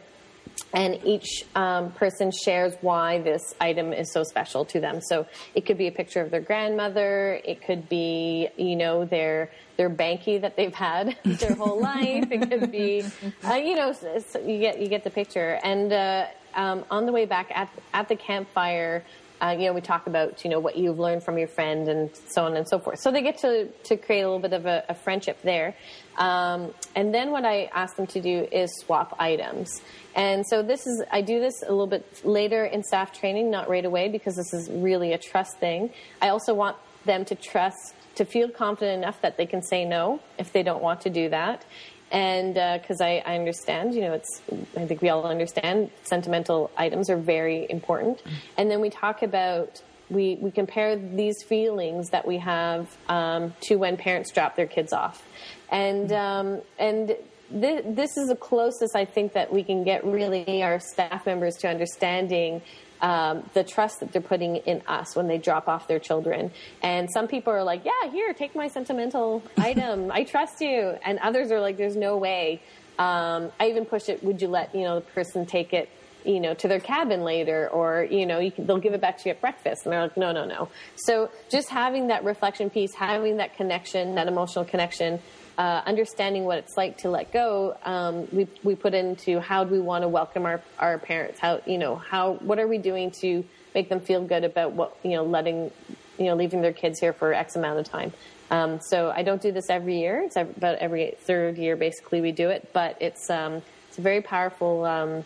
And 0.72 1.00
each 1.04 1.44
um, 1.54 1.92
person 1.92 2.30
shares 2.30 2.74
why 2.80 3.20
this 3.20 3.54
item 3.60 3.92
is 3.92 4.12
so 4.12 4.22
special 4.22 4.64
to 4.66 4.80
them. 4.80 5.00
So 5.00 5.26
it 5.54 5.66
could 5.66 5.78
be 5.78 5.86
a 5.86 5.92
picture 5.92 6.20
of 6.20 6.30
their 6.30 6.40
grandmother. 6.40 7.40
It 7.44 7.64
could 7.64 7.88
be, 7.88 8.48
you 8.56 8.76
know, 8.76 9.04
their 9.04 9.50
their 9.76 9.88
banky 9.88 10.40
that 10.40 10.56
they've 10.56 10.74
had 10.74 11.16
their 11.24 11.54
whole 11.54 11.80
life. 11.94 12.30
It 12.30 12.50
could 12.50 12.70
be, 12.70 13.04
uh, 13.44 13.54
you 13.54 13.76
know, 13.76 13.92
so 13.92 14.40
you 14.40 14.58
get 14.58 14.80
you 14.80 14.88
get 14.88 15.04
the 15.04 15.10
picture. 15.10 15.58
And 15.62 15.92
uh, 15.92 16.26
um, 16.54 16.84
on 16.90 17.06
the 17.06 17.12
way 17.12 17.24
back 17.24 17.50
at 17.54 17.70
at 17.92 18.08
the 18.08 18.16
campfire. 18.16 19.04
Uh, 19.40 19.54
you 19.56 19.66
know, 19.66 19.72
we 19.72 19.80
talk 19.80 20.08
about 20.08 20.42
you 20.42 20.50
know 20.50 20.58
what 20.58 20.76
you've 20.76 20.98
learned 20.98 21.22
from 21.22 21.38
your 21.38 21.46
friend 21.46 21.86
and 21.86 22.10
so 22.26 22.44
on 22.44 22.56
and 22.56 22.68
so 22.68 22.76
forth. 22.80 22.98
So 22.98 23.12
they 23.12 23.22
get 23.22 23.38
to 23.38 23.68
to 23.84 23.96
create 23.96 24.22
a 24.22 24.24
little 24.24 24.40
bit 24.40 24.52
of 24.52 24.66
a, 24.66 24.84
a 24.88 24.94
friendship 24.94 25.40
there. 25.42 25.76
Um, 26.18 26.74
and 26.96 27.14
then 27.14 27.30
what 27.30 27.44
I 27.44 27.70
ask 27.72 27.96
them 27.96 28.08
to 28.08 28.20
do 28.20 28.46
is 28.50 28.70
swap 28.80 29.16
items. 29.18 29.70
And 30.16 30.44
so 30.46 30.62
this 30.62 30.86
is, 30.86 31.02
I 31.12 31.22
do 31.22 31.38
this 31.38 31.62
a 31.62 31.70
little 31.70 31.86
bit 31.86 32.24
later 32.24 32.64
in 32.64 32.82
staff 32.82 33.18
training, 33.18 33.50
not 33.50 33.68
right 33.68 33.84
away, 33.84 34.08
because 34.08 34.34
this 34.34 34.52
is 34.52 34.68
really 34.68 35.12
a 35.12 35.18
trust 35.18 35.58
thing. 35.58 35.90
I 36.20 36.30
also 36.30 36.54
want 36.54 36.76
them 37.04 37.24
to 37.26 37.36
trust, 37.36 37.94
to 38.16 38.24
feel 38.24 38.48
confident 38.48 39.02
enough 39.02 39.20
that 39.22 39.36
they 39.36 39.46
can 39.46 39.62
say 39.62 39.84
no 39.84 40.20
if 40.38 40.52
they 40.52 40.64
don't 40.64 40.82
want 40.82 41.02
to 41.02 41.10
do 41.10 41.28
that. 41.28 41.64
And 42.10 42.54
because 42.54 43.00
uh, 43.00 43.04
I, 43.04 43.22
I, 43.24 43.34
understand, 43.36 43.94
you 43.94 44.00
know, 44.00 44.14
it's, 44.14 44.42
I 44.76 44.86
think 44.86 45.02
we 45.02 45.10
all 45.10 45.24
understand 45.26 45.90
sentimental 46.04 46.70
items 46.76 47.10
are 47.10 47.18
very 47.18 47.70
important. 47.70 48.22
And 48.56 48.70
then 48.70 48.80
we 48.80 48.90
talk 48.90 49.22
about 49.22 49.82
we, 50.10 50.36
we 50.40 50.50
compare 50.50 50.96
these 50.96 51.42
feelings 51.42 52.10
that 52.10 52.26
we 52.26 52.38
have 52.38 52.96
um, 53.08 53.54
to 53.62 53.76
when 53.76 53.96
parents 53.96 54.32
drop 54.32 54.56
their 54.56 54.66
kids 54.66 54.92
off. 54.92 55.26
And, 55.70 56.10
um, 56.12 56.62
and 56.78 57.16
this, 57.50 57.82
this 57.84 58.16
is 58.16 58.28
the 58.28 58.36
closest 58.36 58.96
I 58.96 59.04
think 59.04 59.32
that 59.34 59.52
we 59.52 59.62
can 59.62 59.84
get 59.84 60.04
really 60.04 60.62
our 60.62 60.80
staff 60.80 61.26
members 61.26 61.54
to 61.56 61.68
understanding 61.68 62.62
um, 63.00 63.48
the 63.54 63.64
trust 63.64 64.00
that 64.00 64.12
they're 64.12 64.22
putting 64.22 64.56
in 64.56 64.82
us 64.86 65.14
when 65.14 65.28
they 65.28 65.38
drop 65.38 65.68
off 65.68 65.86
their 65.88 65.98
children. 65.98 66.50
And 66.82 67.08
some 67.12 67.28
people 67.28 67.52
are 67.52 67.62
like, 67.62 67.84
yeah, 67.84 68.10
here, 68.10 68.32
take 68.34 68.54
my 68.54 68.68
sentimental 68.68 69.42
item. 69.56 70.10
I 70.10 70.24
trust 70.24 70.60
you. 70.60 70.96
And 71.04 71.18
others 71.20 71.50
are 71.50 71.60
like, 71.60 71.76
there's 71.76 71.96
no 71.96 72.16
way. 72.16 72.60
Um, 72.98 73.52
I 73.60 73.68
even 73.68 73.84
push 73.84 74.08
it, 74.08 74.24
would 74.24 74.42
you 74.42 74.48
let, 74.48 74.74
you 74.74 74.82
know, 74.82 74.96
the 74.96 75.02
person 75.02 75.46
take 75.46 75.72
it, 75.72 75.88
you 76.28 76.40
know, 76.40 76.54
to 76.54 76.68
their 76.68 76.78
cabin 76.78 77.22
later 77.22 77.68
or, 77.70 78.06
you 78.08 78.26
know, 78.26 78.38
you 78.38 78.52
can, 78.52 78.66
they'll 78.66 78.78
give 78.78 78.92
it 78.92 79.00
back 79.00 79.18
to 79.18 79.28
you 79.28 79.30
at 79.30 79.40
breakfast. 79.40 79.84
And 79.84 79.92
they're 79.92 80.02
like, 80.02 80.16
no, 80.16 80.30
no, 80.30 80.44
no. 80.44 80.68
So 80.96 81.30
just 81.50 81.70
having 81.70 82.08
that 82.08 82.22
reflection 82.22 82.68
piece, 82.70 82.94
having 82.94 83.38
that 83.38 83.56
connection, 83.56 84.14
that 84.16 84.28
emotional 84.28 84.64
connection 84.64 85.20
uh, 85.58 85.82
understanding 85.86 86.44
what 86.44 86.58
it's 86.58 86.76
like 86.76 86.98
to 86.98 87.10
let 87.10 87.32
go, 87.32 87.76
um, 87.82 88.28
we 88.30 88.46
we 88.62 88.76
put 88.76 88.94
into 88.94 89.40
how 89.40 89.64
do 89.64 89.72
we 89.72 89.80
want 89.80 90.02
to 90.02 90.08
welcome 90.08 90.46
our 90.46 90.62
our 90.78 90.98
parents? 90.98 91.40
How 91.40 91.60
you 91.66 91.78
know 91.78 91.96
how 91.96 92.34
what 92.34 92.60
are 92.60 92.68
we 92.68 92.78
doing 92.78 93.10
to 93.22 93.44
make 93.74 93.88
them 93.88 93.98
feel 93.98 94.24
good 94.24 94.44
about 94.44 94.72
what 94.72 94.96
you 95.02 95.16
know 95.16 95.24
letting 95.24 95.72
you 96.16 96.26
know 96.26 96.36
leaving 96.36 96.62
their 96.62 96.72
kids 96.72 97.00
here 97.00 97.12
for 97.12 97.34
X 97.34 97.56
amount 97.56 97.80
of 97.80 97.86
time. 97.86 98.12
Um, 98.52 98.80
so 98.80 99.10
I 99.10 99.24
don't 99.24 99.42
do 99.42 99.50
this 99.50 99.68
every 99.68 99.98
year. 99.98 100.22
It's 100.22 100.36
about 100.36 100.78
every 100.78 101.16
third 101.18 101.58
year, 101.58 101.74
basically, 101.74 102.20
we 102.20 102.30
do 102.30 102.50
it. 102.50 102.70
But 102.72 102.96
it's 103.00 103.28
um, 103.28 103.62
it's 103.88 103.98
a 103.98 104.02
very 104.02 104.22
powerful 104.22 104.84
um, 104.84 105.24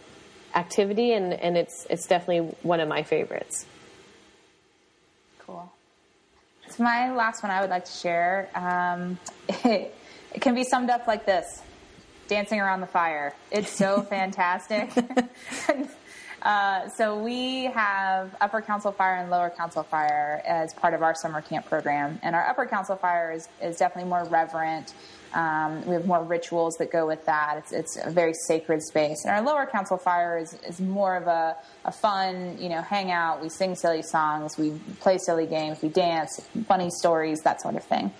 activity, 0.54 1.12
and, 1.12 1.32
and 1.32 1.56
it's 1.56 1.86
it's 1.90 2.06
definitely 2.06 2.54
one 2.62 2.80
of 2.80 2.88
my 2.88 3.02
favorites. 3.02 3.66
Cool. 5.40 5.70
So 6.68 6.82
my 6.82 7.12
last 7.14 7.42
one 7.42 7.50
I 7.52 7.60
would 7.60 7.70
like 7.70 7.84
to 7.84 7.92
share. 7.92 8.48
Um, 8.54 9.18
it, 9.64 9.94
It 10.34 10.40
can 10.40 10.54
be 10.54 10.64
summed 10.64 10.90
up 10.90 11.06
like 11.06 11.26
this 11.26 11.62
dancing 12.28 12.60
around 12.60 12.80
the 12.80 12.86
fire. 12.86 13.34
It's 13.50 13.70
so 13.70 14.02
fantastic. 14.10 14.90
uh, 16.42 16.88
so 16.88 17.18
we 17.18 17.64
have 17.64 18.34
Upper 18.40 18.62
Council 18.62 18.92
Fire 18.92 19.16
and 19.16 19.30
Lower 19.30 19.50
Council 19.50 19.82
Fire 19.82 20.42
as 20.46 20.72
part 20.72 20.94
of 20.94 21.02
our 21.02 21.14
summer 21.14 21.42
camp 21.42 21.66
program. 21.66 22.18
And 22.22 22.34
our 22.34 22.46
Upper 22.48 22.66
Council 22.66 22.96
Fire 22.96 23.32
is, 23.32 23.48
is 23.62 23.76
definitely 23.76 24.08
more 24.08 24.24
reverent. 24.24 24.94
Um, 25.34 25.84
we 25.86 25.94
have 25.94 26.06
more 26.06 26.22
rituals 26.22 26.76
that 26.76 26.90
go 26.90 27.06
with 27.06 27.24
that. 27.26 27.56
It's, 27.58 27.72
it's 27.72 27.98
a 28.02 28.10
very 28.10 28.34
sacred 28.46 28.82
space. 28.82 29.24
And 29.24 29.34
our 29.34 29.42
Lower 29.42 29.66
Council 29.66 29.96
Fire 29.96 30.38
is, 30.38 30.54
is 30.68 30.80
more 30.80 31.16
of 31.16 31.26
a, 31.26 31.56
a 31.84 31.92
fun, 31.92 32.58
you 32.60 32.68
know, 32.68 32.82
hangout. 32.82 33.42
We 33.42 33.48
sing 33.48 33.74
silly 33.74 34.02
songs, 34.02 34.58
we 34.58 34.78
play 35.00 35.18
silly 35.18 35.46
games, 35.46 35.80
we 35.82 35.88
dance, 35.88 36.40
funny 36.66 36.90
stories, 36.90 37.40
that 37.40 37.60
sort 37.62 37.76
of 37.76 37.84
thing. 37.84 38.12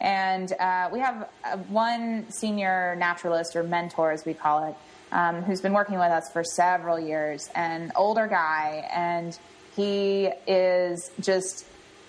And 0.00 0.52
uh, 0.52 0.88
we 0.92 1.00
have 1.00 1.28
uh, 1.44 1.56
one 1.68 2.30
senior 2.30 2.96
naturalist 2.96 3.56
or 3.56 3.62
mentor, 3.62 4.12
as 4.12 4.24
we 4.24 4.34
call 4.34 4.68
it, 4.68 4.74
um, 5.12 5.42
who's 5.42 5.60
been 5.60 5.72
working 5.72 5.98
with 5.98 6.10
us 6.10 6.30
for 6.32 6.44
several 6.44 6.98
years, 6.98 7.50
an 7.54 7.92
older 7.96 8.26
guy, 8.26 8.88
and 8.92 9.38
he 9.76 10.30
is 10.46 11.10
just 11.20 11.66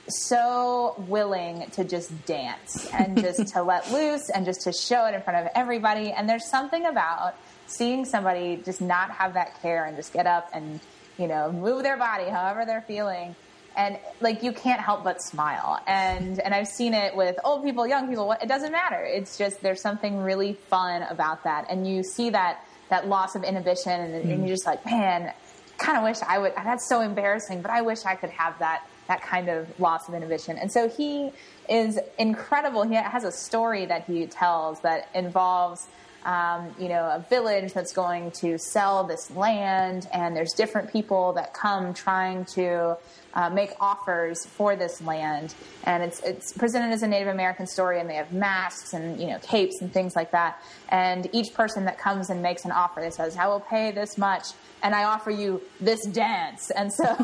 so 0.07 0.95
willing 1.07 1.69
to 1.71 1.83
just 1.83 2.25
dance 2.25 2.89
and 2.93 3.17
just 3.17 3.53
to 3.53 3.63
let 3.63 3.91
loose 3.91 4.29
and 4.29 4.45
just 4.45 4.61
to 4.61 4.73
show 4.73 5.05
it 5.05 5.13
in 5.15 5.21
front 5.21 5.45
of 5.45 5.51
everybody. 5.55 6.11
And 6.11 6.29
there's 6.29 6.49
something 6.49 6.85
about 6.85 7.35
seeing 7.67 8.05
somebody 8.05 8.61
just 8.63 8.81
not 8.81 9.11
have 9.11 9.33
that 9.35 9.61
care 9.61 9.85
and 9.85 9.95
just 9.95 10.13
get 10.13 10.27
up 10.27 10.49
and, 10.53 10.79
you 11.17 11.27
know, 11.27 11.51
move 11.51 11.83
their 11.83 11.97
body 11.97 12.29
however 12.29 12.65
they're 12.65 12.81
feeling 12.81 13.35
and 13.75 13.97
like 14.19 14.43
you 14.43 14.51
can't 14.51 14.81
help 14.81 15.03
but 15.03 15.21
smile 15.21 15.79
and 15.87 16.39
and 16.39 16.53
i've 16.53 16.67
seen 16.67 16.93
it 16.93 17.15
with 17.15 17.37
old 17.43 17.63
people 17.63 17.87
young 17.87 18.07
people 18.07 18.31
it 18.33 18.47
doesn't 18.47 18.71
matter 18.71 19.03
it's 19.03 19.37
just 19.37 19.61
there's 19.61 19.81
something 19.81 20.17
really 20.17 20.53
fun 20.53 21.03
about 21.03 21.43
that 21.43 21.65
and 21.69 21.87
you 21.87 22.03
see 22.03 22.29
that 22.29 22.65
that 22.89 23.07
loss 23.07 23.35
of 23.35 23.43
inhibition 23.43 23.91
and, 23.91 24.25
mm. 24.25 24.33
and 24.33 24.39
you're 24.41 24.55
just 24.55 24.65
like 24.65 24.85
man 24.85 25.33
kind 25.77 25.97
of 25.97 26.03
wish 26.03 26.17
i 26.27 26.37
would 26.37 26.53
that's 26.55 26.87
so 26.87 27.01
embarrassing 27.01 27.61
but 27.61 27.71
i 27.71 27.81
wish 27.81 28.05
i 28.05 28.15
could 28.15 28.29
have 28.29 28.57
that 28.59 28.85
that 29.11 29.21
kind 29.21 29.49
of 29.49 29.67
loss 29.77 30.07
of 30.07 30.13
inhibition. 30.13 30.57
And 30.57 30.71
so 30.71 30.87
he 30.87 31.31
is 31.67 31.99
incredible. 32.17 32.83
He 32.83 32.95
has 32.95 33.25
a 33.25 33.31
story 33.31 33.85
that 33.87 34.05
he 34.05 34.25
tells 34.25 34.79
that 34.81 35.09
involves 35.13 35.87
um, 36.23 36.73
you 36.79 36.87
know, 36.87 37.05
a 37.05 37.25
village 37.29 37.73
that's 37.73 37.93
going 37.93 38.29
to 38.31 38.57
sell 38.59 39.03
this 39.03 39.31
land, 39.31 40.07
and 40.13 40.35
there's 40.35 40.53
different 40.53 40.93
people 40.93 41.33
that 41.33 41.51
come 41.53 41.95
trying 41.95 42.45
to 42.53 42.95
uh, 43.33 43.49
make 43.49 43.71
offers 43.79 44.45
for 44.45 44.75
this 44.75 45.01
land, 45.01 45.53
and 45.83 46.03
it's 46.03 46.19
it's 46.21 46.53
presented 46.53 46.93
as 46.93 47.03
a 47.03 47.07
Native 47.07 47.29
American 47.29 47.67
story, 47.67 47.99
and 47.99 48.09
they 48.09 48.15
have 48.15 48.31
masks 48.31 48.93
and 48.93 49.19
you 49.19 49.27
know 49.27 49.39
capes 49.39 49.81
and 49.81 49.91
things 49.93 50.15
like 50.15 50.31
that. 50.31 50.61
And 50.89 51.29
each 51.31 51.53
person 51.53 51.85
that 51.85 51.97
comes 51.97 52.29
and 52.29 52.41
makes 52.41 52.65
an 52.65 52.71
offer 52.71 53.01
that 53.01 53.13
says, 53.13 53.37
"I 53.37 53.47
will 53.47 53.59
pay 53.59 53.91
this 53.91 54.17
much," 54.17 54.47
and 54.83 54.93
I 54.93 55.05
offer 55.05 55.31
you 55.31 55.61
this 55.79 56.05
dance, 56.07 56.71
and 56.71 56.91
so 56.91 57.15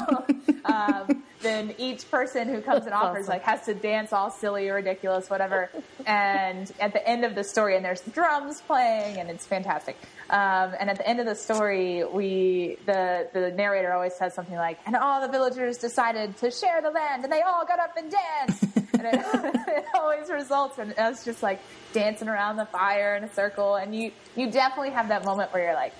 um, 0.66 1.24
then 1.42 1.76
each 1.78 2.10
person 2.10 2.48
who 2.48 2.62
comes 2.62 2.86
and 2.86 2.94
offers 2.94 3.26
awesome. 3.26 3.34
like 3.34 3.44
has 3.44 3.66
to 3.66 3.74
dance 3.74 4.14
all 4.14 4.32
silly 4.32 4.70
or 4.70 4.76
ridiculous, 4.76 5.30
whatever. 5.30 5.70
and 6.06 6.72
at 6.80 6.94
the 6.94 7.08
end 7.08 7.26
of 7.26 7.36
the 7.36 7.44
story, 7.44 7.76
and 7.76 7.86
there's 7.86 8.02
drums 8.02 8.62
playing, 8.62 9.18
and 9.18 9.30
it's 9.30 9.46
fantastic. 9.46 9.98
Um, 10.30 10.74
and 10.80 10.90
at 10.90 10.98
the 10.98 11.08
end 11.08 11.20
of 11.20 11.26
the 11.26 11.36
story, 11.36 12.04
we 12.04 12.78
the 12.86 13.30
the 13.34 13.52
narrator 13.52 13.94
always 13.94 14.16
says 14.16 14.34
something 14.34 14.56
like, 14.56 14.80
"And 14.86 14.96
all 14.96 15.22
the 15.22 15.32
villagers 15.32 15.78
decided 15.98 16.38
to 16.38 16.52
share 16.52 16.80
the 16.82 16.92
land, 16.92 17.24
and 17.24 17.34
they 17.34 17.42
all 17.42 17.66
got 17.66 17.80
up 17.80 17.98
and 17.98 18.12
danced." 18.12 18.64
and 18.94 19.08
it, 19.08 19.16
it, 19.68 19.86
always 19.96 20.30
results 20.30 20.78
in 20.78 20.92
us 20.94 21.26
just 21.26 21.42
like 21.42 21.60
dancing 21.92 22.28
around 22.28 22.58
the 22.58 22.66
fire 22.68 23.16
in 23.16 23.24
a 23.24 23.34
circle. 23.34 23.76
And 23.76 23.96
you 23.96 24.12
you 24.36 24.52
definitely 24.52 24.92
have 24.92 25.08
that 25.10 25.26
moment 25.26 25.52
where 25.52 25.64
you're 25.64 25.74
like, 25.74 25.94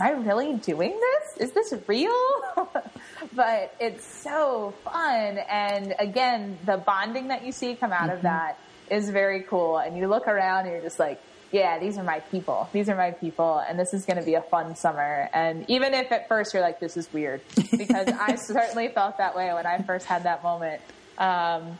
"Am 0.00 0.06
I 0.06 0.10
really 0.10 0.54
doing 0.54 0.98
this? 0.98 1.48
Is 1.48 1.52
this 1.52 1.72
real?" 1.86 2.10
but 3.32 3.74
it's 3.78 4.04
so 4.04 4.74
fun, 4.82 5.38
and 5.48 5.94
again, 6.00 6.58
the 6.66 6.76
bonding 6.76 7.28
that 7.28 7.44
you 7.44 7.52
see 7.52 7.76
come 7.76 7.92
out 7.92 8.08
mm-hmm. 8.08 8.16
of 8.16 8.22
that 8.22 8.58
is 8.90 9.08
very 9.08 9.42
cool. 9.42 9.78
And 9.78 9.96
you 9.96 10.08
look 10.08 10.26
around, 10.26 10.64
and 10.64 10.72
you're 10.72 10.82
just 10.82 10.98
like 10.98 11.22
yeah, 11.54 11.78
these 11.78 11.96
are 11.98 12.02
my 12.02 12.18
people. 12.18 12.68
These 12.72 12.88
are 12.88 12.96
my 12.96 13.12
people, 13.12 13.58
and 13.58 13.78
this 13.78 13.94
is 13.94 14.04
going 14.04 14.18
to 14.18 14.24
be 14.24 14.34
a 14.34 14.42
fun 14.42 14.74
summer. 14.74 15.30
And 15.32 15.64
even 15.68 15.94
if 15.94 16.10
at 16.10 16.26
first 16.26 16.52
you're 16.52 16.64
like, 16.64 16.80
this 16.80 16.96
is 16.96 17.10
weird, 17.12 17.42
because 17.70 18.08
I 18.08 18.34
certainly 18.48 18.88
felt 18.88 19.18
that 19.18 19.36
way 19.36 19.54
when 19.54 19.64
I 19.64 19.80
first 19.82 20.06
had 20.06 20.24
that 20.24 20.42
moment. 20.42 20.82
Um, 21.16 21.78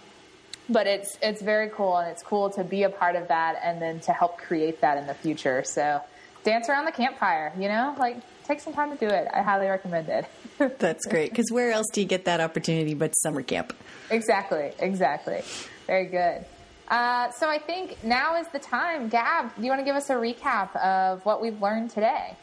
but 0.68 0.86
it's 0.86 1.18
it's 1.20 1.42
very 1.42 1.70
cool, 1.70 1.96
and 1.96 2.08
it's 2.08 2.22
cool 2.22 2.50
to 2.50 2.62
be 2.62 2.84
a 2.84 2.88
part 2.88 3.16
of 3.16 3.26
that, 3.28 3.60
and 3.64 3.82
then 3.82 3.98
to 4.00 4.12
help 4.12 4.38
create 4.38 4.80
that 4.82 4.96
in 4.96 5.08
the 5.08 5.14
future. 5.14 5.64
So, 5.66 6.00
dance 6.44 6.68
around 6.68 6.84
the 6.84 6.92
campfire. 6.92 7.52
You 7.58 7.68
know, 7.68 7.96
like 7.98 8.18
take 8.44 8.60
some 8.60 8.74
time 8.74 8.96
to 8.96 9.08
do 9.08 9.12
it. 9.12 9.26
I 9.34 9.42
highly 9.42 9.66
recommend 9.66 10.08
it. 10.08 10.26
That's 10.78 11.04
great. 11.04 11.30
Because 11.30 11.50
where 11.50 11.72
else 11.72 11.88
do 11.92 12.00
you 12.00 12.06
get 12.06 12.26
that 12.26 12.40
opportunity 12.40 12.94
but 12.94 13.10
summer 13.16 13.42
camp? 13.42 13.74
Exactly. 14.08 14.70
Exactly. 14.78 15.42
Very 15.88 16.06
good. 16.06 16.44
Uh, 16.88 17.30
so 17.30 17.48
I 17.48 17.58
think 17.58 18.02
now 18.04 18.36
is 18.36 18.46
the 18.48 18.58
time. 18.58 19.08
Gab, 19.08 19.54
do 19.56 19.62
you 19.62 19.68
want 19.68 19.80
to 19.80 19.84
give 19.84 19.96
us 19.96 20.10
a 20.10 20.14
recap 20.14 20.74
of 20.76 21.24
what 21.24 21.40
we've 21.40 21.60
learned 21.60 21.90
today? 21.90 22.36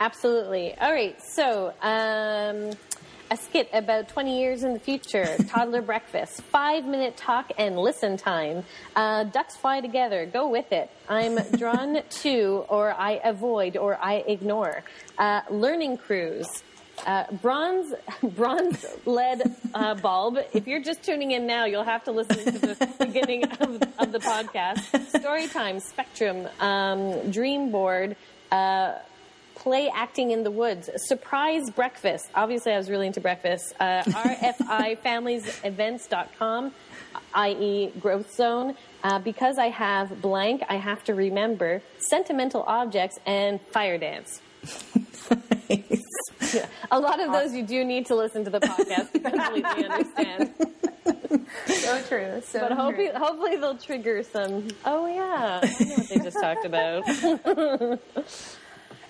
Absolutely. 0.00 0.76
All 0.78 0.92
right. 0.92 1.16
So 1.34 1.72
um, 1.80 2.72
a 3.30 3.36
skit 3.36 3.68
about 3.72 4.08
20 4.08 4.38
years 4.38 4.64
in 4.64 4.72
the 4.72 4.80
future, 4.80 5.36
toddler 5.48 5.82
breakfast, 5.82 6.42
five 6.42 6.84
minute 6.84 7.16
talk 7.16 7.52
and 7.58 7.78
listen 7.78 8.16
time, 8.16 8.64
uh, 8.96 9.24
ducks 9.24 9.56
fly 9.56 9.80
together, 9.80 10.26
go 10.26 10.48
with 10.48 10.72
it. 10.72 10.90
I'm 11.08 11.36
drawn 11.56 12.02
to, 12.22 12.64
or 12.68 12.92
I 12.92 13.20
avoid, 13.24 13.76
or 13.76 13.96
I 14.02 14.24
ignore. 14.26 14.82
Uh, 15.16 15.42
learning 15.50 15.98
cruise. 15.98 16.62
Uh, 17.06 17.24
bronze 17.42 17.92
bronze 18.22 18.86
lead 19.04 19.42
uh, 19.74 19.94
bulb. 19.94 20.38
If 20.52 20.66
you're 20.66 20.82
just 20.82 21.02
tuning 21.02 21.32
in 21.32 21.46
now, 21.46 21.66
you'll 21.66 21.84
have 21.84 22.04
to 22.04 22.12
listen 22.12 22.52
to 22.52 22.58
the 22.58 22.88
beginning 23.06 23.44
of, 23.44 23.82
of 23.98 24.12
the 24.12 24.20
podcast. 24.20 24.78
Storytime, 25.12 25.82
Spectrum, 25.82 26.48
um, 26.60 27.30
Dream 27.30 27.70
Board, 27.70 28.16
uh, 28.50 28.94
play 29.54 29.90
acting 29.94 30.30
in 30.30 30.44
the 30.44 30.50
woods, 30.50 30.88
surprise 30.96 31.68
breakfast. 31.70 32.30
Obviously, 32.34 32.72
I 32.72 32.78
was 32.78 32.88
really 32.90 33.06
into 33.06 33.20
breakfast. 33.20 33.74
Uh, 33.78 34.02
RFIFamiliesEvents.com, 34.02 36.72
i.e., 37.34 37.92
growth 38.00 38.34
zone. 38.34 38.74
Uh, 39.02 39.18
because 39.18 39.58
I 39.58 39.68
have 39.68 40.22
blank, 40.22 40.62
I 40.68 40.76
have 40.76 41.04
to 41.04 41.14
remember 41.14 41.82
sentimental 41.98 42.62
objects 42.62 43.18
and 43.26 43.60
fire 43.72 43.98
dance. 43.98 44.40
Yeah. 46.52 46.66
A 46.90 46.98
lot 46.98 47.20
of 47.20 47.32
those 47.32 47.54
you 47.54 47.62
do 47.62 47.84
need 47.84 48.06
to 48.06 48.14
listen 48.14 48.44
to 48.44 48.50
the 48.50 48.60
podcast 48.60 49.12
to 49.12 49.20
completely 49.20 49.64
understand. 49.88 50.54
So 51.66 52.02
true. 52.02 52.42
So 52.44 52.60
But 52.60 52.72
hopefully, 52.72 53.08
true. 53.10 53.18
hopefully 53.18 53.56
they'll 53.56 53.76
trigger 53.78 54.22
some. 54.22 54.68
Oh 54.84 55.06
yeah, 55.06 55.60
I 55.62 55.84
know 55.84 55.94
what 55.96 56.08
they 56.08 56.18
just 56.18 56.40
talked 56.40 56.64
about. 56.64 58.00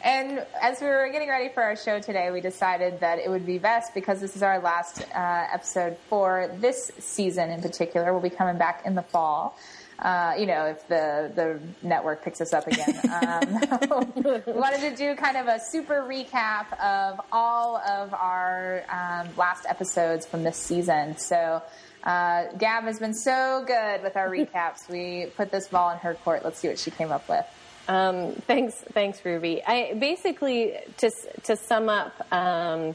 And 0.06 0.44
as 0.60 0.82
we 0.82 0.86
were 0.86 1.08
getting 1.10 1.30
ready 1.30 1.48
for 1.48 1.62
our 1.62 1.76
show 1.76 1.98
today, 1.98 2.30
we 2.30 2.42
decided 2.42 3.00
that 3.00 3.18
it 3.18 3.30
would 3.30 3.46
be 3.46 3.56
best 3.56 3.94
because 3.94 4.20
this 4.20 4.36
is 4.36 4.42
our 4.42 4.58
last 4.60 5.00
uh, 5.14 5.46
episode 5.50 5.96
for 6.10 6.50
this 6.58 6.92
season 6.98 7.48
in 7.48 7.62
particular. 7.62 8.12
We'll 8.12 8.20
be 8.20 8.28
coming 8.28 8.58
back 8.58 8.82
in 8.84 8.96
the 8.96 9.02
fall. 9.02 9.56
Uh, 9.98 10.34
you 10.38 10.46
know, 10.46 10.66
if 10.66 10.86
the, 10.88 11.30
the 11.34 11.60
network 11.86 12.24
picks 12.24 12.40
us 12.40 12.52
up 12.52 12.66
again. 12.66 13.00
Um, 13.14 14.12
we 14.16 14.22
wanted 14.52 14.80
to 14.80 14.96
do 14.96 15.14
kind 15.14 15.36
of 15.36 15.46
a 15.46 15.60
super 15.60 16.02
recap 16.02 16.72
of 16.80 17.20
all 17.30 17.76
of 17.76 18.12
our 18.12 18.82
um, 18.88 19.28
last 19.36 19.66
episodes 19.68 20.26
from 20.26 20.42
this 20.42 20.56
season. 20.56 21.16
So, 21.16 21.62
uh, 22.02 22.46
Gab 22.58 22.84
has 22.84 22.98
been 22.98 23.14
so 23.14 23.64
good 23.66 24.02
with 24.02 24.16
our 24.16 24.28
recaps. 24.30 24.88
We 24.88 25.26
put 25.36 25.50
this 25.50 25.68
ball 25.68 25.90
in 25.90 25.98
her 25.98 26.14
court. 26.14 26.44
Let's 26.44 26.58
see 26.58 26.68
what 26.68 26.78
she 26.78 26.90
came 26.90 27.12
up 27.12 27.28
with. 27.28 27.44
Um, 27.88 28.32
thanks, 28.46 28.74
thanks, 28.74 29.24
Ruby. 29.24 29.62
I 29.64 29.94
basically 29.94 30.74
to 30.98 31.10
to 31.44 31.56
sum 31.56 31.88
up 31.88 32.14
um, 32.32 32.94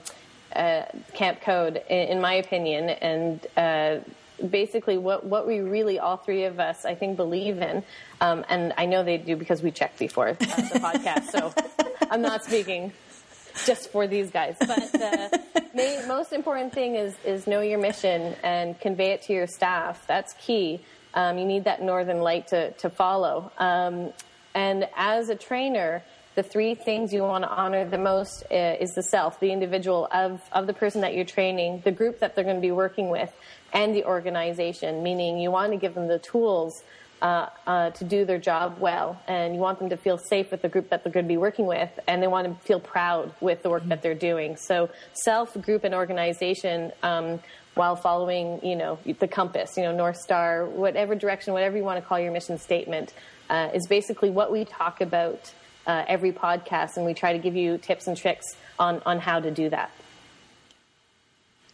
uh, 0.56 0.84
Camp 1.14 1.42
Code, 1.42 1.82
in, 1.90 2.08
in 2.10 2.22
my 2.22 2.34
opinion, 2.34 2.90
and 2.90 3.48
uh, 3.56 4.00
basically 4.48 4.98
what 4.98 5.26
what 5.26 5.48
we 5.48 5.60
really 5.60 6.00
all 6.00 6.18
three 6.18 6.46
of 6.46 6.60
us, 6.60 6.86
I 6.86 6.96
think, 6.96 7.18
believe 7.18 7.62
in, 7.62 7.84
um, 8.22 8.46
and 8.50 8.74
I 8.78 8.86
know 8.86 9.04
they 9.04 9.18
do 9.18 9.36
because 9.36 9.62
we 9.62 9.72
checked 9.72 10.00
before 10.00 10.30
uh, 10.30 10.34
the 10.34 10.80
podcast. 10.82 11.32
So 11.32 11.54
I'm 12.12 12.22
not 12.22 12.44
speaking 12.44 12.94
just 13.66 13.92
for 13.92 14.08
these 14.08 14.32
guys, 14.32 14.56
but 14.60 14.92
the 14.92 15.42
main, 15.74 16.08
most 16.08 16.34
important 16.34 16.74
thing 16.74 16.96
is 16.96 17.16
is 17.26 17.48
know 17.48 17.62
your 17.62 17.80
mission 17.80 18.36
and 18.44 18.80
convey 18.80 19.12
it 19.12 19.22
to 19.24 19.34
your 19.34 19.48
staff. 19.48 20.06
That's 20.08 20.34
key. 20.34 20.82
Um, 21.14 21.38
you 21.38 21.46
need 21.46 21.64
that 21.66 21.82
northern 21.82 22.20
light 22.22 22.48
to 22.48 22.72
to 22.72 22.90
follow. 22.90 23.52
Um, 23.58 24.14
and 24.56 24.88
as 24.96 25.30
a 25.30 25.36
trainer, 25.36 26.04
the 26.40 26.44
three 26.44 26.74
things 26.74 27.12
you 27.12 27.22
want 27.22 27.44
to 27.44 27.50
honor 27.50 27.84
the 27.84 27.98
most 27.98 28.46
uh, 28.50 28.56
is 28.80 28.94
the 28.96 29.04
self, 29.04 29.42
the 29.42 29.52
individual 29.52 30.08
of, 30.10 30.42
of 30.54 30.68
the 30.68 30.74
person 30.74 31.02
that 31.02 31.14
you're 31.14 31.26
training, 31.26 31.82
the 31.84 31.92
group 31.92 32.20
that 32.20 32.34
they're 32.34 32.46
going 32.46 32.56
to 32.56 32.62
be 32.62 32.72
working 32.72 33.10
with, 33.10 33.30
and 33.74 33.94
the 33.94 34.06
organization, 34.06 35.04
meaning 35.04 35.38
you 35.38 35.52
want 35.52 35.74
to 35.74 35.78
give 35.78 35.94
them 35.96 36.08
the 36.08 36.20
tools 36.20 36.82
uh, 37.22 37.48
uh, 37.68 37.90
to 37.90 38.06
do 38.06 38.24
their 38.24 38.38
job 38.38 38.78
well, 38.80 39.22
and 39.28 39.54
you 39.54 39.60
want 39.60 39.80
them 39.80 39.90
to 39.90 39.98
feel 39.98 40.18
safe 40.18 40.50
with 40.50 40.62
the 40.62 40.70
group 40.70 40.90
that 40.92 41.04
they're 41.04 41.12
going 41.12 41.26
to 41.26 41.28
be 41.28 41.36
working 41.36 41.66
with, 41.66 41.90
and 42.08 42.24
they 42.24 42.28
want 42.28 42.48
to 42.48 42.66
feel 42.66 42.80
proud 42.80 43.34
with 43.42 43.62
the 43.62 43.70
work 43.70 43.86
that 43.90 44.02
they're 44.02 44.16
doing. 44.16 44.56
So, 44.56 44.90
self, 45.12 45.62
group, 45.62 45.84
and 45.84 45.94
organization. 45.94 46.94
Um, 47.04 47.42
while 47.76 47.96
following, 47.96 48.60
you 48.62 48.76
know, 48.76 49.00
the 49.20 49.28
compass, 49.28 49.78
you 49.78 49.84
know, 49.84 49.96
North 49.96 50.18
Star, 50.18 50.66
whatever 50.66 51.16
direction, 51.16 51.54
whatever 51.54 51.78
you 51.78 51.84
want 51.84 52.02
to 52.02 52.06
call 52.06 52.20
your 52.20 52.32
mission 52.32 52.58
statement, 52.58 53.14
uh, 53.50 53.70
is 53.74 53.88
basically 53.88 54.30
what 54.30 54.52
we 54.52 54.66
talk 54.66 55.00
about 55.00 55.54
uh, 55.90 56.06
every 56.08 56.32
podcast, 56.32 56.98
and 56.98 57.06
we 57.06 57.16
try 57.16 57.34
to 57.34 57.40
give 57.40 57.56
you 57.56 57.80
tips 57.80 58.06
and 58.08 58.16
tricks 58.16 58.46
on 58.78 59.02
on 59.06 59.20
how 59.20 59.40
to 59.40 59.50
do 59.50 59.70
that. 59.70 59.90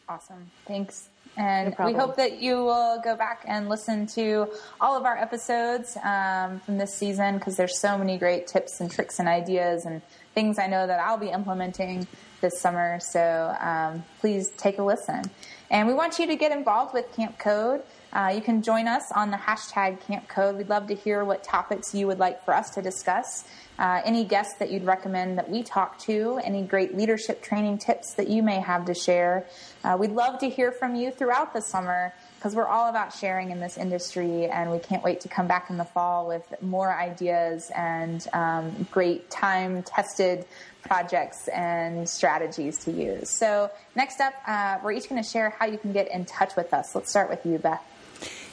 Awesome. 0.07 0.51
Thanks. 0.65 1.09
And 1.37 1.75
we 1.83 1.91
hope 1.91 2.15
that 2.15 2.41
you 2.41 2.63
will 2.63 3.01
go 3.03 3.17
back 3.17 3.43
and 3.45 3.67
listen 3.67 4.07
to 4.19 4.47
all 4.79 4.95
of 4.95 5.03
our 5.03 5.17
episodes 5.17 5.97
um, 6.01 6.61
from 6.61 6.77
this 6.77 6.95
season 6.95 7.37
because 7.37 7.57
there's 7.57 7.77
so 7.81 7.97
many 7.97 8.17
great 8.17 8.47
tips 8.47 8.79
and 8.79 8.89
tricks 8.89 9.19
and 9.19 9.27
ideas 9.27 9.83
and 9.83 10.01
things 10.33 10.57
I 10.57 10.67
know 10.67 10.87
that 10.87 11.01
I'll 11.01 11.17
be 11.17 11.27
implementing 11.27 12.07
this 12.39 12.61
summer. 12.61 13.01
So 13.01 13.53
um, 13.59 14.05
please 14.21 14.49
take 14.51 14.77
a 14.77 14.83
listen. 14.83 15.23
And 15.69 15.89
we 15.89 15.93
want 15.93 16.19
you 16.19 16.27
to 16.27 16.37
get 16.37 16.53
involved 16.53 16.93
with 16.93 17.13
Camp 17.17 17.37
Code. 17.37 17.81
Uh, 18.15 18.31
you 18.33 18.39
can 18.39 18.61
join 18.61 18.87
us 18.87 19.11
on 19.11 19.29
the 19.29 19.35
hashtag 19.35 19.99
Camp 19.99 20.25
Code. 20.29 20.55
We'd 20.55 20.69
love 20.69 20.87
to 20.87 20.95
hear 20.95 21.25
what 21.25 21.43
topics 21.43 21.93
you 21.93 22.07
would 22.07 22.17
like 22.17 22.45
for 22.45 22.53
us 22.53 22.69
to 22.71 22.81
discuss. 22.81 23.43
Uh, 23.77 23.99
any 24.05 24.23
guests 24.23 24.53
that 24.59 24.71
you'd 24.71 24.85
recommend 24.85 25.37
that 25.37 25.49
we 25.49 25.61
talk 25.63 25.99
to, 25.99 26.39
any 26.41 26.63
great 26.63 26.95
leadership 26.95 27.43
training 27.43 27.77
tips 27.77 28.13
that 28.13 28.29
you 28.29 28.41
may 28.41 28.61
have 28.61 28.85
to 28.85 28.93
share. 28.93 29.45
Uh, 29.83 29.97
we'd 29.99 30.13
love 30.13 30.39
to 30.39 30.49
hear 30.49 30.71
from 30.71 30.95
you 30.95 31.11
throughout 31.11 31.53
the 31.53 31.59
summer 31.59 32.13
because 32.37 32.55
we're 32.55 32.67
all 32.67 32.89
about 32.89 33.13
sharing 33.13 33.51
in 33.51 33.59
this 33.59 33.77
industry 33.77 34.45
and 34.45 34.71
we 34.71 34.79
can't 34.79 35.03
wait 35.03 35.19
to 35.19 35.27
come 35.27 35.45
back 35.45 35.69
in 35.69 35.75
the 35.75 35.83
fall 35.83 36.25
with 36.25 36.53
more 36.61 36.95
ideas 36.97 37.69
and 37.75 38.25
um, 38.31 38.87
great 38.91 39.29
time 39.29 39.83
tested 39.83 40.45
projects 40.83 41.49
and 41.49 42.07
strategies 42.07 42.77
to 42.77 42.91
use. 42.91 43.29
So, 43.29 43.69
next 43.93 44.21
up, 44.21 44.35
uh, 44.47 44.77
we're 44.81 44.93
each 44.93 45.09
going 45.09 45.21
to 45.21 45.27
share 45.27 45.49
how 45.49 45.65
you 45.65 45.77
can 45.77 45.91
get 45.91 46.09
in 46.11 46.23
touch 46.23 46.55
with 46.55 46.73
us. 46.73 46.95
Let's 46.95 47.09
start 47.09 47.29
with 47.29 47.45
you, 47.45 47.57
Beth. 47.57 47.83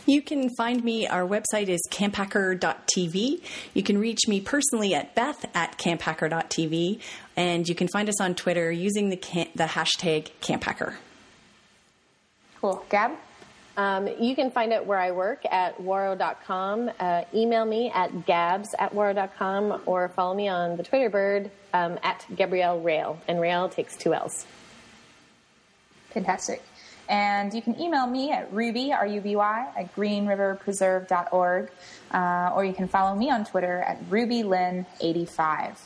You 0.07 0.21
can 0.21 0.51
find 0.57 0.83
me. 0.83 1.07
Our 1.07 1.27
website 1.27 1.69
is 1.69 1.81
camphacker.tv. 1.91 3.43
You 3.75 3.83
can 3.83 3.99
reach 3.99 4.27
me 4.27 4.41
personally 4.41 4.95
at 4.95 5.15
beth 5.15 5.45
at 5.55 5.79
camphacker.tv. 5.79 7.01
And 7.37 7.69
you 7.69 7.75
can 7.75 7.89
find 7.89 8.09
us 8.09 8.21
on 8.21 8.35
Twitter 8.35 8.71
using 8.71 9.11
the, 9.11 9.17
cam- 9.17 9.49
the 9.55 9.65
hashtag 9.65 10.31
camphacker. 10.41 10.95
Cool. 12.61 12.85
Gab? 12.91 13.13
Um, 13.77 14.07
you 14.21 14.35
can 14.35 14.51
find 14.51 14.73
out 14.73 14.87
where 14.87 14.99
I 14.99 15.13
work 15.13 15.45
at 15.51 15.79
waro.com. 15.79 16.91
Uh, 17.01 17.23
email 17.33 17.65
me 17.65 17.91
at 17.95 18.27
gabs 18.27 18.75
at 18.79 18.93
waro.com 18.93 19.83
or 19.87 20.09
follow 20.09 20.35
me 20.35 20.49
on 20.49 20.77
the 20.77 20.83
Twitter 20.83 21.09
bird 21.09 21.51
um, 21.73 21.99
at 22.03 22.27
Gabrielle 22.37 22.81
Rail. 22.81 23.19
And 23.29 23.41
Rail 23.41 23.69
takes 23.69 23.97
two 23.97 24.13
L's. 24.13 24.47
Fantastic. 26.11 26.63
And 27.13 27.53
you 27.53 27.61
can 27.61 27.79
email 27.79 28.07
me 28.07 28.33
at 28.33 28.51
ruby, 28.51 28.91
R-U-B-Y, 28.91 29.73
at 29.77 29.95
greenriverpreserve.org. 29.95 31.71
Uh, 32.11 32.51
or 32.55 32.65
you 32.65 32.73
can 32.73 32.89
follow 32.89 33.15
me 33.15 33.31
on 33.31 33.45
Twitter 33.45 33.83
at 33.83 34.03
rubylyn85. 34.09 35.77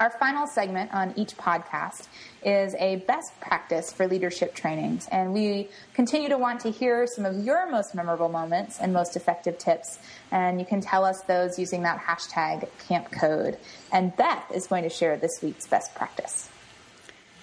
Our 0.00 0.10
final 0.10 0.46
segment 0.46 0.92
on 0.92 1.14
each 1.16 1.38
podcast 1.38 2.08
is 2.44 2.74
a 2.74 2.96
best 3.06 3.40
practice 3.40 3.94
for 3.94 4.06
leadership 4.06 4.54
trainings. 4.54 5.08
And 5.10 5.32
we 5.32 5.70
continue 5.94 6.28
to 6.28 6.36
want 6.36 6.60
to 6.60 6.70
hear 6.70 7.06
some 7.06 7.24
of 7.24 7.42
your 7.42 7.70
most 7.70 7.94
memorable 7.94 8.28
moments 8.28 8.80
and 8.80 8.92
most 8.92 9.16
effective 9.16 9.56
tips. 9.56 9.98
And 10.30 10.60
you 10.60 10.66
can 10.66 10.82
tell 10.82 11.06
us 11.06 11.22
those 11.22 11.58
using 11.58 11.84
that 11.84 11.98
hashtag 11.98 12.68
camp 12.88 13.10
code. 13.10 13.56
And 13.90 14.14
Beth 14.14 14.44
is 14.54 14.66
going 14.66 14.82
to 14.82 14.90
share 14.90 15.16
this 15.16 15.40
week's 15.42 15.66
best 15.66 15.94
practice. 15.94 16.50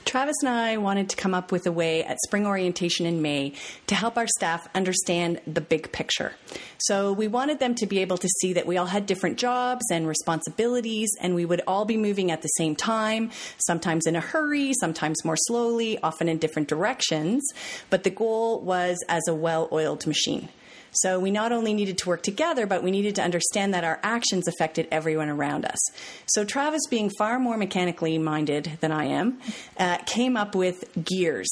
Travis 0.05 0.35
and 0.41 0.49
I 0.49 0.77
wanted 0.77 1.09
to 1.09 1.15
come 1.15 1.33
up 1.33 1.51
with 1.51 1.65
a 1.67 1.71
way 1.71 2.03
at 2.03 2.17
spring 2.25 2.45
orientation 2.45 3.05
in 3.05 3.21
May 3.21 3.53
to 3.87 3.95
help 3.95 4.17
our 4.17 4.27
staff 4.27 4.67
understand 4.75 5.39
the 5.47 5.61
big 5.61 5.91
picture. 5.91 6.33
So 6.79 7.13
we 7.13 7.27
wanted 7.27 7.59
them 7.59 7.75
to 7.75 7.85
be 7.85 7.99
able 7.99 8.17
to 8.17 8.27
see 8.39 8.53
that 8.53 8.67
we 8.67 8.77
all 8.77 8.87
had 8.87 9.05
different 9.05 9.37
jobs 9.37 9.83
and 9.91 10.07
responsibilities, 10.07 11.09
and 11.21 11.35
we 11.35 11.45
would 11.45 11.61
all 11.67 11.85
be 11.85 11.97
moving 11.97 12.31
at 12.31 12.41
the 12.41 12.47
same 12.49 12.75
time, 12.75 13.31
sometimes 13.57 14.05
in 14.05 14.15
a 14.15 14.21
hurry, 14.21 14.73
sometimes 14.79 15.23
more 15.23 15.37
slowly, 15.37 15.97
often 16.01 16.27
in 16.27 16.37
different 16.37 16.67
directions. 16.67 17.47
But 17.89 18.03
the 18.03 18.09
goal 18.09 18.61
was 18.61 19.03
as 19.07 19.27
a 19.27 19.35
well 19.35 19.69
oiled 19.71 20.07
machine. 20.07 20.49
So 20.91 21.19
we 21.19 21.31
not 21.31 21.51
only 21.51 21.73
needed 21.73 21.97
to 21.99 22.09
work 22.09 22.21
together, 22.21 22.65
but 22.65 22.83
we 22.83 22.91
needed 22.91 23.15
to 23.15 23.23
understand 23.23 23.73
that 23.73 23.83
our 23.83 23.99
actions 24.03 24.47
affected 24.47 24.87
everyone 24.91 25.29
around 25.29 25.65
us. 25.65 25.79
So 26.27 26.43
Travis, 26.43 26.81
being 26.89 27.09
far 27.17 27.39
more 27.39 27.57
mechanically 27.57 28.17
minded 28.17 28.77
than 28.81 28.91
I 28.91 29.05
am, 29.05 29.39
uh, 29.77 29.97
came 29.99 30.35
up 30.35 30.53
with 30.53 30.83
gears. 31.03 31.51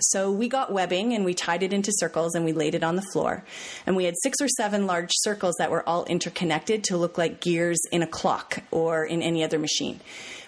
So 0.00 0.30
we 0.30 0.48
got 0.48 0.72
webbing 0.72 1.14
and 1.14 1.24
we 1.24 1.34
tied 1.34 1.62
it 1.62 1.72
into 1.72 1.92
circles 1.94 2.34
and 2.34 2.44
we 2.44 2.52
laid 2.52 2.74
it 2.74 2.82
on 2.82 2.96
the 2.96 3.02
floor. 3.12 3.44
And 3.86 3.96
we 3.96 4.04
had 4.04 4.14
six 4.22 4.40
or 4.40 4.48
seven 4.48 4.86
large 4.86 5.10
circles 5.12 5.54
that 5.58 5.70
were 5.70 5.88
all 5.88 6.04
interconnected 6.04 6.84
to 6.84 6.96
look 6.96 7.16
like 7.16 7.40
gears 7.40 7.78
in 7.92 8.02
a 8.02 8.06
clock 8.06 8.58
or 8.70 9.04
in 9.04 9.22
any 9.22 9.44
other 9.44 9.58
machine. 9.58 10.00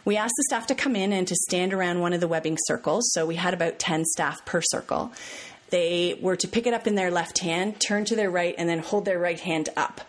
We 0.04 0.16
asked 0.16 0.34
the 0.36 0.44
staff 0.44 0.66
to 0.68 0.74
come 0.74 0.94
in 0.94 1.12
and 1.12 1.26
to 1.26 1.34
stand 1.34 1.72
around 1.72 2.00
one 2.00 2.12
of 2.12 2.20
the 2.20 2.28
webbing 2.28 2.58
circles. 2.66 3.10
So 3.12 3.26
we 3.26 3.36
had 3.36 3.54
about 3.54 3.78
10 3.78 4.04
staff 4.04 4.44
per 4.44 4.60
circle. 4.62 5.12
They 5.70 6.18
were 6.20 6.36
to 6.36 6.48
pick 6.48 6.66
it 6.66 6.74
up 6.74 6.86
in 6.86 6.94
their 6.94 7.10
left 7.10 7.38
hand, 7.38 7.80
turn 7.80 8.04
to 8.06 8.16
their 8.16 8.30
right, 8.30 8.54
and 8.56 8.68
then 8.68 8.78
hold 8.78 9.04
their 9.04 9.18
right 9.18 9.40
hand 9.40 9.68
up. 9.76 10.00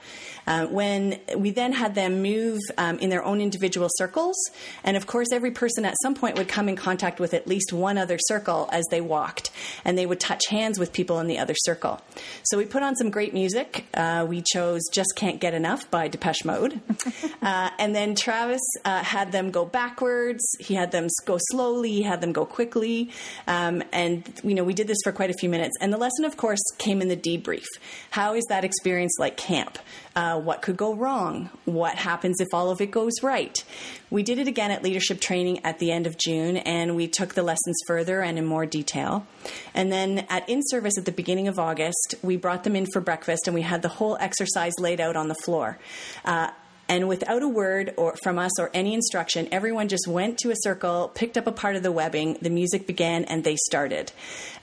Uh, 0.47 0.65
when 0.67 1.19
we 1.35 1.51
then 1.51 1.73
had 1.73 1.93
them 1.93 2.21
move 2.21 2.59
um, 2.77 2.97
in 2.99 3.09
their 3.09 3.23
own 3.23 3.41
individual 3.41 3.89
circles, 3.97 4.35
and 4.83 4.95
of 4.95 5.05
course, 5.05 5.27
every 5.31 5.51
person 5.51 5.85
at 5.85 5.95
some 6.01 6.15
point 6.15 6.37
would 6.37 6.47
come 6.47 6.69
in 6.69 6.75
contact 6.75 7.19
with 7.19 7.33
at 7.33 7.47
least 7.47 7.73
one 7.73 7.97
other 7.97 8.17
circle 8.27 8.69
as 8.71 8.85
they 8.89 9.01
walked, 9.01 9.51
and 9.83 9.97
they 9.97 10.05
would 10.05 10.19
touch 10.19 10.47
hands 10.49 10.79
with 10.79 10.93
people 10.93 11.19
in 11.19 11.27
the 11.27 11.37
other 11.37 11.55
circle. 11.55 12.01
So 12.43 12.57
we 12.57 12.65
put 12.65 12.81
on 12.81 12.95
some 12.95 13.09
great 13.09 13.33
music. 13.33 13.85
Uh, 13.93 14.25
we 14.27 14.41
chose 14.41 14.81
"Just 14.93 15.13
Can't 15.15 15.39
Get 15.39 15.53
Enough" 15.53 15.91
by 15.91 16.07
Depeche 16.07 16.45
Mode, 16.45 16.79
uh, 17.41 17.69
and 17.77 17.93
then 17.93 18.15
Travis 18.15 18.61
uh, 18.85 19.03
had 19.03 19.31
them 19.31 19.51
go 19.51 19.65
backwards. 19.65 20.43
He 20.59 20.75
had 20.75 20.91
them 20.91 21.07
go 21.25 21.37
slowly. 21.51 21.91
He 21.91 22.03
had 22.03 22.21
them 22.21 22.31
go 22.31 22.45
quickly, 22.45 23.11
um, 23.47 23.83
and 23.91 24.23
you 24.43 24.55
know 24.55 24.63
we 24.63 24.73
did 24.73 24.87
this 24.87 24.97
for 25.03 25.11
quite 25.11 25.29
a 25.29 25.35
few 25.39 25.49
minutes. 25.49 25.75
And 25.81 25.91
the 25.91 25.97
lesson, 25.97 26.23
of 26.23 26.37
course, 26.37 26.61
came 26.77 27.01
in 27.01 27.09
the 27.09 27.17
debrief. 27.17 27.65
How 28.11 28.33
is 28.33 28.45
that 28.45 28.63
experience 28.63 29.15
like 29.19 29.35
camp? 29.35 29.77
Uh, 30.17 30.39
what 30.39 30.63
could 30.63 30.75
go 30.75 30.95
wrong? 30.95 31.47
What 31.65 31.93
happens 31.93 32.41
if 32.41 32.47
all 32.51 32.71
of 32.71 32.81
it 32.81 32.89
goes 32.89 33.21
right? 33.21 33.63
We 34.09 34.23
did 34.23 34.39
it 34.39 34.47
again 34.47 34.71
at 34.71 34.81
leadership 34.81 35.21
training 35.21 35.63
at 35.63 35.77
the 35.77 35.91
end 35.91 36.07
of 36.07 36.17
June, 36.17 36.57
and 36.57 36.95
we 36.95 37.07
took 37.07 37.35
the 37.35 37.43
lessons 37.43 37.77
further 37.85 38.21
and 38.21 38.39
in 38.39 38.45
more 38.47 38.65
detail. 38.65 39.27
And 39.75 39.91
then 39.91 40.25
at 40.27 40.49
in 40.49 40.61
service 40.69 40.97
at 40.97 41.05
the 41.05 41.11
beginning 41.11 41.47
of 41.47 41.59
August, 41.59 42.15
we 42.23 42.35
brought 42.35 42.63
them 42.63 42.75
in 42.75 42.87
for 42.91 42.99
breakfast, 42.99 43.47
and 43.47 43.53
we 43.53 43.61
had 43.61 43.83
the 43.83 43.89
whole 43.89 44.17
exercise 44.19 44.73
laid 44.79 44.99
out 44.99 45.15
on 45.15 45.27
the 45.27 45.35
floor. 45.35 45.77
Uh, 46.25 46.49
and 46.89 47.07
without 47.07 47.43
a 47.43 47.47
word 47.47 47.93
or 47.97 48.15
from 48.23 48.39
us 48.39 48.59
or 48.59 48.69
any 48.73 48.93
instruction, 48.93 49.47
everyone 49.51 49.87
just 49.87 50.07
went 50.07 50.37
to 50.39 50.51
a 50.51 50.55
circle, 50.55 51.11
picked 51.13 51.37
up 51.37 51.47
a 51.47 51.51
part 51.51 51.75
of 51.75 51.83
the 51.83 51.91
webbing, 51.91 52.37
the 52.41 52.49
music 52.49 52.87
began, 52.87 53.25
and 53.25 53.43
they 53.43 53.57
started. 53.67 54.11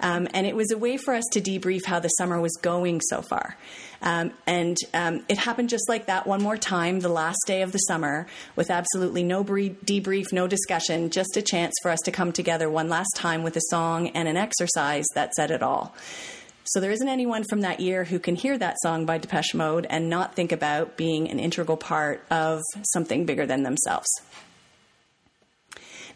Um, 0.01 0.29
and 0.33 0.47
it 0.47 0.57
was 0.57 0.71
a 0.71 0.79
way 0.79 0.97
for 0.97 1.15
us 1.15 1.25
to 1.33 1.41
debrief 1.41 1.85
how 1.85 2.01
the 2.01 2.09
summer 2.09 2.41
was 2.41 2.57
going 2.63 3.01
so 3.03 3.23
far. 3.23 3.57
Um, 4.03 4.33
and 4.47 4.77
um, 4.93 5.25
it 5.29 5.39
happened 5.39 5.71
just 5.71 5.89
like 5.89 6.07
that 6.07 6.27
one 6.27 6.43
more 6.43 6.59
time, 6.59 7.01
the 7.01 7.09
last 7.09 7.39
day 7.47 7.63
of 7.63 7.73
the 7.73 7.79
summer, 7.79 8.27
with 8.55 8.71
absolutely 8.71 9.23
no 9.23 9.43
debrief, 9.43 10.33
no 10.33 10.47
discussion, 10.47 11.11
just 11.11 11.37
a 11.37 11.43
chance 11.43 11.75
for 11.83 11.91
us 11.91 12.01
to 12.05 12.11
come 12.11 12.33
together 12.33 12.69
one 12.69 12.89
last 12.89 13.17
time 13.17 13.43
with 13.43 13.57
a 13.57 13.63
song 13.71 14.09
and 14.09 14.29
an 14.29 14.37
exercise 14.37 15.07
that 15.15 15.33
said 15.35 15.51
it 15.51 15.63
all. 15.63 15.95
So 16.67 16.81
there 16.81 16.91
isn't 16.91 17.09
anyone 17.09 17.45
from 17.45 17.61
that 17.61 17.81
year 17.81 18.05
who 18.05 18.19
can 18.19 18.37
hear 18.37 18.57
that 18.57 18.77
song 18.81 19.05
by 19.05 19.19
Depeche 19.19 19.55
Mode 19.55 19.87
and 19.91 20.09
not 20.09 20.35
think 20.35 20.51
about 20.51 20.97
being 20.97 21.31
an 21.31 21.39
integral 21.39 21.77
part 21.77 22.25
of 22.31 22.63
something 22.95 23.27
bigger 23.27 23.45
than 23.45 23.65
themselves. 23.65 24.09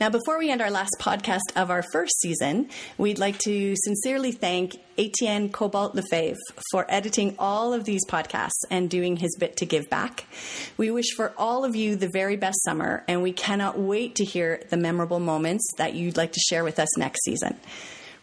Now, 0.01 0.09
before 0.09 0.39
we 0.39 0.51
end 0.51 0.63
our 0.63 0.71
last 0.71 0.95
podcast 1.01 1.41
of 1.57 1.71
our 1.71 1.85
first 1.93 2.21
season, 2.21 2.71
we'd 2.97 3.19
like 3.19 3.37
to 3.41 3.75
sincerely 3.85 4.31
thank 4.31 4.77
Etienne 4.97 5.51
Cobalt 5.51 5.95
Lefebvre 5.95 6.39
for 6.71 6.87
editing 6.89 7.35
all 7.39 7.75
of 7.75 7.85
these 7.85 8.07
podcasts 8.07 8.65
and 8.71 8.89
doing 8.89 9.17
his 9.17 9.37
bit 9.39 9.57
to 9.57 9.67
give 9.67 9.91
back. 9.91 10.25
We 10.77 10.93
wish 10.93 11.11
for 11.17 11.35
all 11.37 11.65
of 11.65 11.75
you 11.75 11.97
the 11.97 12.09
very 12.13 12.37
best 12.37 12.63
summer, 12.63 13.05
and 13.09 13.23
we 13.23 13.33
cannot 13.33 13.77
wait 13.77 14.15
to 14.15 14.25
hear 14.25 14.63
the 14.71 14.77
memorable 14.77 15.21
moments 15.21 15.69
that 15.77 15.95
you'd 15.95 16.17
like 16.17 16.33
to 16.33 16.41
share 16.41 16.63
with 16.63 16.79
us 16.79 16.97
next 16.97 17.25
season. 17.25 17.59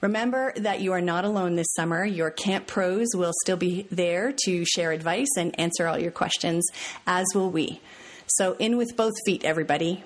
Remember 0.05 0.53
that 0.57 0.81
you 0.81 0.91
are 0.91 1.01
not 1.01 1.25
alone 1.25 1.55
this 1.55 1.73
summer. 1.73 2.05
Your 2.05 2.29
camp 2.29 2.67
pros 2.67 3.07
will 3.15 3.33
still 3.41 3.57
be 3.57 3.87
there 3.89 4.31
to 4.43 4.63
share 4.63 4.91
advice 4.91 5.35
and 5.35 5.59
answer 5.59 5.87
all 5.87 5.97
your 5.97 6.11
questions, 6.11 6.63
as 7.07 7.25
will 7.33 7.49
we. 7.49 7.81
So, 8.27 8.55
in 8.59 8.77
with 8.77 8.95
both 8.95 9.15
feet, 9.25 9.43
everybody. 9.43 10.03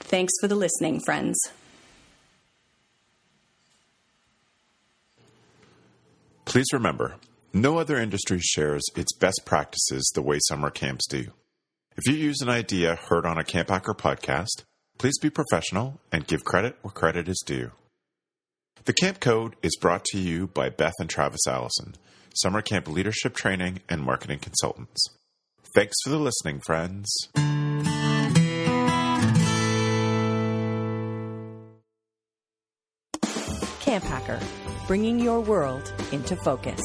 Thanks 0.00 0.32
for 0.40 0.48
the 0.48 0.54
listening, 0.54 1.02
friends. 1.04 1.38
Please 6.46 6.72
remember, 6.72 7.16
no 7.52 7.76
other 7.76 7.98
industry 7.98 8.40
shares 8.40 8.82
its 8.96 9.12
best 9.12 9.42
practices 9.44 10.10
the 10.14 10.22
way 10.22 10.38
summer 10.48 10.70
camps 10.70 11.06
do. 11.06 11.26
If 11.98 12.06
you 12.06 12.14
use 12.14 12.40
an 12.40 12.48
idea 12.48 12.94
heard 12.94 13.26
on 13.26 13.36
a 13.36 13.44
Camp 13.44 13.68
Hacker 13.68 13.92
podcast, 13.92 14.64
please 14.96 15.18
be 15.18 15.28
professional 15.28 16.00
and 16.10 16.26
give 16.26 16.42
credit 16.42 16.78
where 16.80 16.92
credit 16.92 17.28
is 17.28 17.42
due. 17.44 17.72
The 18.84 18.92
Camp 18.92 19.20
Code 19.20 19.54
is 19.62 19.76
brought 19.80 20.04
to 20.06 20.18
you 20.18 20.48
by 20.48 20.68
Beth 20.68 20.94
and 20.98 21.08
Travis 21.08 21.46
Allison, 21.46 21.94
summer 22.34 22.62
camp 22.62 22.88
leadership 22.88 23.34
training 23.34 23.80
and 23.88 24.02
marketing 24.02 24.40
consultants. 24.40 25.04
Thanks 25.74 25.94
for 26.02 26.10
the 26.10 26.18
listening, 26.18 26.60
friends. 26.66 27.08
Camp 33.80 34.04
Hacker, 34.04 34.40
bringing 34.86 35.20
your 35.20 35.40
world 35.40 35.92
into 36.10 36.34
focus. 36.34 36.80